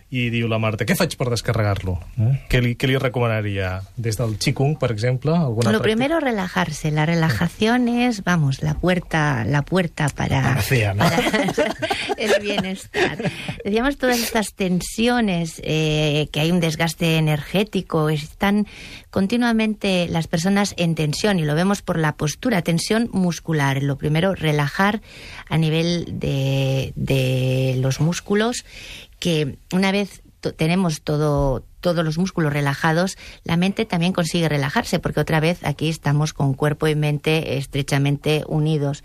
i 0.09 0.29
diu 0.31 0.47
la 0.47 0.55
Marta, 0.55 0.85
què 0.87 0.95
faig 0.95 1.17
per 1.19 1.27
descarregar-lo? 1.27 1.97
Eh? 2.15 2.29
Què, 2.47 2.61
li, 2.63 2.69
què 2.79 2.87
li 2.87 2.95
recomanaria? 3.01 3.81
Des 3.99 4.15
del 4.15 4.37
Qigong, 4.39 4.77
per 4.79 4.87
exemple? 4.93 5.33
Alguna 5.35 5.73
Lo 5.75 5.81
primero, 5.81 6.21
relajarse. 6.21 6.91
La 6.91 7.05
relajación 7.05 7.89
es, 7.89 8.23
vamos, 8.23 8.61
la 8.63 8.75
puerta, 8.75 9.43
la 9.43 9.63
puerta 9.63 10.07
para, 10.07 10.43
Panacea, 10.43 10.93
¿no? 10.93 11.03
para 11.03 11.17
el 12.17 12.41
bienestar. 12.41 13.17
Decíamos 13.65 13.97
todas 13.97 14.19
estas 14.19 14.53
tensiones, 14.53 15.61
eh, 15.65 16.29
que 16.31 16.39
hay 16.39 16.51
un 16.51 16.61
desgaste 16.61 17.17
energético, 17.17 18.07
están 18.07 18.65
continuamente 19.09 20.07
las 20.09 20.27
personas 20.27 20.73
en 20.77 20.95
tensión 20.95 21.37
y 21.39 21.43
lo 21.43 21.53
vemos 21.53 21.81
por 21.81 21.99
la 21.99 22.15
postura, 22.15 22.61
tensión 22.61 23.09
muscular. 23.11 23.83
Lo 23.83 23.97
primero, 23.97 24.35
relajar 24.35 25.01
a 25.49 25.57
nivel 25.57 26.17
de, 26.17 26.93
de 26.95 27.75
los 27.81 27.99
músculos 27.99 28.63
que 29.19 29.57
una 29.71 29.91
vez 29.91 30.21
tenemos 30.55 31.01
todo, 31.01 31.63
todos 31.81 32.05
los 32.05 32.17
músculos 32.17 32.53
relajados, 32.53 33.17
la 33.43 33.57
mente 33.57 33.85
también 33.85 34.13
consigue 34.13 34.49
relajarse, 34.49 34.99
porque 34.99 35.19
otra 35.19 35.39
vez 35.39 35.63
aquí 35.63 35.89
estamos 35.89 36.33
con 36.33 36.53
cuerpo 36.53 36.87
y 36.87 36.95
mente 36.95 37.57
estrechamente 37.57 38.43
unidos. 38.47 39.03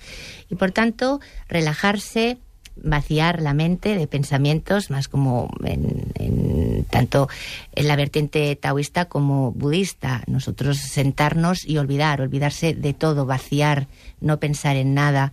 Y 0.50 0.56
por 0.56 0.72
tanto, 0.72 1.20
relajarse, 1.48 2.38
vaciar 2.76 3.42
la 3.42 3.54
mente 3.54 3.96
de 3.96 4.06
pensamientos, 4.06 4.90
más 4.90 5.08
como 5.08 5.50
en, 5.64 6.84
tanto 6.90 7.28
en 7.74 7.88
la 7.88 7.96
vertiente 7.96 8.54
taoísta 8.56 9.06
como 9.06 9.52
budista. 9.52 10.22
Nosotros 10.26 10.78
sentarnos 10.78 11.64
y 11.66 11.78
olvidar, 11.78 12.20
olvidarse 12.20 12.74
de 12.74 12.94
todo, 12.94 13.26
vaciar, 13.26 13.88
no 14.20 14.38
pensar 14.38 14.76
en 14.76 14.94
nada 14.94 15.32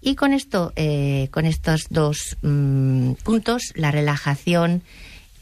Y 0.00 0.14
con 0.14 0.32
esto, 0.32 0.72
eh, 0.76 1.28
con 1.30 1.44
estos 1.44 1.86
dos 1.90 2.36
mm, 2.42 3.12
puntos, 3.22 3.72
la 3.74 3.90
relajación 3.90 4.82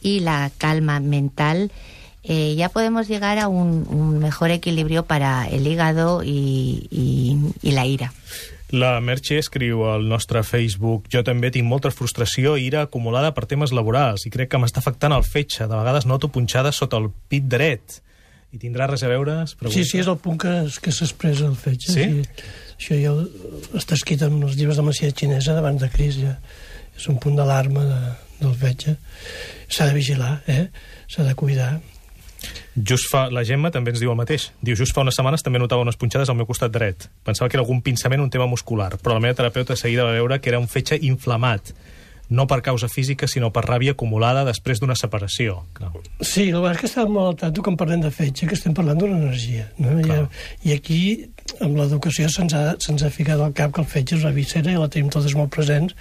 y 0.02 0.20
la 0.20 0.50
calma 0.58 1.00
mental, 1.00 1.70
eh, 2.24 2.54
ya 2.56 2.68
podemos 2.68 3.08
llegar 3.08 3.38
a 3.38 3.48
un, 3.48 3.86
un 3.88 4.18
mejor 4.18 4.50
equilibrio 4.50 5.04
para 5.04 5.46
el 5.48 5.66
hígado 5.66 6.22
y, 6.24 6.88
y, 6.90 7.36
y 7.62 7.70
la 7.72 7.86
ira. 7.86 8.12
La 8.70 9.00
Merche 9.00 9.38
escriu 9.38 9.86
al 9.88 10.04
nostre 10.10 10.42
Facebook 10.44 11.06
Jo 11.08 11.22
també 11.24 11.48
tinc 11.48 11.64
molta 11.64 11.88
frustració 11.88 12.58
i 12.58 12.66
ira 12.68 12.82
acumulada 12.84 13.30
per 13.32 13.46
temes 13.48 13.72
laborals 13.72 14.26
i 14.28 14.32
crec 14.34 14.50
que 14.52 14.60
m'està 14.60 14.82
afectant 14.82 15.14
el 15.16 15.24
fetge. 15.24 15.64
De 15.64 15.72
vegades 15.72 16.04
noto 16.04 16.28
punxada 16.28 16.72
sota 16.76 17.00
el 17.00 17.08
pit 17.32 17.48
dret. 17.48 18.02
I 18.52 18.60
tindrà 18.60 18.86
res 18.90 19.04
a 19.04 19.08
veure? 19.08 19.38
Sí, 19.72 19.86
sí, 19.88 20.02
és 20.02 20.08
el 20.08 20.18
punt 20.20 20.36
que, 20.40 20.52
que 20.84 20.92
s'expressa 20.92 21.48
el 21.48 21.56
fetge. 21.56 21.94
Sí? 21.94 22.06
Això 22.78 22.94
ja 22.94 23.12
està 23.76 23.98
escrit 23.98 24.22
en 24.22 24.38
els 24.38 24.56
llibres 24.56 24.78
de 24.78 24.86
medicina 24.86 25.14
xinesa 25.18 25.56
d'abans 25.56 25.82
de 25.82 25.90
Cris, 25.90 26.20
ja. 26.22 26.36
És 26.98 27.06
un 27.10 27.18
punt 27.22 27.36
d'alarma 27.38 27.84
de, 27.86 28.00
del 28.40 28.54
fetge. 28.58 28.96
S'ha 29.66 29.90
de 29.90 29.96
vigilar, 29.96 30.38
eh? 30.46 30.68
S'ha 31.10 31.26
de 31.26 31.34
cuidar. 31.38 31.72
Just 32.78 33.10
fa, 33.10 33.24
la 33.34 33.42
Gemma 33.42 33.72
també 33.74 33.90
ens 33.90 33.98
diu 33.98 34.12
el 34.12 34.18
mateix. 34.18 34.52
Diu, 34.62 34.78
just 34.78 34.94
fa 34.94 35.02
unes 35.02 35.18
setmanes 35.18 35.42
també 35.42 35.58
notava 35.58 35.82
unes 35.82 35.98
punxades 35.98 36.30
al 36.30 36.38
meu 36.38 36.46
costat 36.46 36.70
dret. 36.74 37.08
Pensava 37.26 37.50
que 37.50 37.58
era 37.58 37.64
algun 37.66 37.82
pinçament, 37.82 38.22
un 38.22 38.30
tema 38.30 38.46
muscular, 38.46 38.92
però 39.02 39.18
la 39.18 39.24
meva 39.24 39.34
terapeuta 39.38 39.76
seguida 39.76 40.06
va 40.06 40.14
veure 40.14 40.38
que 40.38 40.52
era 40.52 40.62
un 40.62 40.70
fetge 40.70 41.00
inflamat 41.02 41.74
no 42.28 42.46
per 42.46 42.60
causa 42.62 42.88
física, 42.92 43.28
sinó 43.28 43.50
per 43.54 43.64
ràbia 43.64 43.94
acumulada 43.96 44.44
després 44.48 44.82
d'una 44.82 44.96
separació. 44.98 45.62
Clar. 45.76 45.92
Sí, 46.20 46.48
el 46.50 46.60
que 46.60 46.72
és 46.74 46.82
que 46.82 46.90
estàvem 46.90 47.14
molt 47.16 47.30
al 47.30 47.38
tanto 47.44 47.64
quan 47.64 47.78
parlem 47.80 48.02
de 48.04 48.12
fetge, 48.14 48.48
que 48.48 48.58
estem 48.58 48.74
parlant 48.76 49.00
d'una 49.00 49.16
energia. 49.16 49.68
No? 49.80 49.96
I, 50.02 50.18
I 50.68 50.76
aquí, 50.76 51.00
amb 51.64 51.80
l'educació, 51.80 52.28
se'ns 52.32 52.56
ha, 52.56 52.66
se 52.80 52.98
ha 52.98 53.14
ficat 53.14 53.40
al 53.40 53.56
cap 53.56 53.72
que 53.72 53.82
el 53.84 53.88
fetge 53.88 54.18
és 54.18 54.26
una 54.26 54.34
víscera 54.36 54.74
i 54.74 54.76
la 54.80 54.90
tenim 54.92 55.08
totes 55.14 55.36
molt 55.38 55.54
presents, 55.54 55.96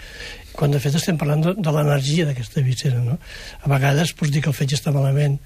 quan 0.57 0.73
de 0.73 0.81
fet 0.81 0.97
estem 0.97 1.19
parlant 1.21 1.43
de, 1.45 1.55
de 1.61 1.73
l'energia 1.73 2.27
d'aquesta 2.27 2.63
víscera. 2.65 2.99
No? 3.05 3.19
A 3.63 3.71
vegades 3.71 4.13
pots 4.17 4.33
dir 4.33 4.43
que 4.43 4.51
el 4.51 4.57
fetge 4.57 4.75
està 4.79 4.91
malament, 4.95 5.37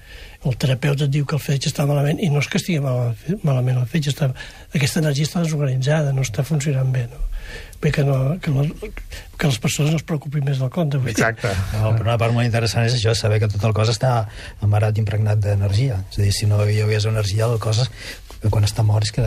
el 0.44 0.56
terapeuta 0.58 1.06
diu 1.06 1.26
que 1.28 1.36
el 1.38 1.42
fetge 1.42 1.70
està 1.70 1.86
malament, 1.86 2.18
i 2.18 2.30
no 2.32 2.42
és 2.42 2.48
que 2.50 2.58
estigui 2.58 2.80
mal, 2.82 3.12
malament 3.46 3.78
el 3.82 3.90
fetge, 3.90 4.10
està, 4.14 4.32
aquesta 4.74 5.02
energia 5.02 5.28
està 5.28 5.44
desorganitzada, 5.44 6.14
no 6.16 6.24
està 6.26 6.44
funcionant 6.46 6.90
bé. 6.94 7.06
No? 7.12 7.20
Bé 7.82 7.90
que, 7.90 8.04
no, 8.06 8.16
que, 8.38 8.50
la, 8.54 8.62
que 9.38 9.48
les 9.48 9.58
persones 9.58 9.90
no 9.90 9.98
es 9.98 10.04
preocupin 10.06 10.44
més 10.46 10.60
del 10.62 10.70
compte. 10.70 11.00
vull. 11.02 11.10
Exacte. 11.10 11.50
No, 11.74 11.90
però 11.96 12.12
una 12.12 12.18
part 12.20 12.34
molt 12.34 12.46
interessant 12.46 12.86
és 12.86 12.94
això, 12.94 13.14
saber 13.18 13.40
que 13.42 13.48
tot 13.50 13.64
el 13.66 13.74
cos 13.74 13.90
està 13.90 14.12
amarat 14.62 14.98
i 14.98 15.02
impregnat 15.02 15.42
d'energia. 15.42 15.98
És 16.12 16.20
a 16.20 16.22
dir, 16.22 16.30
si 16.36 16.46
no 16.46 16.60
hi 16.62 16.78
hagués 16.84 17.08
energia, 17.10 17.50
el 17.50 17.58
cos 17.62 17.82
quan 18.50 18.64
està 18.66 18.82
mort 18.82 19.06
és 19.06 19.12
que 19.14 19.24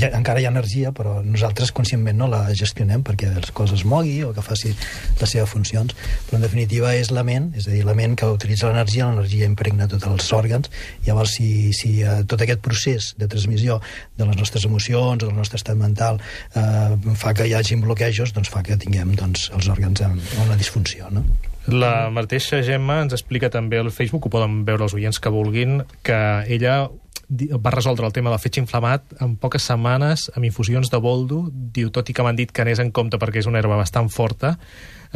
ja, 0.00 0.08
encara 0.16 0.40
hi 0.40 0.46
ha 0.48 0.50
energia, 0.50 0.90
però 0.94 1.18
nosaltres 1.22 1.70
conscientment 1.74 2.18
no 2.18 2.26
la 2.30 2.40
gestionem 2.58 3.04
perquè 3.06 3.30
el 3.30 3.46
cos 3.54 3.72
es 3.76 3.84
mogui 3.86 4.16
o 4.26 4.32
que 4.34 4.42
faci 4.42 4.72
les 4.72 5.30
seves 5.30 5.50
funcions. 5.50 5.94
Però 6.26 6.40
en 6.40 6.46
definitiva 6.46 6.94
és 6.98 7.12
la 7.14 7.22
ment, 7.26 7.52
és 7.58 7.68
a 7.68 7.74
dir, 7.74 7.84
la 7.86 7.94
ment 7.98 8.16
que 8.18 8.30
utilitza 8.34 8.70
l'energia, 8.70 9.10
l'energia 9.10 9.46
impregna 9.46 9.88
tots 9.90 10.08
els 10.10 10.32
òrgans, 10.34 10.70
llavors 11.06 11.36
si, 11.38 11.72
si 11.76 11.98
eh, 12.02 12.22
tot 12.28 12.42
aquest 12.42 12.64
procés 12.64 13.12
de 13.18 13.28
transmissió 13.30 13.78
de 14.18 14.26
les 14.26 14.40
nostres 14.40 14.66
emocions, 14.66 15.22
del 15.22 15.36
nostre 15.36 15.60
estat 15.60 15.78
mental, 15.78 16.18
eh, 16.54 17.14
fa 17.18 17.34
que 17.36 17.46
hi 17.46 17.54
hagi 17.54 17.78
bloquejos, 17.82 18.34
doncs 18.34 18.50
fa 18.50 18.64
que 18.66 18.78
tinguem 18.80 19.14
doncs, 19.18 19.50
els 19.54 19.70
òrgans 19.70 20.02
en, 20.02 20.18
en 20.18 20.48
una 20.48 20.58
disfunció, 20.58 21.12
no? 21.14 21.24
La 21.68 22.08
mateixa 22.08 22.62
Gemma 22.64 23.02
ens 23.04 23.12
explica 23.12 23.50
també 23.52 23.76
al 23.76 23.90
Facebook, 23.92 24.24
ho 24.24 24.32
poden 24.32 24.62
veure 24.64 24.86
els 24.86 24.94
oients 24.96 25.18
que 25.20 25.32
vulguin, 25.32 25.82
que 26.06 26.16
ella 26.48 26.86
va 27.28 27.72
resoldre 27.74 28.06
el 28.06 28.12
tema 28.16 28.30
del 28.32 28.40
fetge 28.40 28.60
inflamat 28.62 29.18
en 29.24 29.36
poques 29.36 29.66
setmanes 29.68 30.28
amb 30.34 30.48
infusions 30.48 30.90
de 30.90 31.00
boldo. 31.02 31.42
Diu, 31.52 31.90
tot 31.92 32.08
i 32.08 32.16
que 32.16 32.24
m'han 32.24 32.38
dit 32.38 32.52
que 32.52 32.64
anés 32.64 32.80
en 32.80 32.92
compte 32.92 33.20
perquè 33.20 33.42
és 33.42 33.48
una 33.50 33.60
herba 33.60 33.76
bastant 33.76 34.08
forta, 34.08 34.56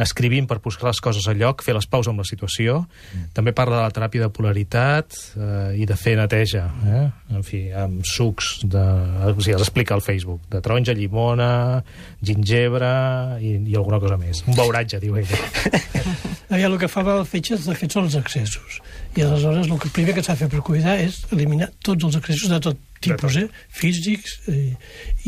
escrivint 0.01 0.47
per 0.49 0.59
posar 0.63 0.87
les 0.89 1.01
coses 1.03 1.27
a 1.29 1.35
lloc, 1.37 1.63
fer 1.65 1.75
les 1.77 1.87
paus 1.89 2.09
amb 2.09 2.21
la 2.23 2.27
situació. 2.27 2.79
Mm. 2.83 3.27
També 3.37 3.53
parla 3.55 3.79
de 3.79 3.83
la 3.83 3.93
teràpia 3.93 4.25
de 4.25 4.31
polaritat 4.33 5.17
eh, 5.37 5.81
i 5.81 5.87
de 5.89 5.97
fer 5.99 6.15
neteja, 6.19 6.65
eh? 6.89 7.03
en 7.33 7.45
fi, 7.45 7.65
amb 7.77 8.05
sucs, 8.07 8.63
de, 8.63 8.83
o 9.29 9.35
sigui, 9.39 9.57
els 9.57 9.65
explica 9.65 9.97
al 9.97 10.05
Facebook, 10.05 10.45
de 10.53 10.61
taronja, 10.63 10.95
llimona, 10.97 11.81
gingebre 12.23 12.93
i, 13.41 13.57
i 13.57 13.77
alguna 13.79 14.01
cosa 14.03 14.17
més. 14.21 14.43
Un 14.47 14.57
beuratge, 14.57 15.01
diu 15.03 15.17
ella. 15.21 15.41
Aviam, 16.53 16.73
el 16.73 16.79
que 16.81 16.89
fa 16.91 17.01
al 17.01 17.25
fetge, 17.25 17.57
de 17.57 17.75
fet, 17.77 17.93
són 17.93 18.07
els 18.09 18.17
excessos. 18.19 18.81
I 19.17 19.23
aleshores 19.25 19.69
el 19.69 19.79
que 19.81 19.89
primer 19.93 20.13
que 20.17 20.23
s'ha 20.25 20.35
de 20.35 20.43
fer 20.43 20.49
per 20.51 20.61
cuidar 20.65 20.97
és 21.01 21.23
eliminar 21.33 21.71
tots 21.85 22.05
els 22.05 22.17
excessos 22.19 22.51
de 22.51 22.59
tot 22.61 22.81
tipus, 23.03 23.37
eh? 23.41 23.47
físics 23.73 24.37
i, 24.51 24.59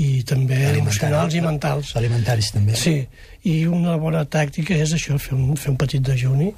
i 0.01 0.07
també 0.28 0.59
emocionals 0.72 1.36
i 1.36 1.43
mentals. 1.43 1.95
Alimentaris 1.99 2.51
també. 2.55 2.78
Sí, 2.80 2.95
i 3.46 3.66
una 3.70 3.93
bona 4.02 4.24
tàctica 4.26 4.74
és 4.74 4.96
això, 4.96 5.20
fer 5.22 5.36
un, 5.38 5.54
fer 5.60 5.70
un 5.74 5.78
petit 5.78 6.02
dejuni, 6.02 6.50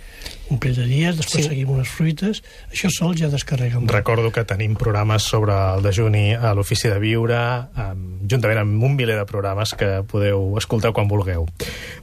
un 0.48 0.60
parell 0.64 0.78
de 0.80 0.86
dies, 0.88 1.18
després 1.20 1.44
sí. 1.44 1.50
seguim 1.52 1.74
unes 1.74 1.90
fruites, 1.92 2.40
això 2.72 2.88
sol 2.94 3.16
ja 3.20 3.28
descarrega 3.32 3.82
molt. 3.82 3.92
Recordo 3.92 4.32
que 4.32 4.46
tenim 4.48 4.78
programes 4.80 5.28
sobre 5.28 5.56
el 5.76 5.84
dejuni 5.84 6.30
a 6.32 6.54
l'Ofici 6.56 6.88
de 6.88 7.00
Viure, 7.04 7.40
amb, 7.84 8.24
juntament 8.32 8.62
amb 8.62 8.86
un 8.88 8.96
miler 8.96 9.18
de 9.20 9.26
programes 9.28 9.76
que 9.76 9.90
podeu 10.08 10.56
escoltar 10.62 10.94
quan 10.96 11.12
vulgueu. 11.12 11.48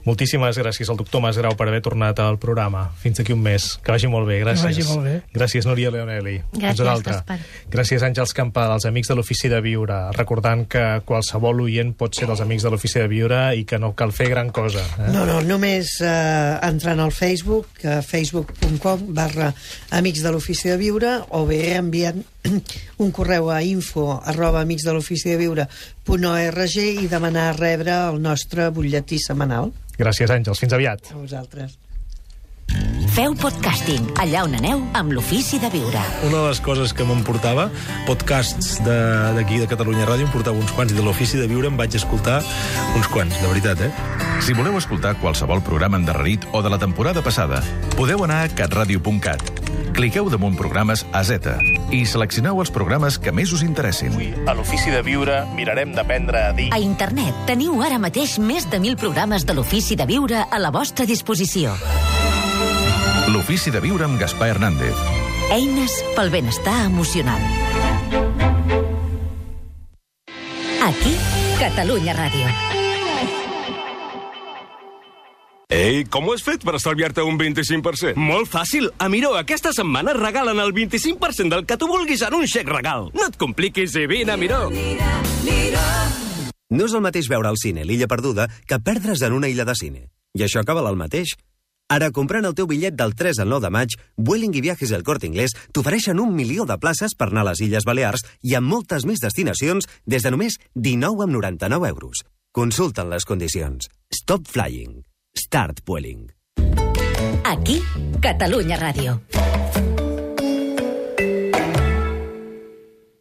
Moltíssimes 0.04 0.58
gràcies 0.60 0.90
al 0.92 0.98
doctor 1.00 1.24
Masgrau 1.24 1.56
per 1.56 1.70
haver 1.70 1.80
tornat 1.84 2.20
al 2.20 2.36
programa. 2.42 2.90
Fins 3.00 3.22
d'aquí 3.22 3.32
un 3.32 3.40
mes. 3.40 3.70
Que 3.80 3.94
vagi 3.94 4.10
molt 4.12 4.28
bé. 4.28 4.42
Gràcies. 4.42 4.66
vagi 4.68 4.84
molt 4.90 5.08
bé. 5.08 5.14
Gràcies, 5.32 5.64
Núria 5.64 5.94
Leonelli. 5.94 6.36
Gràcies. 6.52 7.04
Gaspar. 7.04 7.38
Gràcies, 7.72 8.04
Àngels 8.04 8.36
Campal, 8.36 8.74
als 8.74 8.84
amics 8.84 9.08
de 9.08 9.16
l'Ofici 9.16 9.48
de 9.48 9.62
Viure. 9.64 10.10
Recordant 10.18 10.66
que 10.68 10.84
qualsevol 11.08 11.64
oient 11.64 11.94
pot 11.96 12.12
ser 12.12 12.28
dels 12.28 12.44
amics 12.44 12.68
de 12.68 12.74
l'Ofici 12.74 13.00
de 13.00 13.08
Viure 13.08 13.42
i 13.56 13.64
que 13.64 13.80
no 13.80 13.94
cal 13.96 14.12
fer 14.12 14.28
gran 14.28 14.52
cosa. 14.52 14.73
Eh? 14.82 15.10
No, 15.12 15.24
no, 15.28 15.40
només 15.44 15.94
eh, 16.02 16.58
entrant 16.66 17.00
al 17.02 17.12
Facebook, 17.14 17.68
eh, 17.82 18.00
facebook.com 18.04 19.06
barra 19.14 19.52
Amics 19.94 20.24
de 20.24 20.32
l'Ofici 20.34 20.72
de 20.72 20.78
Viure, 20.80 21.14
o 21.36 21.44
bé 21.48 21.76
enviant 21.78 22.20
un 23.04 23.14
correu 23.14 23.50
a 23.52 23.60
info 23.64 24.08
arroba 24.24 24.64
amics 24.64 24.86
de 24.86 24.96
l'Ofici 24.96 25.32
de 25.32 25.38
Viure.org 25.40 26.76
i 26.82 27.08
demanar 27.10 27.54
rebre 27.58 27.94
el 28.10 28.20
nostre 28.22 28.70
butlletí 28.74 29.20
setmanal. 29.22 29.72
Gràcies, 29.98 30.30
Àngels. 30.30 30.60
Fins 30.60 30.74
aviat. 30.74 31.14
A 31.14 31.20
vosaltres. 31.20 31.78
Feu 33.14 33.34
podcasting 33.38 34.08
allà 34.18 34.40
on 34.42 34.56
aneu 34.58 34.80
amb 34.98 35.12
l'ofici 35.14 35.60
de 35.62 35.68
viure. 35.70 36.00
Una 36.26 36.40
de 36.40 36.48
les 36.48 36.60
coses 36.64 36.92
que 36.96 37.04
m'emportava, 37.06 37.68
podcasts 38.08 38.80
de- 38.82 39.34
d'aquí, 39.36 39.60
de, 39.60 39.66
de 39.66 39.70
Catalunya 39.70 40.06
Ràdio, 40.08 40.26
em 40.26 40.32
portava 40.32 40.58
uns 40.58 40.72
quants, 40.72 40.90
i 40.92 40.96
de 40.96 41.02
l'ofici 41.02 41.38
de 41.38 41.46
viure 41.46 41.68
em 41.70 41.76
vaig 41.78 41.94
escoltar 41.94 42.40
uns 42.96 43.06
quants, 43.08 43.38
de 43.40 43.46
veritat, 43.46 43.80
eh? 43.86 43.92
Si 44.42 44.52
voleu 44.52 44.76
escoltar 44.78 45.14
qualsevol 45.20 45.62
programa 45.62 45.96
endarrerit 45.96 46.44
o 46.52 46.62
de 46.62 46.70
la 46.70 46.78
temporada 46.78 47.22
passada, 47.22 47.62
podeu 47.96 48.24
anar 48.24 48.42
a 48.44 48.48
catradio.cat. 48.48 49.60
Cliqueu 49.94 50.26
damunt 50.28 50.56
programes 50.58 51.04
a 51.12 51.22
Z 51.22 51.54
i 51.94 52.02
seleccioneu 52.06 52.58
els 52.58 52.70
programes 52.74 53.18
que 53.22 53.30
més 53.30 53.52
us 53.54 53.62
interessin. 53.62 54.10
A 54.48 54.54
l'Ofici 54.58 54.90
de 54.90 55.02
Viure 55.06 55.44
mirarem 55.54 55.94
d'aprendre 55.94 56.48
a 56.48 56.52
dir... 56.52 56.72
A 56.74 56.80
internet 56.82 57.46
teniu 57.46 57.78
ara 57.82 58.00
mateix 58.02 58.40
més 58.42 58.66
de 58.66 58.80
1.000 58.82 58.98
programes 58.98 59.46
de 59.46 59.54
l'ofici 59.54 59.94
de 59.94 60.06
viure 60.10 60.42
a 60.50 60.58
la 60.58 60.72
vostra 60.74 61.06
disposició. 61.06 61.76
L'Ofici 63.32 63.70
de 63.72 63.80
Viure 63.80 64.04
amb 64.04 64.20
Gaspar 64.20 64.50
Hernández. 64.52 64.98
Eines 65.52 65.94
pel 66.16 66.28
benestar 66.30 66.84
emocional. 66.84 67.40
Aquí, 70.84 71.14
Catalunya 71.58 72.12
Ràdio. 72.18 72.50
Ei, 75.72 76.04
com 76.04 76.28
ho 76.28 76.34
has 76.36 76.44
fet 76.44 76.62
per 76.62 76.76
estalviar-te 76.76 77.24
un 77.24 77.38
25%? 77.40 78.12
Molt 78.20 78.50
fàcil. 78.52 78.90
A 79.00 79.08
Miró, 79.08 79.32
aquesta 79.40 79.72
setmana 79.72 80.12
et 80.12 80.20
regalen 80.20 80.60
el 80.60 80.74
25% 80.76 81.48
del 81.56 81.64
que 81.66 81.78
tu 81.80 81.88
vulguis 81.88 82.22
en 82.28 82.36
un 82.36 82.44
xec 82.46 82.68
regal. 82.68 83.08
No 83.16 83.30
et 83.30 83.40
compliquis 83.40 83.96
i 83.96 84.04
vine 84.06 84.36
a 84.36 84.36
Miró. 84.36 84.68
No 86.70 86.86
és 86.86 86.92
el 86.92 87.02
mateix 87.02 87.32
veure 87.32 87.48
al 87.48 87.58
cine 87.60 87.88
l'illa 87.88 88.10
perduda 88.10 88.50
que 88.68 88.80
perdre's 88.84 89.24
en 89.24 89.32
una 89.32 89.48
illa 89.48 89.64
de 89.64 89.74
cine. 89.80 90.06
I 90.36 90.44
això 90.44 90.60
acaba 90.60 90.84
el 90.84 91.00
mateix. 91.00 91.32
Ara, 91.92 92.08
comprant 92.16 92.46
el 92.48 92.54
teu 92.56 92.66
bitllet 92.66 92.94
del 92.96 93.12
3 93.12 93.42
al 93.44 93.50
9 93.52 93.66
de 93.66 93.70
maig, 93.70 93.94
Vueling 94.16 94.54
i 94.56 94.62
Viajes 94.64 94.90
del 94.90 95.04
Corte 95.04 95.28
Inglés 95.28 95.52
t'ofereixen 95.72 96.20
un 96.20 96.32
milió 96.32 96.64
de 96.64 96.78
places 96.80 97.12
per 97.14 97.28
anar 97.28 97.44
a 97.44 97.50
les 97.50 97.60
Illes 97.60 97.84
Balears 97.84 98.24
i 98.42 98.54
amb 98.56 98.70
moltes 98.72 99.04
més 99.04 99.20
destinacions 99.20 99.88
des 100.06 100.24
de 100.24 100.32
només 100.32 100.56
19,99 100.74 101.90
euros. 101.90 102.24
Consulta'n 102.56 103.10
les 103.12 103.28
condicions. 103.28 103.90
Stop 104.08 104.48
flying. 104.48 105.02
Start 105.36 105.84
Vueling. 105.84 106.30
Aquí, 107.44 107.82
Catalunya 108.22 108.78
Ràdio. 108.80 109.18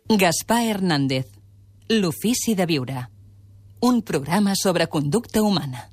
Gaspar 0.07 0.64
Hernández. 0.70 1.26
L'ofici 1.89 2.55
de 2.55 2.66
viure. 2.70 3.09
Un 3.82 4.03
programa 4.03 4.55
sobre 4.55 4.88
conducta 4.88 5.41
humana. 5.41 5.89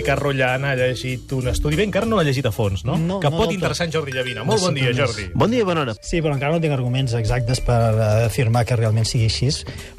Ricard 0.00 0.22
Rullan 0.22 0.64
ha 0.64 0.72
llegit 0.78 1.32
un 1.36 1.50
estudi, 1.50 1.76
bé, 1.76 1.84
encara 1.84 2.08
no 2.08 2.16
l'ha 2.16 2.24
llegit 2.24 2.46
a 2.48 2.52
fons, 2.54 2.86
no? 2.88 2.96
No, 2.96 3.18
que 3.20 3.28
no 3.28 3.42
pot 3.42 3.52
interessar 3.52 3.84
en 3.88 3.92
Jordi 3.92 4.14
Llavina. 4.16 4.46
Molt 4.48 4.62
bon 4.64 4.78
dia, 4.78 4.94
Jordi. 4.96 5.26
Bon 5.36 5.52
dia, 5.52 5.66
bona 5.68 5.84
hora. 5.84 5.94
Sí, 6.00 6.22
però 6.24 6.32
encara 6.36 6.56
no 6.56 6.62
tinc 6.62 6.72
arguments 6.72 7.12
exactes 7.18 7.60
per 7.66 7.80
eh, 7.92 8.06
afirmar 8.30 8.64
que 8.64 8.78
realment 8.80 9.08
sigui 9.08 9.28
així, 9.28 9.50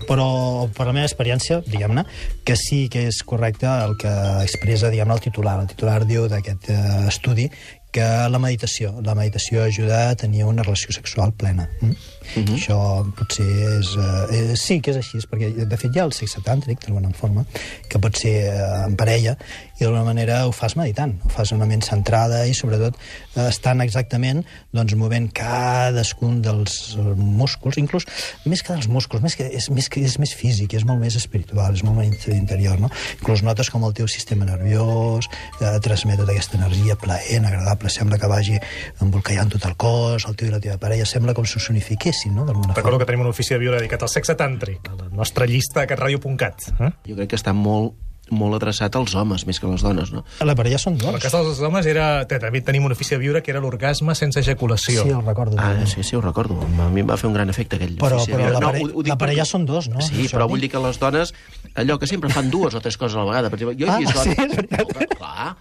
però 0.08 0.26
per 0.74 0.88
la 0.90 0.96
meva 0.98 1.06
experiència, 1.06 1.60
diguem-ne, 1.68 2.06
que 2.48 2.58
sí 2.58 2.88
que 2.90 3.06
és 3.12 3.22
correcte 3.28 3.70
el 3.70 3.94
que 4.02 4.14
expressa, 4.42 4.90
diguem 4.90 5.14
el 5.14 5.22
titular. 5.22 5.60
El 5.62 5.70
titular 5.70 6.00
diu 6.10 6.26
d'aquest 6.32 6.72
eh, 6.74 6.82
estudi 7.12 7.50
que 7.92 8.08
la 8.32 8.40
meditació, 8.40 8.94
la 9.04 9.16
meditació 9.16 9.66
ajuda 9.66 10.10
a 10.10 10.16
tenir 10.16 10.46
una 10.48 10.64
relació 10.64 10.94
sexual 10.96 11.34
plena. 11.34 11.70
Mm? 11.82 11.92
Uh 11.92 12.44
-huh. 12.44 12.56
Això 12.56 12.78
potser 13.18 13.80
és, 13.80 13.98
eh, 13.98 14.56
sí 14.56 14.80
que 14.80 14.92
és 14.92 14.98
així, 14.98 15.18
perquè 15.18 15.66
de 15.66 15.78
fet 15.78 15.96
hi 15.96 16.00
ha 16.00 16.04
el 16.04 16.14
sexe 16.14 16.40
tàntric, 16.42 16.80
d'alguna 16.80 17.12
forma, 17.14 17.46
que 17.90 18.00
pot 18.00 18.16
ser 18.16 18.48
eh, 18.48 18.86
en 18.86 18.96
parella, 18.96 19.36
i 19.82 19.84
d'alguna 19.84 20.04
manera 20.04 20.46
ho 20.46 20.52
fas 20.52 20.76
meditant, 20.78 21.16
ho 21.26 21.30
fas 21.30 21.52
una 21.52 21.66
ment 21.66 21.82
centrada 21.82 22.46
i 22.46 22.54
sobretot 22.54 22.94
eh, 23.36 23.48
estan 23.48 23.82
exactament 23.82 24.44
doncs, 24.72 24.94
movent 24.94 25.32
cadascun 25.34 26.42
dels 26.42 26.96
músculs, 27.18 27.78
inclús 27.78 28.06
més 28.46 28.62
que 28.62 28.74
dels 28.74 28.88
músculs, 28.88 29.24
més 29.24 29.36
que, 29.36 29.50
és, 29.50 29.70
més 29.74 29.90
que, 29.90 30.04
és 30.06 30.20
més 30.20 30.34
físic, 30.38 30.76
és 30.78 30.86
molt 30.86 31.02
més 31.02 31.16
espiritual, 31.16 31.74
és 31.74 31.84
molt 31.84 31.98
més 31.98 32.28
interior, 32.28 32.80
no? 32.80 32.92
Inclús 33.20 33.42
notes 33.42 33.72
com 33.74 33.84
el 33.84 33.94
teu 33.98 34.08
sistema 34.08 34.46
nerviós 34.46 35.26
eh, 35.62 35.80
transmet 35.82 36.22
tota 36.22 36.32
aquesta 36.36 36.60
energia 36.62 36.96
plaent, 36.96 37.50
agradable, 37.50 37.81
sembla 37.90 38.18
que 38.20 38.28
vagi 38.28 38.60
embolcallant 39.02 39.50
tot 39.56 39.66
el 39.66 39.76
cos, 39.76 40.26
el 40.28 40.36
teu 40.36 40.48
i 40.50 40.52
la 40.52 40.60
teva 40.60 40.78
parella, 40.78 41.06
sembla 41.06 41.34
com 41.34 41.46
si 41.46 41.60
s'unifiquessin, 41.60 42.36
no?, 42.36 42.46
d'alguna 42.46 42.74
Recordo 42.76 43.00
que 43.00 43.06
tenim 43.06 43.22
un 43.22 43.32
ofici 43.34 43.54
de 43.56 43.60
viure 43.60 43.78
dedicat 43.80 44.04
al 44.04 44.10
sexe 44.10 44.36
tàntric, 44.36 44.92
a 44.92 44.96
la 45.04 45.10
nostra 45.10 45.46
llista 45.46 45.82
a 45.82 45.88
catradio.cat. 45.88 46.70
Eh? 46.80 46.92
Jo 47.10 47.16
crec 47.16 47.30
que 47.30 47.36
està 47.40 47.54
molt 47.54 47.94
molt 48.32 48.54
adreçat 48.56 48.96
als 48.96 49.12
homes, 49.18 49.44
més 49.46 49.58
que 49.60 49.66
a 49.68 49.70
les 49.74 49.82
dones, 49.84 50.12
no? 50.14 50.22
A 50.40 50.46
la 50.48 50.54
parella 50.56 50.78
són 50.80 50.94
En 50.94 51.02
el 51.02 51.12
dos. 51.18 51.24
cas 51.26 51.34
dels 51.34 51.60
homes 51.60 51.86
era... 51.86 52.24
També 52.32 52.62
tenim 52.64 52.86
un 52.88 52.94
ofici 52.94 53.12
de 53.12 53.18
viure 53.20 53.42
que 53.44 53.52
era 53.52 53.60
l'orgasme 53.60 54.16
sense 54.16 54.40
ejaculació. 54.40 55.04
Sí, 55.04 55.10
el 55.10 55.26
recordo. 55.26 55.58
Ah, 55.60 55.84
sí, 55.86 56.02
sí, 56.08 56.16
ho 56.16 56.22
recordo. 56.22 56.56
A 56.80 56.88
mi 56.88 57.02
em 57.02 57.10
va 57.10 57.18
fer 57.20 57.28
un 57.28 57.34
gran 57.36 57.50
efecte 57.52 57.76
aquell 57.76 57.98
Però- 58.00 58.22
ofici. 58.22 58.32
però 58.32 58.48
la 58.54 58.60
No, 58.62 58.68
pare- 58.72 58.86
ho- 58.86 58.92
ho 58.94 59.04
dic 59.04 59.10
la 59.12 59.18
parella 59.18 59.44
perquè- 59.44 59.52
són 59.52 59.66
dos, 59.66 59.90
no? 59.90 60.00
Sí, 60.00 60.16
Això 60.30 60.38
però 60.38 60.48
vull 60.48 60.62
dir 60.64 60.70
que 60.72 60.80
les 60.80 60.98
dones, 61.02 61.34
allò 61.76 62.00
que 62.00 62.08
sempre 62.08 62.30
fan 62.32 62.50
dues 62.50 62.74
o 62.74 62.80
tres 62.80 62.96
coses 62.96 63.18
a 63.18 63.20
la 63.20 63.26
vegada. 63.34 63.50
Per 63.50 63.60
exemple, 63.60 63.76
jo 63.84 63.92
he 63.92 63.92
Ah, 63.92 63.98
vist 64.00 64.16
sí, 64.16 64.30
dones... 64.30 64.48
és 64.48 64.56
veritat. 64.56 65.18
Clar, 65.18 65.58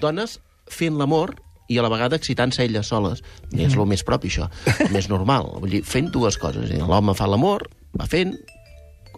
dones 0.00 0.40
fent 0.66 0.98
l'amor 0.98 1.36
i 1.70 1.78
a 1.78 1.84
la 1.86 1.90
vegada 1.92 2.18
excitant-se 2.18 2.64
elles 2.66 2.90
soles. 2.90 3.22
I 3.54 3.64
és 3.68 3.76
el 3.78 3.86
més 3.88 4.02
propi, 4.06 4.32
això. 4.32 4.50
El 4.82 4.90
més 4.94 5.06
normal. 5.10 5.52
Vull 5.62 5.78
dir, 5.78 5.84
fent 5.86 6.10
dues 6.12 6.38
coses. 6.40 6.72
L'home 6.74 7.14
fa 7.14 7.30
l'amor, 7.30 7.68
va 7.96 8.08
fent, 8.10 8.34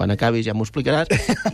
quan 0.03 0.11
acabis 0.11 0.48
ja 0.48 0.55
m'ho 0.59 0.66
explicaràs, 0.66 1.07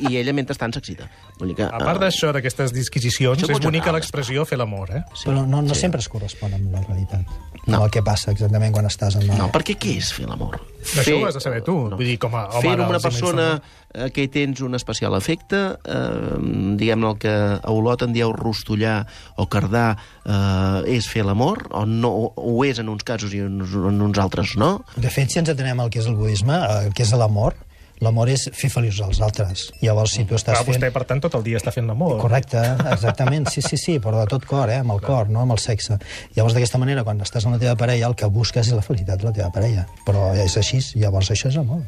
i 0.09 0.17
ella 0.17 0.33
mentrestant 0.33 0.73
s'excita. 0.73 1.05
Vull 1.39 1.53
dir 1.53 1.59
que... 1.61 1.67
A 1.69 1.83
part 1.83 2.01
d'això, 2.01 2.33
d'aquestes 2.33 2.73
disquisicions, 2.73 3.45
és 3.45 3.61
bonica 3.61 3.93
l'expressió 3.93 4.47
fer 4.49 4.57
l'amor, 4.57 4.89
eh? 4.97 5.03
Sí. 5.13 5.29
Però 5.29 5.45
no, 5.45 5.61
no 5.61 5.77
sí. 5.77 5.83
sempre 5.85 6.01
es 6.01 6.09
correspon 6.09 6.57
amb 6.57 6.73
la 6.73 6.81
realitat. 6.87 7.29
No. 7.69 7.83
El 7.85 7.91
que 7.93 8.01
passa 8.01 8.33
exactament 8.33 8.73
quan 8.73 8.87
estàs 8.89 9.19
en 9.21 9.27
la... 9.29 9.37
No, 9.37 9.51
perquè 9.53 9.75
què 9.77 9.99
és 10.01 10.09
fer 10.17 10.25
l'amor? 10.25 10.57
Això 10.89 11.19
ho 11.19 11.27
has 11.29 11.37
de 11.37 11.43
saber 11.45 11.61
tu. 11.67 11.75
Vull 11.93 12.07
dir, 12.09 12.17
com 12.23 12.33
a 12.39 12.47
home 12.49 12.63
Fer-ho 12.65 12.87
amb 12.87 12.95
una 12.95 13.01
persona 13.05 13.49
immensos- 13.59 14.07
eh, 14.07 14.09
que 14.17 14.25
hi 14.25 14.31
tens 14.33 14.63
un 14.65 14.79
especial 14.79 15.13
afecte, 15.19 15.61
eh, 15.85 16.39
diguem-ne 16.81 17.11
el 17.13 17.19
que 17.21 17.35
a 17.59 17.75
Olot 17.75 18.07
en 18.07 18.15
dieu 18.17 18.33
rostollar 18.33 19.03
o 19.37 19.49
cardar, 19.53 19.99
eh, 20.25 20.97
és 20.97 21.11
fer 21.13 21.27
l'amor, 21.29 21.67
o, 21.77 21.85
no, 21.85 22.09
o, 22.09 22.33
ho 22.41 22.57
és 22.65 22.81
en 22.81 22.89
uns 22.89 23.05
casos 23.05 23.35
i 23.37 23.43
en, 23.45 23.61
uns- 23.61 23.77
en 23.93 24.01
uns 24.09 24.19
altres 24.25 24.57
no. 24.57 24.79
De 24.97 25.13
fet, 25.13 25.29
si 25.29 25.43
ens 25.43 25.53
atenem 25.53 25.85
al 25.85 25.93
que 25.93 26.01
és 26.01 26.09
el 26.09 26.17
budisme, 26.17 26.57
eh, 26.57 26.87
el 26.89 26.95
que 26.97 27.05
és 27.05 27.13
l'amor, 27.13 27.59
l'amor 28.05 28.31
és 28.33 28.49
fer 28.55 28.71
feliços 28.73 29.05
als 29.07 29.21
altres. 29.25 29.69
Llavors, 29.83 30.15
si 30.17 30.25
tu 30.29 30.37
estàs 30.39 30.57
Clar, 30.57 30.65
fent... 30.65 30.77
vostè, 30.77 30.91
per 30.95 31.05
tant, 31.09 31.23
tot 31.25 31.35
el 31.39 31.45
dia 31.47 31.61
està 31.61 31.73
fent 31.75 31.89
l'amor. 31.91 32.19
Correcte, 32.23 32.63
exactament, 32.95 33.49
sí, 33.53 33.63
sí, 33.65 33.79
sí, 33.81 33.99
però 34.03 34.23
de 34.23 34.27
tot 34.31 34.47
cor, 34.49 34.71
eh, 34.73 34.81
amb 34.83 34.95
el 34.97 35.03
cor, 35.05 35.31
no 35.33 35.45
amb 35.45 35.57
el 35.57 35.63
sexe. 35.63 35.99
Llavors, 36.37 36.57
d'aquesta 36.57 36.81
manera, 36.83 37.05
quan 37.07 37.23
estàs 37.25 37.47
amb 37.49 37.59
la 37.59 37.63
teva 37.63 37.77
parella, 37.81 38.11
el 38.11 38.19
que 38.19 38.31
busques 38.33 38.67
és 38.67 38.77
la 38.77 38.85
felicitat 38.85 39.23
de 39.23 39.31
la 39.31 39.35
teva 39.41 39.51
parella. 39.55 39.87
Però 40.07 40.31
és 40.39 40.59
així, 40.61 40.83
llavors 40.99 41.33
això 41.35 41.53
és 41.53 41.59
amor. 41.61 41.83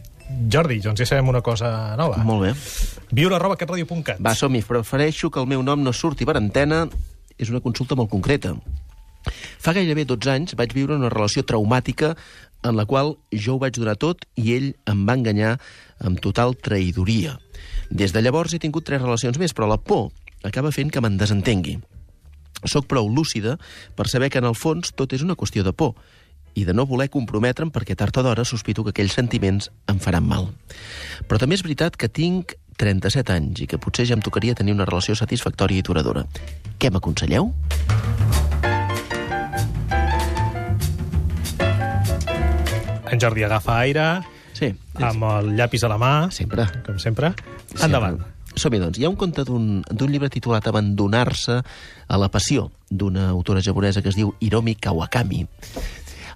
Jordi, 0.50 0.78
doncs 0.82 1.00
ja 1.02 1.08
sabem 1.08 1.30
una 1.30 1.42
cosa 1.42 1.96
nova. 1.98 2.20
Molt 2.26 2.46
bé. 2.46 2.52
Viure 3.16 3.36
arroba 3.36 3.58
catradio.cat. 3.58 4.20
Va, 4.22 4.34
som-hi. 4.38 4.62
Prefereixo 4.66 5.30
que 5.30 5.42
el 5.42 5.48
meu 5.50 5.64
nom 5.66 5.82
no 5.82 5.92
surti 5.92 6.28
per 6.28 6.36
antena. 6.38 6.84
És 7.40 7.50
una 7.50 7.62
consulta 7.64 7.96
molt 7.98 8.12
concreta. 8.12 8.54
Fa 9.60 9.74
gairebé 9.76 10.06
12 10.08 10.32
anys 10.32 10.54
vaig 10.56 10.72
viure 10.76 10.96
una 10.96 11.10
relació 11.12 11.44
traumàtica 11.44 12.14
en 12.62 12.76
la 12.76 12.86
qual 12.86 13.16
jo 13.32 13.56
ho 13.56 13.60
vaig 13.62 13.76
donar 13.76 13.96
tot 14.00 14.26
i 14.36 14.54
ell 14.56 14.68
em 14.90 15.04
va 15.08 15.16
enganyar 15.18 15.56
amb 16.04 16.20
total 16.20 16.56
traïdoria. 16.56 17.38
Des 17.90 18.12
de 18.12 18.22
llavors 18.22 18.54
he 18.54 18.62
tingut 18.62 18.86
tres 18.86 19.02
relacions 19.02 19.38
més, 19.38 19.54
però 19.54 19.68
la 19.68 19.80
por 19.80 20.10
acaba 20.44 20.72
fent 20.72 20.92
que 20.92 21.00
me'n 21.00 21.18
desentengui. 21.20 21.78
Soc 22.64 22.86
prou 22.86 23.08
lúcida 23.08 23.56
per 23.96 24.08
saber 24.08 24.30
que 24.30 24.38
en 24.38 24.48
el 24.48 24.56
fons 24.56 24.92
tot 24.92 25.12
és 25.16 25.24
una 25.24 25.36
qüestió 25.36 25.64
de 25.64 25.72
por 25.72 25.94
i 26.54 26.64
de 26.66 26.74
no 26.74 26.86
voler 26.86 27.08
comprometre'm 27.12 27.70
perquè 27.70 27.96
tard 27.96 28.16
o 28.18 28.24
d'hora 28.26 28.44
sospito 28.44 28.84
que 28.84 28.92
aquells 28.94 29.14
sentiments 29.16 29.70
em 29.88 30.00
faran 30.02 30.26
mal. 30.26 30.50
Però 31.28 31.38
també 31.38 31.56
és 31.56 31.64
veritat 31.64 31.96
que 31.96 32.10
tinc 32.10 32.56
37 32.80 33.32
anys 33.36 33.64
i 33.64 33.68
que 33.70 33.78
potser 33.78 34.08
ja 34.08 34.16
em 34.16 34.24
tocaria 34.24 34.56
tenir 34.56 34.74
una 34.76 34.88
relació 34.88 35.14
satisfactòria 35.14 35.80
i 35.80 35.86
duradora. 35.86 36.26
Què 36.80 36.90
m'aconselleu? 36.90 37.52
En 43.10 43.18
Jordi 43.18 43.42
agafa 43.42 43.78
aire, 43.82 44.04
sí, 44.54 44.70
amb 45.02 45.24
el 45.32 45.54
llapis 45.58 45.82
a 45.84 45.90
la 45.90 45.98
mà, 45.98 46.12
sempre. 46.30 46.66
com 46.86 46.98
sempre. 47.02 47.32
Endavant. 47.82 48.20
Som-hi, 48.54 48.78
doncs. 48.82 48.98
Hi 48.98 49.06
ha 49.06 49.10
un 49.10 49.18
conte 49.18 49.44
d'un 49.46 49.80
d'un 49.90 50.10
llibre 50.10 50.30
titulat 50.30 50.66
Abandonar-se 50.66 51.60
a 51.60 52.18
la 52.18 52.28
passió, 52.30 52.70
d'una 52.90 53.28
autora 53.30 53.62
japonesa 53.62 54.02
que 54.02 54.10
es 54.10 54.18
diu 54.18 54.34
Hiromi 54.40 54.74
Kawakami, 54.74 55.46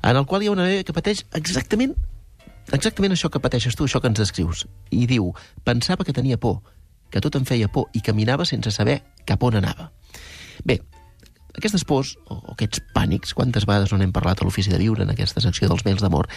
en 0.03 0.17
el 0.17 0.27
qual 0.27 0.43
hi 0.43 0.51
ha 0.51 0.55
una 0.55 0.67
noia 0.67 0.85
que 0.85 0.95
pateix 0.95 1.25
exactament 1.35 1.95
exactament 2.73 3.13
això 3.13 3.31
que 3.31 3.43
pateixes 3.43 3.77
tu, 3.77 3.85
això 3.85 4.01
que 4.01 4.09
ens 4.09 4.19
descrius. 4.19 4.65
I 4.91 5.07
diu, 5.07 5.33
pensava 5.65 6.05
que 6.05 6.15
tenia 6.17 6.39
por, 6.41 6.63
que 7.11 7.21
tot 7.21 7.37
em 7.37 7.45
feia 7.45 7.69
por 7.69 7.91
i 7.95 8.01
caminava 8.01 8.47
sense 8.49 8.73
saber 8.75 9.03
cap 9.29 9.43
on 9.43 9.61
anava. 9.61 9.91
Bé, 10.65 10.81
aquestes 11.57 11.85
pors, 11.87 12.15
o 12.27 12.41
o 12.41 12.55
aquests 12.55 12.83
pànics, 12.95 13.35
quantes 13.35 13.67
vegades 13.67 13.93
no 13.93 13.99
n'hem 14.01 14.13
parlat 14.13 14.41
a 14.41 14.47
l'Ofici 14.47 14.73
de 14.73 14.81
Viure, 14.81 15.05
en 15.05 15.13
aquesta 15.13 15.43
secció 15.45 15.69
dels 15.71 15.85
mails 15.87 16.03
d'amor, 16.03 16.29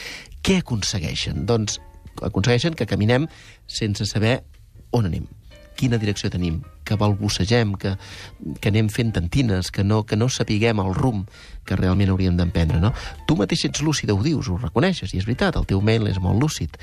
què 0.45 0.59
aconsegueixen? 0.61 1.45
Doncs 1.49 1.81
aconsegueixen 2.21 2.77
que 2.77 2.87
caminem 2.89 3.27
sense 3.67 4.05
saber 4.09 4.39
on 4.95 5.09
anem, 5.09 5.27
quina 5.77 5.99
direcció 6.01 6.31
tenim, 6.33 6.61
que 6.87 6.97
balbucegem, 6.97 7.75
que, 7.77 7.93
que 8.59 8.71
anem 8.71 8.89
fent 8.89 9.13
tantines, 9.13 9.69
que 9.71 9.85
no, 9.85 10.01
que 10.07 10.17
no 10.17 10.29
sapiguem 10.33 10.81
el 10.81 10.93
rumb 10.97 11.29
que 11.67 11.77
realment 11.77 12.09
hauríem 12.13 12.37
d'emprendre, 12.39 12.81
no? 12.81 12.93
Tu 13.29 13.37
mateix 13.37 13.67
ets 13.69 13.83
lúcida, 13.85 14.15
ho 14.15 14.23
dius, 14.23 14.49
ho 14.49 14.57
reconeixes, 14.57 15.13
i 15.13 15.21
és 15.21 15.27
veritat, 15.27 15.59
el 15.59 15.67
teu 15.69 15.83
mail 15.83 16.07
és 16.09 16.19
molt 16.23 16.41
lúcid, 16.41 16.79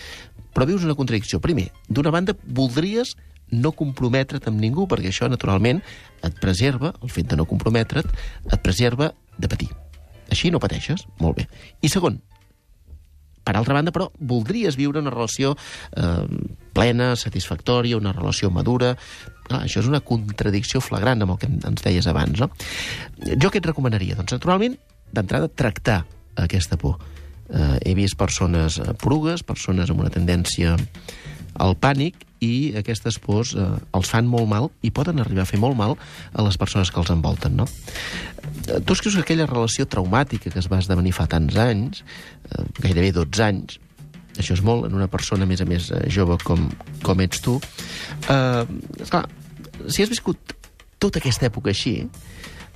però 0.54 0.68
vius 0.68 0.86
una 0.86 0.94
contradicció. 0.94 1.40
Primer, 1.42 1.70
d'una 1.88 2.12
banda, 2.14 2.36
voldries 2.46 3.16
no 3.54 3.72
comprometre't 3.76 4.50
amb 4.50 4.60
ningú, 4.60 4.88
perquè 4.90 5.12
això, 5.12 5.30
naturalment, 5.30 5.82
et 6.24 6.38
preserva, 6.42 6.94
el 7.02 7.12
fet 7.12 7.30
de 7.30 7.38
no 7.40 7.48
comprometre't, 7.48 8.12
et 8.50 8.60
preserva 8.64 9.12
de 9.38 9.50
patir. 9.50 9.70
Així 10.32 10.50
no 10.50 10.62
pateixes? 10.62 11.06
Molt 11.20 11.38
bé. 11.40 11.48
I 11.84 11.90
segon, 11.92 12.18
per 13.44 13.58
altra 13.58 13.76
banda, 13.76 13.92
però, 13.92 14.08
voldries 14.18 14.78
viure 14.80 15.02
una 15.02 15.12
relació 15.12 15.52
eh, 15.54 16.24
plena, 16.74 17.12
satisfactòria, 17.20 18.00
una 18.00 18.16
relació 18.16 18.50
madura... 18.50 18.94
Clar, 19.44 19.58
això 19.66 19.82
és 19.82 19.88
una 19.90 20.00
contradicció 20.00 20.80
flagrant 20.80 21.20
amb 21.20 21.34
el 21.34 21.36
que 21.42 21.50
ens 21.52 21.82
deies 21.84 22.06
abans, 22.08 22.40
no? 22.40 22.46
Jo 23.20 23.50
què 23.52 23.60
et 23.60 23.66
recomanaria? 23.68 24.16
Doncs, 24.16 24.32
naturalment, 24.32 24.78
d'entrada, 25.12 25.50
tractar 25.52 25.98
aquesta 26.40 26.78
por. 26.80 26.96
Eh, 27.50 27.90
he 27.90 27.92
vist 27.98 28.16
persones 28.16 28.78
eh, 28.80 28.94
porugues, 28.96 29.44
persones 29.44 29.92
amb 29.92 30.00
una 30.00 30.14
tendència 30.14 30.78
al 31.60 31.76
pànic, 31.76 32.24
i 32.44 32.74
aquestes 32.80 33.18
pors 33.22 33.54
eh, 33.56 33.68
els 33.96 34.10
fan 34.10 34.28
molt 34.30 34.48
mal 34.50 34.68
i 34.84 34.92
poden 34.94 35.22
arribar 35.22 35.44
a 35.44 35.50
fer 35.50 35.60
molt 35.62 35.78
mal 35.78 35.96
a 36.32 36.44
les 36.46 36.58
persones 36.60 36.92
que 36.92 37.00
els 37.00 37.12
envolten, 37.14 37.56
no? 37.56 37.68
Eh, 38.68 38.80
Tu 38.84 38.96
escrius 38.96 39.16
que 39.18 39.24
aquella 39.24 39.48
relació 39.50 39.88
traumàtica 39.90 40.52
que 40.52 40.60
es 40.60 40.70
va 40.70 40.82
esdevenir 40.82 41.14
fa 41.16 41.28
tants 41.30 41.56
anys, 41.60 42.04
eh, 42.50 42.64
gairebé 42.80 43.12
12 43.16 43.44
anys, 43.48 43.78
això 44.38 44.56
és 44.56 44.62
molt 44.66 44.88
en 44.88 44.96
una 44.98 45.08
persona, 45.10 45.44
a 45.44 45.50
més 45.50 45.62
a 45.62 45.68
més, 45.68 45.90
eh, 45.90 46.04
jove 46.10 46.38
com, 46.44 46.68
com 47.02 47.20
ets 47.24 47.42
tu, 47.44 47.58
eh, 48.28 48.64
esclar, 49.00 49.26
si 49.88 50.02
has 50.02 50.10
viscut 50.10 50.54
tota 50.98 51.20
aquesta 51.20 51.46
època 51.50 51.70
així, 51.70 52.00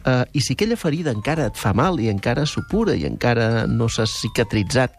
eh, 0.05 0.25
i 0.33 0.41
si 0.45 0.55
aquella 0.55 0.79
ferida 0.79 1.14
encara 1.14 1.49
et 1.51 1.59
fa 1.59 1.75
mal 1.75 1.99
i 2.01 2.11
encara 2.12 2.47
supura 2.47 2.95
i 2.95 3.07
encara 3.09 3.66
no 3.66 3.89
s'ha 3.89 4.07
cicatritzat 4.07 4.95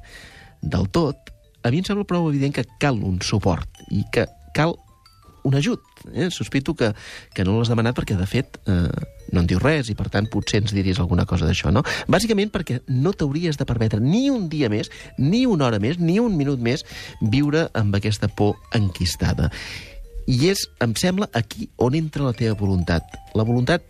del 0.61 0.89
tot, 0.91 1.31
a 1.63 1.71
mi 1.71 1.81
em 1.81 1.87
sembla 1.87 2.07
prou 2.07 2.29
evident 2.29 2.55
que 2.55 2.65
cal 2.79 2.99
un 3.03 3.19
suport 3.23 3.83
i 3.91 4.03
que 4.13 4.25
cal 4.55 4.75
un 5.43 5.55
ajut. 5.55 5.81
Eh? 6.13 6.29
Sospito 6.31 6.75
que, 6.75 6.93
que 7.33 7.43
no 7.45 7.57
l'has 7.57 7.71
demanat 7.71 7.97
perquè, 7.97 8.17
de 8.19 8.27
fet, 8.29 8.59
eh, 8.69 8.89
no 9.33 9.43
en 9.43 9.49
diu 9.49 9.59
res 9.61 9.89
i, 9.91 9.95
per 9.97 10.09
tant, 10.11 10.27
potser 10.31 10.61
ens 10.63 10.73
diries 10.75 10.99
alguna 10.99 11.25
cosa 11.29 11.47
d'això, 11.47 11.73
no? 11.73 11.83
Bàsicament 12.11 12.51
perquè 12.53 12.79
no 12.91 13.13
t'hauries 13.13 13.59
de 13.59 13.67
permetre 13.69 14.01
ni 14.03 14.27
un 14.33 14.49
dia 14.51 14.69
més, 14.71 14.91
ni 15.17 15.45
una 15.49 15.69
hora 15.69 15.79
més, 15.81 15.99
ni 15.99 16.19
un 16.19 16.35
minut 16.37 16.61
més 16.61 16.85
viure 17.21 17.67
amb 17.77 17.95
aquesta 17.95 18.29
por 18.29 18.57
enquistada. 18.75 19.49
I 20.29 20.51
és, 20.51 20.67
em 20.83 20.93
sembla, 20.99 21.29
aquí 21.33 21.69
on 21.81 21.97
entra 21.97 22.27
la 22.27 22.35
teva 22.37 22.57
voluntat. 22.57 23.05
La 23.33 23.47
voluntat 23.47 23.85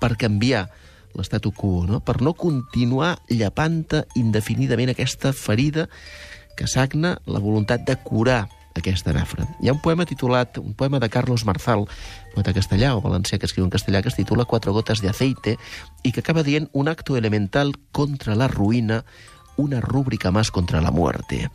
per 0.00 0.16
canviar 0.20 0.66
l'estatu 1.16 1.50
quo, 1.56 1.84
no? 1.88 1.98
per 2.04 2.20
no 2.22 2.34
continuar 2.38 3.16
llapant 3.28 3.82
indefinidament 4.14 4.92
aquesta 4.92 5.32
ferida 5.34 5.88
que 6.56 6.68
sagna 6.70 7.16
la 7.26 7.40
voluntat 7.42 7.82
de 7.88 7.96
curar 8.04 8.44
aquesta 8.80 9.14
nafra. 9.14 9.46
Hi 9.60 9.70
ha 9.70 9.74
un 9.76 9.82
poema 9.84 10.06
titulat, 10.08 10.58
un 10.58 10.74
poema 10.74 11.00
de 11.00 11.08
Carlos 11.12 11.44
Marzal, 11.46 11.86
poeta 12.34 12.54
castellà 12.56 12.94
o 12.96 13.02
valencià 13.04 13.38
que 13.38 13.46
escriu 13.48 13.64
en 13.66 13.72
castellà, 13.72 14.02
que 14.02 14.10
es 14.10 14.18
titula 14.18 14.48
Cuatro 14.48 14.72
gotas 14.72 15.00
de 15.00 15.12
i 16.02 16.12
que 16.12 16.20
acaba 16.20 16.42
dient 16.42 16.68
un 16.72 16.88
acto 16.88 17.16
elemental 17.16 17.74
contra 17.92 18.34
la 18.34 18.48
ruïna, 18.48 19.04
una 19.56 19.80
rúbrica 19.80 20.30
más 20.30 20.50
contra 20.50 20.80
la 20.80 20.90
muerte. 20.90 21.50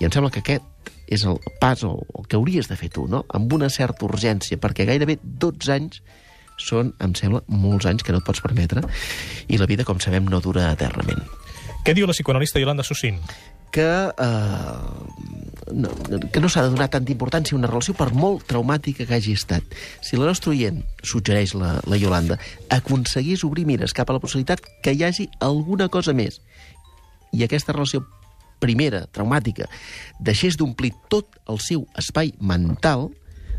I 0.00 0.04
em 0.04 0.12
sembla 0.12 0.30
que 0.30 0.40
aquest 0.40 0.64
és 1.06 1.24
el 1.24 1.38
pas 1.60 1.82
o 1.84 2.02
el 2.18 2.26
que 2.26 2.36
hauries 2.36 2.68
de 2.68 2.76
fer 2.76 2.90
tu, 2.90 3.06
no? 3.08 3.24
amb 3.28 3.52
una 3.52 3.70
certa 3.70 4.04
urgència, 4.06 4.58
perquè 4.58 4.86
gairebé 4.88 5.18
12 5.22 5.72
anys 5.72 6.02
són, 6.56 6.94
em 7.04 7.12
sembla, 7.14 7.42
molts 7.48 7.86
anys 7.86 8.02
que 8.02 8.14
no 8.14 8.22
et 8.22 8.26
pots 8.26 8.42
permetre, 8.44 8.82
i 9.48 9.60
la 9.60 9.68
vida, 9.68 9.84
com 9.84 10.00
sabem, 10.00 10.26
no 10.28 10.40
dura 10.40 10.70
eternament. 10.72 11.22
Què 11.84 11.94
diu 11.94 12.08
la 12.08 12.16
psicoanalista 12.16 12.58
Yolanda 12.62 12.82
Sussin? 12.86 13.20
Que, 13.74 13.86
eh, 14.08 15.72
no, 15.72 15.90
que 16.32 16.40
no 16.40 16.48
s'ha 16.48 16.62
de 16.64 16.72
donar 16.72 16.88
tanta 16.92 17.12
importància 17.12 17.54
a 17.56 17.58
una 17.58 17.68
relació 17.68 17.94
per 17.98 18.12
molt 18.14 18.46
traumàtica 18.48 19.04
que 19.04 19.18
hagi 19.18 19.34
estat. 19.36 19.64
Si 20.00 20.16
la 20.16 20.28
nostra 20.30 20.52
oient, 20.54 20.82
suggereix 21.02 21.54
la, 21.58 21.76
la 21.84 21.98
Yolanda, 22.00 22.38
aconseguís 22.72 23.44
obrir 23.44 23.66
mires 23.68 23.92
cap 23.92 24.10
a 24.10 24.16
la 24.16 24.22
possibilitat 24.22 24.62
que 24.82 24.94
hi 24.94 25.04
hagi 25.04 25.28
alguna 25.44 25.90
cosa 25.92 26.14
més, 26.16 26.40
i 27.32 27.44
aquesta 27.44 27.74
relació 27.74 28.06
primera, 28.62 29.04
traumàtica, 29.12 29.68
deixés 30.20 30.56
d'omplir 30.56 30.94
tot 31.12 31.36
el 31.50 31.60
seu 31.60 31.84
espai 32.00 32.32
mental, 32.40 33.10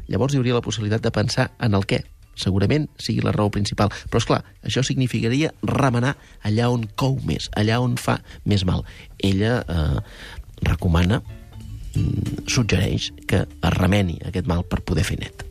llavors 0.07 0.33
hi 0.33 0.39
hauria 0.41 0.57
la 0.57 0.65
possibilitat 0.65 1.03
de 1.03 1.13
pensar 1.13 1.51
en 1.61 1.77
el 1.77 1.85
què, 1.85 2.01
segurament 2.37 2.87
sigui 3.01 3.25
la 3.25 3.33
raó 3.35 3.51
principal. 3.53 3.91
Però, 4.11 4.21
és 4.21 4.29
clar, 4.29 4.43
això 4.67 4.83
significaria 4.85 5.53
remenar 5.65 6.15
allà 6.47 6.69
on 6.73 6.85
cou 6.99 7.17
més, 7.27 7.49
allà 7.57 7.81
on 7.83 7.97
fa 8.01 8.19
més 8.45 8.65
mal. 8.67 8.85
Ella 9.17 9.59
eh, 9.65 9.99
recomana, 10.67 11.21
mm, 11.95 12.47
suggereix 12.47 13.11
que 13.27 13.43
es 13.47 13.77
remeni 13.77 14.21
aquest 14.25 14.49
mal 14.49 14.65
per 14.67 14.83
poder 14.85 15.07
fer 15.07 15.21
net 15.23 15.46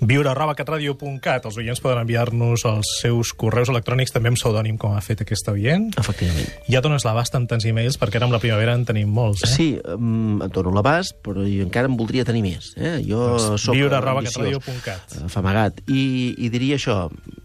viure 0.00 0.30
arroba 0.30 0.54
catradio.cat. 0.58 1.46
Els 1.48 1.58
oients 1.60 1.80
poden 1.82 2.02
enviar-nos 2.02 2.64
els 2.68 2.90
seus 3.00 3.32
correus 3.38 3.70
electrònics 3.72 4.14
també 4.14 4.32
amb 4.32 4.38
pseudònim, 4.40 4.78
com 4.80 4.94
ha 4.96 5.02
fet 5.04 5.24
aquest 5.24 5.48
oient. 5.52 5.90
Efectivament. 6.00 6.50
Ja 6.70 6.82
dones 6.84 7.06
l'abast 7.06 7.36
amb 7.38 7.50
tants 7.50 7.66
e-mails, 7.68 7.98
perquè 8.00 8.20
ara 8.20 8.28
amb 8.28 8.36
la 8.36 8.42
primavera 8.42 8.74
en 8.76 8.86
tenim 8.88 9.12
molts, 9.14 9.44
eh? 9.46 9.52
Sí, 9.52 9.68
um, 9.94 10.42
et 10.44 10.54
dono 10.54 10.72
l'abast, 10.74 11.18
però 11.24 11.44
jo 11.46 11.66
encara 11.66 11.90
en 11.90 11.98
voldria 12.00 12.26
tenir 12.26 12.44
més. 12.46 12.72
Eh? 12.76 12.96
Jo 13.06 13.34
doncs 13.34 13.66
soc 13.66 13.78
viure 13.78 13.98
arroba 13.98 14.24
catradio.cat. 14.26 15.18
Afamagat. 15.28 15.84
I, 15.88 16.34
I 16.38 16.50
diria 16.52 16.78
això, 16.80 17.04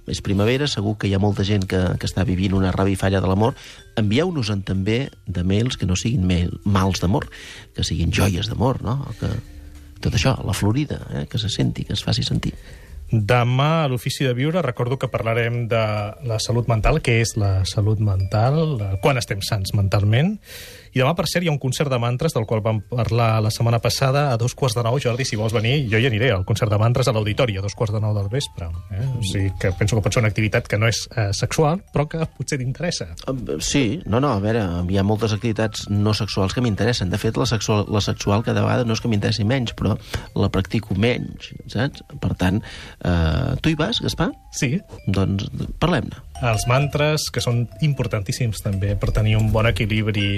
és 0.09 0.23
primavera, 0.25 0.67
segur 0.67 0.97
que 0.99 1.09
hi 1.09 1.13
ha 1.15 1.21
molta 1.21 1.45
gent 1.47 1.67
que, 1.69 1.83
que 1.99 2.09
està 2.09 2.25
vivint 2.27 2.57
una 2.57 2.73
revifalla 2.75 3.21
de 3.21 3.29
l'amor. 3.29 3.55
Envieu-nos-en 3.99 4.63
també 4.67 5.05
de 5.27 5.45
mails 5.45 5.77
que 5.77 5.87
no 5.89 5.97
siguin 5.99 6.25
mail, 6.27 6.55
mals 6.65 7.03
d'amor, 7.03 7.29
que 7.75 7.85
siguin 7.85 8.13
joies 8.15 8.49
d'amor, 8.49 8.81
no? 8.85 8.99
Que 9.19 9.29
tot 9.99 10.15
això, 10.15 10.35
la 10.45 10.53
Florida, 10.53 10.99
eh, 11.11 11.25
que 11.29 11.37
se 11.37 11.49
senti, 11.49 11.85
que 11.85 11.93
es 11.93 12.03
faci 12.03 12.23
sentir. 12.23 12.53
Demà 13.11 13.69
a 13.83 13.87
l'Ofici 13.89 14.27
de 14.27 14.35
Viure 14.37 14.61
recordo 14.61 14.99
que 15.01 15.09
parlarem 15.09 15.63
de 15.71 15.81
la 16.29 16.37
salut 16.43 16.67
mental, 16.69 17.01
què 17.01 17.19
és 17.23 17.33
la 17.41 17.63
salut 17.65 18.01
mental, 18.03 18.77
quan 19.01 19.17
estem 19.17 19.41
sants 19.45 19.73
mentalment, 19.73 20.35
i 20.93 21.01
demà, 21.01 21.13
per 21.17 21.27
cert, 21.29 21.45
hi 21.45 21.49
ha 21.49 21.53
un 21.53 21.61
concert 21.61 21.89
de 21.91 21.99
mantres 22.01 22.33
del 22.33 22.45
qual 22.49 22.63
vam 22.65 22.79
parlar 22.89 23.29
la 23.43 23.51
setmana 23.53 23.79
passada 23.81 24.29
a 24.31 24.37
dos 24.41 24.55
quarts 24.57 24.75
de 24.77 24.83
nou. 24.85 24.97
Jordi, 25.01 25.25
si 25.27 25.37
vols 25.37 25.53
venir, 25.53 25.83
jo 25.91 25.99
hi 26.01 26.07
aniré 26.09 26.31
al 26.33 26.45
concert 26.49 26.71
de 26.73 26.79
mantres 26.81 27.07
a 27.07 27.13
l'auditori 27.13 27.57
a 27.59 27.63
dos 27.65 27.75
quarts 27.77 27.93
de 27.93 28.01
nou 28.01 28.15
del 28.17 28.29
vespre. 28.31 28.69
Eh? 28.95 29.05
O 29.05 29.21
sigui 29.25 29.51
que 29.61 29.71
penso 29.77 29.97
que 29.97 30.03
pot 30.05 30.15
ser 30.15 30.23
una 30.23 30.31
activitat 30.31 30.67
que 30.69 30.79
no 30.81 30.89
és 30.89 31.03
eh, 31.13 31.29
sexual, 31.37 31.83
però 31.93 32.07
que 32.09 32.25
potser 32.37 32.59
t'interessa. 32.61 33.11
Sí, 33.65 34.01
no, 34.09 34.21
no, 34.23 34.33
a 34.33 34.41
veure, 34.43 34.65
hi 34.89 34.97
ha 34.97 35.05
moltes 35.05 35.35
activitats 35.37 35.87
no 35.93 36.15
sexuals 36.17 36.57
que 36.57 36.63
m'interessen. 36.65 37.13
De 37.13 37.21
fet, 37.21 37.37
la 37.37 37.47
sexual, 37.49 37.85
la 37.93 38.01
sexual 38.05 38.45
cada 38.47 38.65
vegada 38.65 38.87
no 38.87 38.97
és 38.97 39.03
que 39.03 39.11
m'interessi 39.11 39.45
menys, 39.45 39.75
però 39.77 39.93
la 40.39 40.49
practico 40.53 40.97
menys, 40.97 41.51
saps? 41.69 42.01
Per 42.19 42.33
tant, 42.39 42.63
eh, 43.03 43.55
tu 43.61 43.71
hi 43.71 43.77
vas, 43.79 44.01
Gaspar? 44.03 44.31
Sí. 44.55 44.77
Doncs 45.07 45.49
parlem-ne. 45.79 46.25
Els 46.49 46.65
mantres, 46.71 47.27
que 47.33 47.43
són 47.43 47.65
importantíssims 47.83 48.63
també 48.63 48.95
per 48.99 49.11
tenir 49.15 49.35
un 49.39 49.49
bon 49.51 49.67
equilibri 49.67 50.29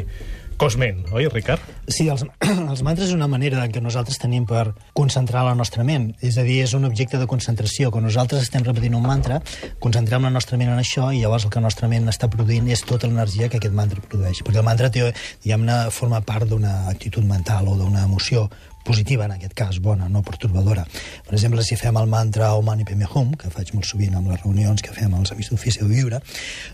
cosment, 0.62 1.00
oi, 1.10 1.26
Ricard? 1.26 1.62
Sí, 1.90 2.06
els, 2.14 2.22
els 2.72 2.84
mantres 2.86 3.10
és 3.10 3.16
una 3.16 3.28
manera 3.30 3.64
que 3.74 3.82
nosaltres 3.82 4.20
tenim 4.22 4.46
per 4.50 4.76
concentrar 4.98 5.42
la 5.48 5.56
nostra 5.58 5.86
ment. 5.88 6.12
És 6.22 6.38
a 6.38 6.46
dir, 6.46 6.60
és 6.66 6.76
un 6.78 6.86
objecte 6.86 7.18
de 7.18 7.26
concentració. 7.30 7.90
Quan 7.94 8.06
nosaltres 8.06 8.46
estem 8.46 8.66
repetint 8.68 8.98
un 8.98 9.08
mantra, 9.08 9.40
concentrem 9.82 10.28
la 10.28 10.34
nostra 10.34 10.60
ment 10.62 10.70
en 10.74 10.82
això 10.82 11.10
i 11.10 11.24
llavors 11.24 11.48
el 11.48 11.54
que 11.54 11.62
la 11.62 11.66
nostra 11.66 11.90
ment 11.90 12.10
està 12.14 12.30
produint 12.30 12.70
és 12.70 12.86
tota 12.86 13.10
l'energia 13.10 13.50
que 13.50 13.58
aquest 13.58 13.78
mantra 13.78 14.06
produeix. 14.06 14.44
Perquè 14.46 14.62
el 14.62 14.68
mantra, 14.68 14.92
diguem-ne, 14.94 15.80
forma 15.96 16.22
part 16.26 16.50
d'una 16.50 16.92
actitud 16.94 17.26
mental 17.26 17.72
o 17.72 17.78
d'una 17.82 18.06
emoció 18.06 18.46
positiva, 18.84 19.26
en 19.26 19.36
aquest 19.36 19.54
cas, 19.58 19.80
bona, 19.84 20.10
no 20.10 20.24
pertorbadora. 20.26 20.86
Per 21.28 21.36
exemple, 21.36 21.64
si 21.64 21.78
fem 21.80 21.98
el 21.98 22.10
mantra 22.12 22.54
Om 22.58 22.66
Mani 22.72 22.86
Padme 22.88 23.08
Hum, 23.12 23.34
que 23.40 23.52
faig 23.54 23.74
molt 23.76 23.88
sovint 23.90 24.16
amb 24.18 24.32
les 24.32 24.42
reunions 24.44 24.82
que 24.82 24.94
fem 24.96 25.14
als 25.16 25.34
amics 25.34 25.52
d'ofici 25.52 25.84
de 25.84 25.90
viure, 25.90 26.22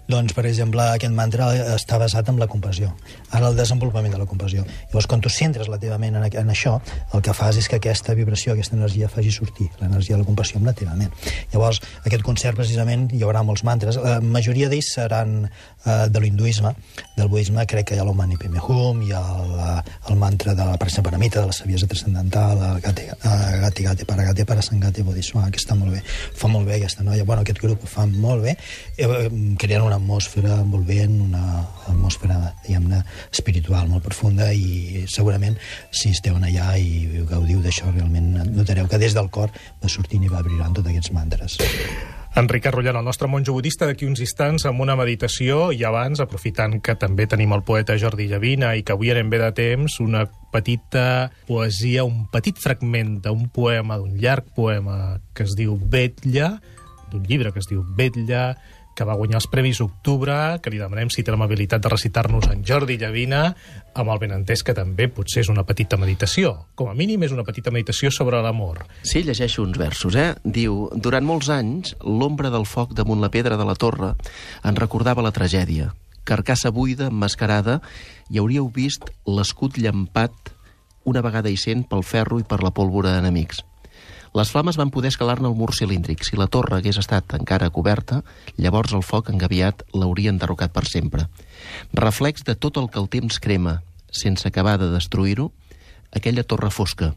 doncs, 0.07 0.33
per 0.37 0.45
exemple, 0.49 0.83
aquest 0.95 1.13
mantra 1.13 1.49
està 1.75 1.99
basat 2.01 2.29
en 2.29 2.39
la 2.39 2.47
compassió, 2.47 2.93
en 3.33 3.43
el 3.43 3.57
desenvolupament 3.57 4.13
de 4.13 4.21
la 4.21 4.27
compassió. 4.29 4.65
Llavors, 4.89 5.07
quan 5.07 5.21
tu 5.21 5.31
centres 5.33 5.69
la 5.71 5.79
teva 5.81 5.97
ment 6.01 6.19
en, 6.19 6.27
en 6.27 6.53
això, 6.53 6.77
el 7.13 7.23
que 7.25 7.35
fas 7.37 7.57
és 7.57 7.67
que 7.67 7.79
aquesta 7.81 8.15
vibració, 8.17 8.53
aquesta 8.53 8.77
energia 8.77 9.09
faci 9.11 9.31
sortir 9.31 9.69
l'energia 9.81 10.15
de 10.15 10.23
la 10.23 10.27
compassió 10.27 10.61
amb 10.61 10.69
la 10.69 10.75
teva 10.77 10.95
ment. 10.97 11.13
Llavors, 11.53 11.81
aquest 12.05 12.25
concert, 12.25 12.57
precisament, 12.59 13.09
hi 13.13 13.23
haurà 13.25 13.43
molts 13.45 13.65
mantres. 13.67 13.99
La 14.03 14.19
majoria 14.23 14.69
d'ells 14.71 14.93
seran 14.97 15.37
eh, 15.47 16.07
de 16.09 16.23
l'hinduisme, 16.23 16.73
del 17.17 17.31
budisme, 17.31 17.65
crec 17.69 17.91
que 17.91 17.97
hi 17.97 18.01
ha 18.01 18.07
l'Om 18.07 18.17
Mani 18.17 18.37
Padme 18.39 18.63
Hum, 18.67 19.03
hi 19.05 19.13
ha 19.15 19.21
el, 19.43 19.83
el 20.11 20.19
mantra 20.19 20.55
de 20.57 20.65
la 20.65 20.77
Paramita, 20.77 21.41
de 21.41 21.47
la 21.47 21.53
saviesa 21.55 21.87
transcendental, 21.97 22.75
el 22.75 22.81
Gati, 22.81 23.03
uh, 23.09 23.61
Gati 23.61 23.83
Gati 23.83 24.05
Paragati 24.05 24.45
Parasangati 24.45 25.01
Bodhisattva, 25.01 25.49
que 25.51 25.59
està 25.59 25.75
molt 25.75 25.91
bé. 25.91 26.01
Fa 26.37 26.47
molt 26.47 26.67
bé 26.67 26.77
aquesta 26.77 27.03
noia. 27.03 27.25
Bueno, 27.25 27.41
aquest 27.41 27.59
grup 27.61 27.83
ho 27.83 27.87
fa 27.89 28.05
molt 28.05 28.43
bé, 28.43 28.57
eh, 28.97 29.29
creant 29.57 29.85
una 29.85 29.95
atmosfera 29.95 30.59
envolvent, 30.61 31.19
una 31.21 31.65
atmosfera, 31.87 32.53
diguem-ne, 32.65 33.03
espiritual 33.31 33.87
molt 33.87 34.03
profunda 34.03 34.51
i 34.53 35.05
segurament 35.07 35.57
si 35.91 36.13
esteu 36.13 36.37
allà 36.37 36.77
i 36.77 37.25
gaudiu 37.29 37.61
d'això 37.61 37.89
realment 37.91 38.53
notareu 38.53 38.87
que 38.87 39.01
des 39.01 39.17
del 39.17 39.29
cor 39.29 39.51
va 39.81 39.89
sortint 39.89 40.23
i 40.23 40.31
va 40.31 40.43
brillant 40.45 40.73
tots 40.73 40.87
aquests 40.87 41.11
mantres. 41.11 41.57
Enric 42.37 42.67
Arrullant, 42.69 42.99
el 42.99 43.05
nostre 43.07 43.25
monjo 43.25 43.55
budista, 43.55 43.87
d'aquí 43.89 44.05
uns 44.05 44.19
instants 44.21 44.67
amb 44.69 44.83
una 44.83 44.93
meditació 44.99 45.71
i 45.73 45.79
abans, 45.87 46.19
aprofitant 46.21 46.75
que 46.85 46.93
també 46.93 47.25
tenim 47.25 47.55
el 47.55 47.63
poeta 47.65 47.95
Jordi 47.97 48.27
Llavina 48.29 48.75
i 48.77 48.83
que 48.85 48.93
avui 48.93 49.09
anem 49.09 49.31
bé 49.31 49.39
de 49.41 49.47
temps, 49.57 49.95
una 50.05 50.27
petita 50.53 51.31
poesia, 51.47 52.05
un 52.05 52.27
petit 52.29 52.61
fragment 52.61 53.15
d'un 53.25 53.47
poema, 53.49 53.97
d'un 53.97 54.13
llarg 54.21 54.51
poema 54.53 55.17
que 55.33 55.47
es 55.49 55.57
diu 55.57 55.79
Vetlla, 55.81 56.51
d'un 57.09 57.25
llibre 57.25 57.49
que 57.55 57.63
es 57.63 57.71
diu 57.71 57.81
Vetlla, 57.97 58.51
que 58.97 59.05
va 59.05 59.15
guanyar 59.17 59.37
els 59.37 59.45
Premis 59.51 59.77
Octubre, 59.83 60.33
que 60.57 60.71
li 60.73 60.79
demanem 60.81 61.11
si 61.13 61.21
té 61.21 61.29
l'amabilitat 61.29 61.83
de 61.83 61.91
recitar-nos 61.93 62.47
en 62.49 62.63
Jordi 62.65 62.97
Llavina, 62.97 63.43
amb 63.93 64.09
el 64.09 64.21
benentès 64.23 64.63
que 64.65 64.73
també 64.77 65.05
potser 65.13 65.43
és 65.43 65.51
una 65.53 65.65
petita 65.69 65.99
meditació. 66.01 66.55
Com 66.75 66.89
a 66.89 66.95
mínim 66.97 67.21
és 67.27 67.35
una 67.35 67.45
petita 67.45 67.69
meditació 67.73 68.09
sobre 68.13 68.41
l'amor. 68.41 68.81
Sí, 69.05 69.21
llegeixo 69.27 69.61
uns 69.61 69.77
versos, 69.77 70.17
eh? 70.17 70.31
Diu, 70.43 70.87
durant 70.97 71.25
molts 71.29 71.51
anys, 71.53 71.93
l'ombra 72.01 72.49
del 72.53 72.65
foc 72.65 72.97
damunt 72.97 73.21
la 73.21 73.29
pedra 73.29 73.59
de 73.59 73.69
la 73.69 73.77
torre 73.77 74.15
en 74.65 74.81
recordava 74.81 75.25
la 75.25 75.35
tragèdia. 75.35 75.93
Carcassa 76.27 76.73
buida, 76.73 77.11
emmascarada, 77.13 77.79
i 78.33 78.41
hauríeu 78.41 78.67
vist 78.73 79.05
l'escut 79.29 79.77
llampat 79.77 80.55
una 81.07 81.21
vegada 81.23 81.53
i 81.53 81.55
cent 81.55 81.85
pel 81.87 82.03
ferro 82.03 82.41
i 82.41 82.43
per 82.43 82.63
la 82.65 82.73
pólvora 82.75 83.13
d'enemics. 83.13 83.61
Les 84.37 84.51
flames 84.53 84.77
van 84.77 84.91
poder 84.93 85.09
escalar-ne 85.09 85.47
el 85.49 85.55
mur 85.57 85.71
cilíndric. 85.73 86.21
Si 86.27 86.37
la 86.37 86.45
torre 86.53 86.77
hagués 86.77 86.99
estat 87.01 87.33
encara 87.33 87.71
coberta, 87.73 88.19
llavors 88.61 88.93
el 88.93 89.01
foc 89.01 89.31
engaviat 89.33 89.81
l'hauria 89.97 90.29
enderrocat 90.29 90.75
per 90.75 90.83
sempre. 90.85 91.25
Reflex 91.97 92.45
de 92.45 92.53
tot 92.53 92.77
el 92.77 92.91
que 92.93 93.01
el 93.01 93.09
temps 93.09 93.39
crema, 93.41 93.79
sense 94.11 94.45
acabar 94.47 94.75
de 94.77 94.91
destruir-ho, 94.91 95.47
aquella 96.13 96.43
torre 96.43 96.69
fosca. 96.69 97.15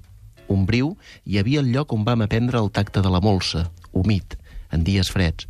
Ombriu, 0.48 0.94
hi 1.26 1.36
havia 1.36 1.60
el 1.60 1.68
lloc 1.74 1.92
on 1.92 2.08
vam 2.08 2.24
aprendre 2.24 2.62
el 2.62 2.72
tacte 2.72 3.04
de 3.04 3.12
la 3.12 3.20
molsa, 3.20 3.66
humit, 3.92 4.38
en 4.72 4.86
dies 4.88 5.12
freds, 5.12 5.44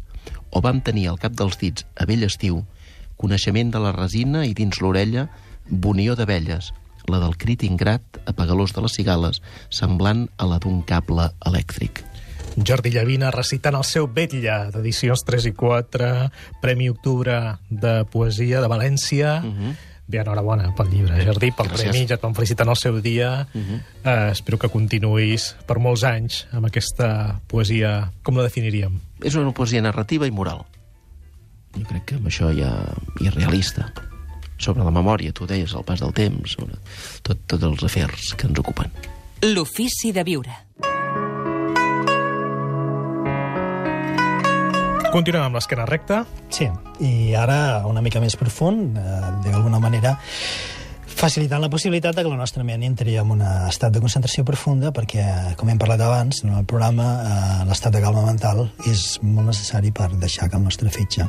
o 0.51 0.65
vam 0.65 0.83
tenir 0.83 1.07
al 1.09 1.23
cap 1.23 1.39
dels 1.39 1.61
dits, 1.63 1.87
a 1.95 2.09
vell 2.11 2.27
estiu, 2.27 2.65
coneixement 3.17 3.71
de 3.71 3.79
la 3.79 3.95
resina 3.95 4.43
i 4.49 4.57
dins 4.59 4.83
l'orella, 4.83 5.29
bonió 5.71 6.19
d'abelles, 6.19 6.73
la 7.09 7.21
del 7.23 7.37
crit 7.37 7.63
ingrat 7.65 8.03
apagalós 8.27 8.75
de 8.77 8.83
les 8.83 8.93
cigales, 8.93 9.43
semblant 9.71 10.29
a 10.37 10.47
la 10.47 10.59
d'un 10.59 10.83
cable 10.83 11.31
elèctric. 11.47 12.05
Jordi 12.57 12.91
Llavina 12.91 13.31
recitant 13.31 13.79
el 13.79 13.87
seu 13.87 14.09
Vetlla, 14.11 14.71
d'edicions 14.75 15.23
3 15.25 15.47
i 15.51 15.53
4, 15.57 16.11
Premi 16.61 16.91
Octubre 16.91 17.37
de 17.71 18.05
Poesia 18.11 18.61
de 18.61 18.69
València, 18.69 19.39
uh 19.45 19.55
-huh. 19.55 19.77
Bé, 20.11 20.19
enhorabona 20.19 20.73
pel 20.75 20.89
llibre, 20.91 21.21
Jardí, 21.23 21.53
pel 21.55 21.69
Gràcies. 21.69 21.93
premi, 21.93 22.07
ja 22.09 22.17
et 22.17 22.23
vam 22.25 22.35
felicitar 22.35 22.67
en 22.67 22.71
el 22.71 22.77
seu 22.77 23.01
dia. 23.01 23.47
Uh 23.55 23.61
-huh. 23.61 23.81
eh, 24.05 24.31
espero 24.33 24.59
que 24.59 24.69
continuïs 24.69 25.55
per 25.67 25.79
molts 25.79 26.03
anys 26.03 26.49
amb 26.51 26.67
aquesta 26.67 27.41
poesia. 27.47 28.11
Com 28.23 28.37
la 28.37 28.43
definiríem? 28.43 29.01
És 29.23 29.37
una 29.37 29.53
poesia 29.53 29.81
narrativa 29.81 30.27
i 30.27 30.31
moral. 30.31 30.67
Jo 31.77 31.85
crec 31.87 32.05
que 32.05 32.15
amb 32.17 32.27
això 32.27 32.51
ja 32.53 32.73
i 33.21 33.29
és 33.29 33.35
realista. 33.35 33.93
Sobre 34.61 34.85
la 34.85 34.93
memòria, 34.93 35.33
tu 35.33 35.49
deies, 35.49 35.73
el 35.73 35.87
pas 35.89 36.03
del 36.03 36.13
temps, 36.17 36.57
sobre 36.59 36.77
tot, 37.25 37.41
tots 37.49 37.65
els 37.65 37.85
afers 37.89 38.35
que 38.37 38.49
ens 38.51 38.61
ocupen. 38.61 38.93
L'ofici 39.49 40.13
de 40.13 40.25
viure. 40.27 40.53
Continuem 45.11 45.49
amb 45.49 45.57
l'esquena 45.57 45.87
recta. 45.89 46.21
Sí, 46.55 46.69
i 47.03 47.33
ara 47.35 47.87
una 47.89 48.03
mica 48.05 48.21
més 48.23 48.37
profund, 48.39 48.99
eh, 49.01 49.33
d'alguna 49.49 49.81
manera 49.83 50.19
facilitant 51.21 51.61
la 51.61 51.69
possibilitat 51.69 52.15
de 52.17 52.23
que 52.23 52.31
la 52.31 52.39
nostra 52.39 52.63
ment 52.65 52.85
entri 52.87 53.17
en 53.21 53.33
un 53.35 53.43
estat 53.45 53.93
de 53.93 54.01
concentració 54.01 54.45
profunda 54.47 54.93
perquè, 54.95 55.25
com 55.61 55.69
hem 55.69 55.81
parlat 55.81 56.01
abans 56.07 56.45
en 56.47 56.55
el 56.57 56.65
programa, 56.65 57.09
eh, 57.21 57.65
l'estat 57.69 57.93
de 57.93 58.01
calma 58.01 58.23
mental 58.29 58.69
és 58.89 59.19
molt 59.21 59.51
necessari 59.51 59.93
per 59.93 60.09
deixar 60.15 60.49
que 60.49 60.57
el 60.57 60.65
nostre 60.65 60.93
fetge 60.95 61.27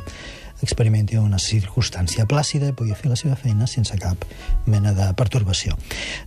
experimenti 0.62 1.18
una 1.20 1.40
circumstància 1.42 2.26
plàcida 2.30 2.70
i 2.70 2.76
pugui 2.76 2.96
fer 2.98 3.10
la 3.10 3.18
seva 3.18 3.36
feina 3.38 3.66
sense 3.70 3.96
cap 4.00 4.26
mena 4.66 4.92
de 4.96 5.08
pertorbació. 5.18 5.76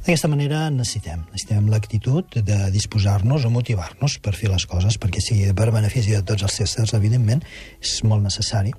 D'aquesta 0.06 0.30
manera 0.32 0.66
necessitem, 0.74 1.24
necessitem 1.32 1.70
l'actitud 1.72 2.40
de 2.50 2.60
disposar-nos 2.76 3.46
o 3.46 3.54
motivar-nos 3.54 4.20
per 4.24 4.36
fer 4.38 4.52
les 4.52 4.68
coses, 4.70 5.00
perquè 5.02 5.24
sigui 5.24 5.54
per 5.56 5.72
benefici 5.76 6.16
de 6.16 6.24
tots 6.26 6.48
els 6.48 6.60
éssers, 6.68 6.96
evidentment, 6.98 7.44
és 7.82 8.02
molt 8.08 8.26
necessari, 8.26 8.76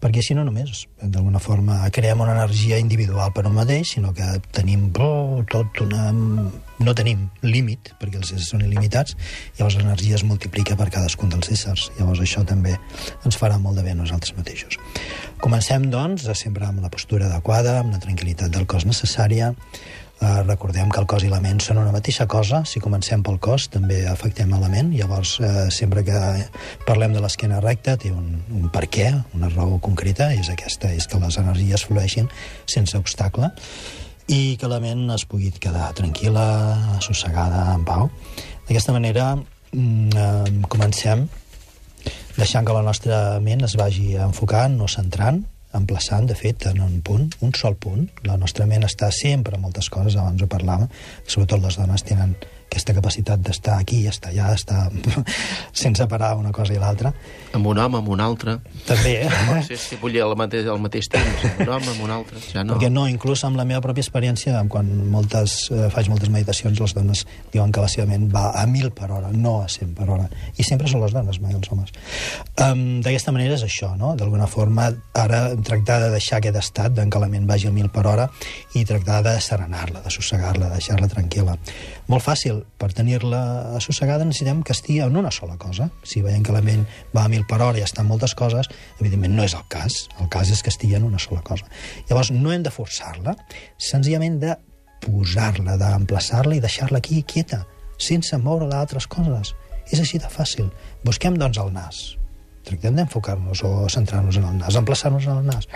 perquè 0.00 0.24
si 0.24 0.34
no 0.34 0.46
només, 0.46 0.86
d'alguna 1.02 1.42
forma, 1.42 1.82
creem 1.92 2.24
una 2.24 2.34
energia 2.38 2.80
individual 2.80 3.34
per 3.36 3.46
un 3.50 3.56
mateix, 3.58 3.94
sinó 3.96 4.14
que 4.16 4.38
tenim 4.56 4.88
oh, 4.98 5.44
tot 5.50 5.84
una... 5.84 6.08
no 6.80 6.94
tenim 6.96 7.28
límit, 7.44 7.92
perquè 8.00 8.20
els 8.20 8.32
éssers 8.32 8.50
són 8.54 8.64
il·limitats, 8.64 9.16
llavors 9.58 9.76
l'energia 9.78 10.16
es 10.18 10.24
multiplica 10.26 10.76
per 10.80 10.88
cadascun 10.92 11.32
dels 11.32 11.52
éssers. 11.52 11.90
Llavors 11.98 12.22
això 12.24 12.44
també 12.48 12.76
ens 13.24 13.38
farà 13.40 13.60
molt 13.60 13.78
de 13.78 13.86
bé 13.86 13.94
a 13.94 14.00
nosaltres 14.00 14.36
mateixos. 14.38 14.80
Comencem, 15.40 15.90
doncs, 15.92 16.26
sempre 16.40 16.66
amb 16.66 16.82
la 16.84 16.92
postura 16.92 17.28
adequada, 17.28 17.78
amb 17.80 17.94
la 17.94 18.02
tranquil·litat 18.02 18.52
del 18.52 18.68
cos 18.70 18.88
necessària, 18.88 19.54
Uh, 20.20 20.42
recordem 20.44 20.90
que 20.92 21.00
el 21.00 21.06
cos 21.08 21.22
i 21.24 21.30
la 21.32 21.38
ment 21.40 21.62
són 21.64 21.78
una 21.80 21.94
mateixa 21.94 22.26
cosa. 22.28 22.58
Si 22.68 22.76
comencem 22.84 23.22
pel 23.24 23.38
cos, 23.40 23.70
també 23.72 24.02
afectem 24.04 24.52
a 24.52 24.58
la 24.60 24.68
ment. 24.68 24.90
Llavors, 24.92 25.38
uh, 25.40 25.70
sempre 25.72 26.02
que 26.04 26.18
parlem 26.84 27.14
de 27.16 27.22
l'esquena 27.24 27.62
recta, 27.64 27.94
té 27.96 28.10
un, 28.12 28.26
un 28.52 28.68
per 28.68 28.84
què, 28.92 29.06
una 29.38 29.48
raó 29.48 29.78
concreta, 29.80 30.28
és 30.36 30.52
aquesta, 30.52 30.92
és 30.92 31.08
que 31.08 31.22
les 31.24 31.40
energies 31.40 31.86
flueixin 31.88 32.28
sense 32.68 33.00
obstacle 33.00 33.48
i 34.30 34.56
que 34.60 34.68
la 34.70 34.78
ment 34.82 35.08
es 35.10 35.26
pugui 35.26 35.50
quedar 35.58 35.90
tranquil·la, 35.98 36.46
assossegada, 36.96 37.64
en 37.74 37.84
pau. 37.84 38.10
D'aquesta 38.68 38.94
manera, 38.94 39.34
mm, 39.72 40.66
comencem 40.70 41.26
deixant 42.36 42.64
que 42.64 42.72
la 42.72 42.82
nostra 42.86 43.40
ment 43.40 43.64
es 43.66 43.74
vagi 43.76 44.14
enfocant 44.16 44.80
o 44.80 44.88
centrant 44.88 45.42
emplaçant, 45.72 46.26
de 46.26 46.34
fet, 46.34 46.66
en 46.66 46.80
un 46.82 47.00
punt, 47.00 47.28
un 47.40 47.52
sol 47.54 47.76
punt. 47.76 48.08
La 48.26 48.36
nostra 48.36 48.66
ment 48.66 48.82
està 48.82 49.10
sempre 49.14 49.56
en 49.56 49.62
moltes 49.62 49.88
coses, 49.88 50.16
abans 50.16 50.42
ho 50.42 50.48
parlàvem, 50.50 50.88
sobretot 51.26 51.62
les 51.62 51.78
dones 51.78 52.02
tenen 52.02 52.34
aquesta 52.70 52.94
capacitat 52.94 53.42
d'estar 53.42 53.80
aquí, 53.82 54.04
estar 54.06 54.30
allà, 54.30 54.52
estar 54.54 54.86
sense 55.82 56.06
parar 56.06 56.36
una 56.38 56.52
cosa 56.54 56.72
i 56.76 56.78
l'altra. 56.78 57.10
Amb 57.56 57.66
un 57.66 57.80
home, 57.82 57.98
amb 57.98 58.08
un 58.14 58.22
altre. 58.22 58.60
També, 58.86 59.16
eh? 59.24 59.30
Pot 59.48 59.66
ser 59.66 59.78
si 59.82 59.98
vull 59.98 60.14
al 60.22 60.36
mateix, 60.38 60.68
al 60.70 60.78
mateix 60.82 61.10
temps, 61.10 61.42
amb 61.48 61.64
un 61.66 61.72
home, 61.74 61.88
amb 61.96 62.04
un 62.06 62.14
altre. 62.14 62.42
Ja 62.52 62.62
no. 62.62 62.76
Perquè 62.76 62.92
no, 62.94 63.08
inclús 63.10 63.42
amb 63.48 63.58
la 63.58 63.66
meva 63.66 63.82
pròpia 63.82 64.06
experiència, 64.06 64.62
quan 64.70 64.88
moltes, 65.10 65.56
eh, 65.74 65.88
faig 65.90 66.12
moltes 66.12 66.30
meditacions, 66.30 66.78
les 66.78 66.94
dones 66.94 67.24
diuen 67.50 67.74
que 67.74 67.82
la 67.82 67.90
seva 67.90 68.06
ment 68.06 68.28
va 68.30 68.52
a 68.54 68.64
mil 68.70 68.92
per 68.94 69.10
hora, 69.10 69.32
no 69.34 69.58
a 69.64 69.68
100 69.68 69.96
per 69.98 70.06
hora. 70.06 70.28
I 70.56 70.66
sempre 70.66 70.86
són 70.90 71.02
les 71.02 71.16
dones, 71.16 71.42
mai 71.42 71.58
els 71.58 71.74
homes. 71.74 71.90
Um, 72.62 73.00
D'aquesta 73.02 73.34
manera 73.34 73.58
és 73.58 73.66
això, 73.66 73.96
no? 73.98 74.14
D'alguna 74.20 74.46
forma, 74.50 74.86
ara 75.18 75.42
tractar 75.66 75.98
de 76.04 76.12
deixar 76.14 76.38
aquest 76.38 76.60
estat, 76.62 77.02
en 77.02 77.10
què 77.10 77.22
la 77.22 77.30
ment 77.32 77.50
vagi 77.50 77.66
a 77.66 77.74
mil 77.74 77.90
per 77.90 78.06
hora, 78.06 78.30
i 78.78 78.86
tractar 78.86 79.24
de 79.26 79.34
serenar-la, 79.42 80.04
de 80.06 80.14
sossegar-la, 80.14 80.70
de 80.70 80.78
deixar-la 80.78 81.10
tranquil·la. 81.10 81.58
Molt 82.10 82.24
fàcil, 82.26 82.64
per 82.74 82.88
tenir-la 82.90 83.40
assossegada 83.78 84.24
necessitem 84.26 84.64
que 84.66 84.74
estigui 84.74 84.98
en 85.04 85.14
una 85.20 85.30
sola 85.30 85.54
cosa. 85.62 85.86
Si 86.02 86.24
veiem 86.24 86.42
que 86.42 86.54
la 86.54 86.62
ment 86.64 86.82
va 87.14 87.22
a 87.22 87.30
mil 87.30 87.44
per 87.46 87.60
hora 87.62 87.78
i 87.78 87.84
està 87.86 88.02
en 88.02 88.08
moltes 88.08 88.34
coses, 88.34 88.66
evidentment 88.98 89.36
no 89.36 89.44
és 89.46 89.54
el 89.54 89.62
cas. 89.70 90.00
El 90.18 90.26
cas 90.32 90.50
és 90.50 90.64
que 90.66 90.72
estigui 90.74 90.96
en 90.98 91.06
una 91.06 91.20
sola 91.22 91.44
cosa. 91.46 91.68
Llavors, 92.08 92.32
no 92.34 92.50
hem 92.50 92.64
de 92.66 92.72
forçar-la, 92.74 93.36
senzillament 93.78 94.40
de 94.42 94.56
posar-la, 95.04 95.76
d'emplaçar-la 95.78 96.58
i 96.58 96.64
deixar-la 96.64 96.98
aquí 96.98 97.22
quieta, 97.22 97.62
sense 98.10 98.34
moure-la 98.42 98.80
a 98.80 98.88
altres 98.88 99.06
coses. 99.06 99.54
És 99.86 100.02
així 100.02 100.18
de 100.18 100.30
fàcil. 100.32 100.66
Busquem, 101.06 101.38
doncs, 101.38 101.62
el 101.62 101.70
nas. 101.76 102.00
Tractem 102.66 102.98
d'enfocar-nos 102.98 103.62
o 103.62 103.70
centrar-nos 103.86 104.40
en 104.40 104.50
el 104.50 104.58
nas, 104.58 104.74
emplaçar-nos 104.82 105.30
en 105.30 105.38
el 105.38 105.46
nas 105.46 105.70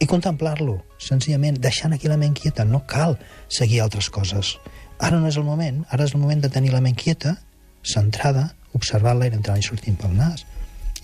i 0.00 0.06
contemplar-lo, 0.08 0.78
senzillament, 1.00 1.58
deixant 1.60 1.92
aquí 1.92 2.08
la 2.08 2.20
ment 2.20 2.36
quieta. 2.36 2.64
No 2.68 2.84
cal 2.88 3.16
seguir 3.48 3.82
altres 3.84 4.08
coses. 4.12 4.54
Ara 5.00 5.18
no 5.20 5.28
és 5.30 5.38
el 5.40 5.46
moment, 5.46 5.82
ara 5.90 6.04
és 6.04 6.14
el 6.14 6.20
moment 6.20 6.42
de 6.44 6.50
tenir 6.52 6.74
la 6.74 6.82
ment 6.84 6.96
quieta, 6.98 7.36
centrada, 7.82 8.50
observant 8.76 9.18
l'aire 9.18 9.38
entrant 9.38 9.58
i 9.58 9.64
sortint 9.64 9.96
pel 9.98 10.12
nas. 10.16 10.44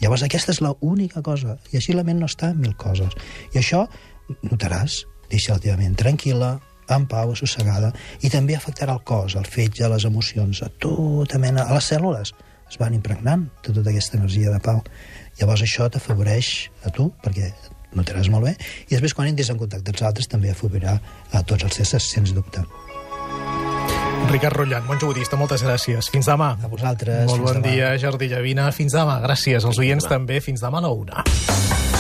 Llavors 0.03 0.27
aquesta 0.27 0.53
és 0.53 0.61
l'única 0.61 1.23
cosa, 1.25 1.57
i 1.73 1.81
així 1.81 1.97
la 1.97 2.05
ment 2.05 2.21
no 2.21 2.29
està 2.29 2.53
en 2.53 2.61
mil 2.61 2.75
coses. 2.77 3.17
I 3.55 3.63
això, 3.63 3.87
notaràs, 4.45 5.05
deixa 5.33 5.57
la 5.57 5.63
teva 5.65 5.79
ment 5.81 5.97
tranquil·la, 5.97 6.57
en 6.93 7.07
pau, 7.11 7.33
assossegada, 7.33 7.91
i 8.23 8.31
també 8.31 8.55
afectarà 8.55 8.95
el 8.95 9.03
cos, 9.09 9.35
el 9.35 9.49
fetge, 9.49 9.89
les 9.91 10.05
emocions, 10.07 10.63
a 10.63 10.69
tota 10.83 11.41
mena, 11.43 11.65
a 11.67 11.79
les 11.79 11.89
cèl·lules 11.91 12.35
es 12.67 12.79
van 12.79 12.95
impregnant 12.95 13.47
de 13.65 13.73
tota 13.73 13.91
aquesta 13.91 14.19
energia 14.19 14.53
de 14.53 14.61
pau. 14.63 14.83
Llavors 15.41 15.65
això 15.67 15.89
t'afavoreix 15.91 16.53
a 16.87 16.93
tu, 16.95 17.09
perquè 17.25 17.53
notaràs 17.97 18.31
molt 18.33 18.51
bé, 18.51 18.57
i 18.89 18.93
després 18.93 19.15
quan 19.17 19.31
entris 19.31 19.51
en 19.51 19.61
contacte 19.61 19.91
amb 19.91 19.97
els 19.97 20.11
altres 20.11 20.31
també 20.31 20.53
afavorirà 20.53 20.99
a 21.33 21.43
tots 21.43 21.67
els 21.67 21.81
éssers, 21.87 22.11
sens 22.13 22.35
dubte. 22.37 22.65
Ricard 24.31 24.57
Rotllant, 24.59 24.87
bon 24.89 24.99
budista, 25.03 25.39
moltes 25.39 25.62
gràcies. 25.62 26.11
Fins 26.11 26.27
demà. 26.27 26.57
A 26.59 26.70
vosaltres. 26.70 27.27
Molt 27.31 27.45
bon 27.47 27.61
demà. 27.61 27.70
dia, 27.70 27.93
Jordi 28.03 28.29
Llavina. 28.33 28.70
Fins 28.74 28.93
demà. 28.97 29.20
Gràcies. 29.22 29.64
Els 29.64 29.79
oients 29.79 30.09
també. 30.11 30.41
Fins 30.41 30.61
demà 30.64 30.83
a 30.83 30.89
la 30.89 30.93
una. 30.93 31.96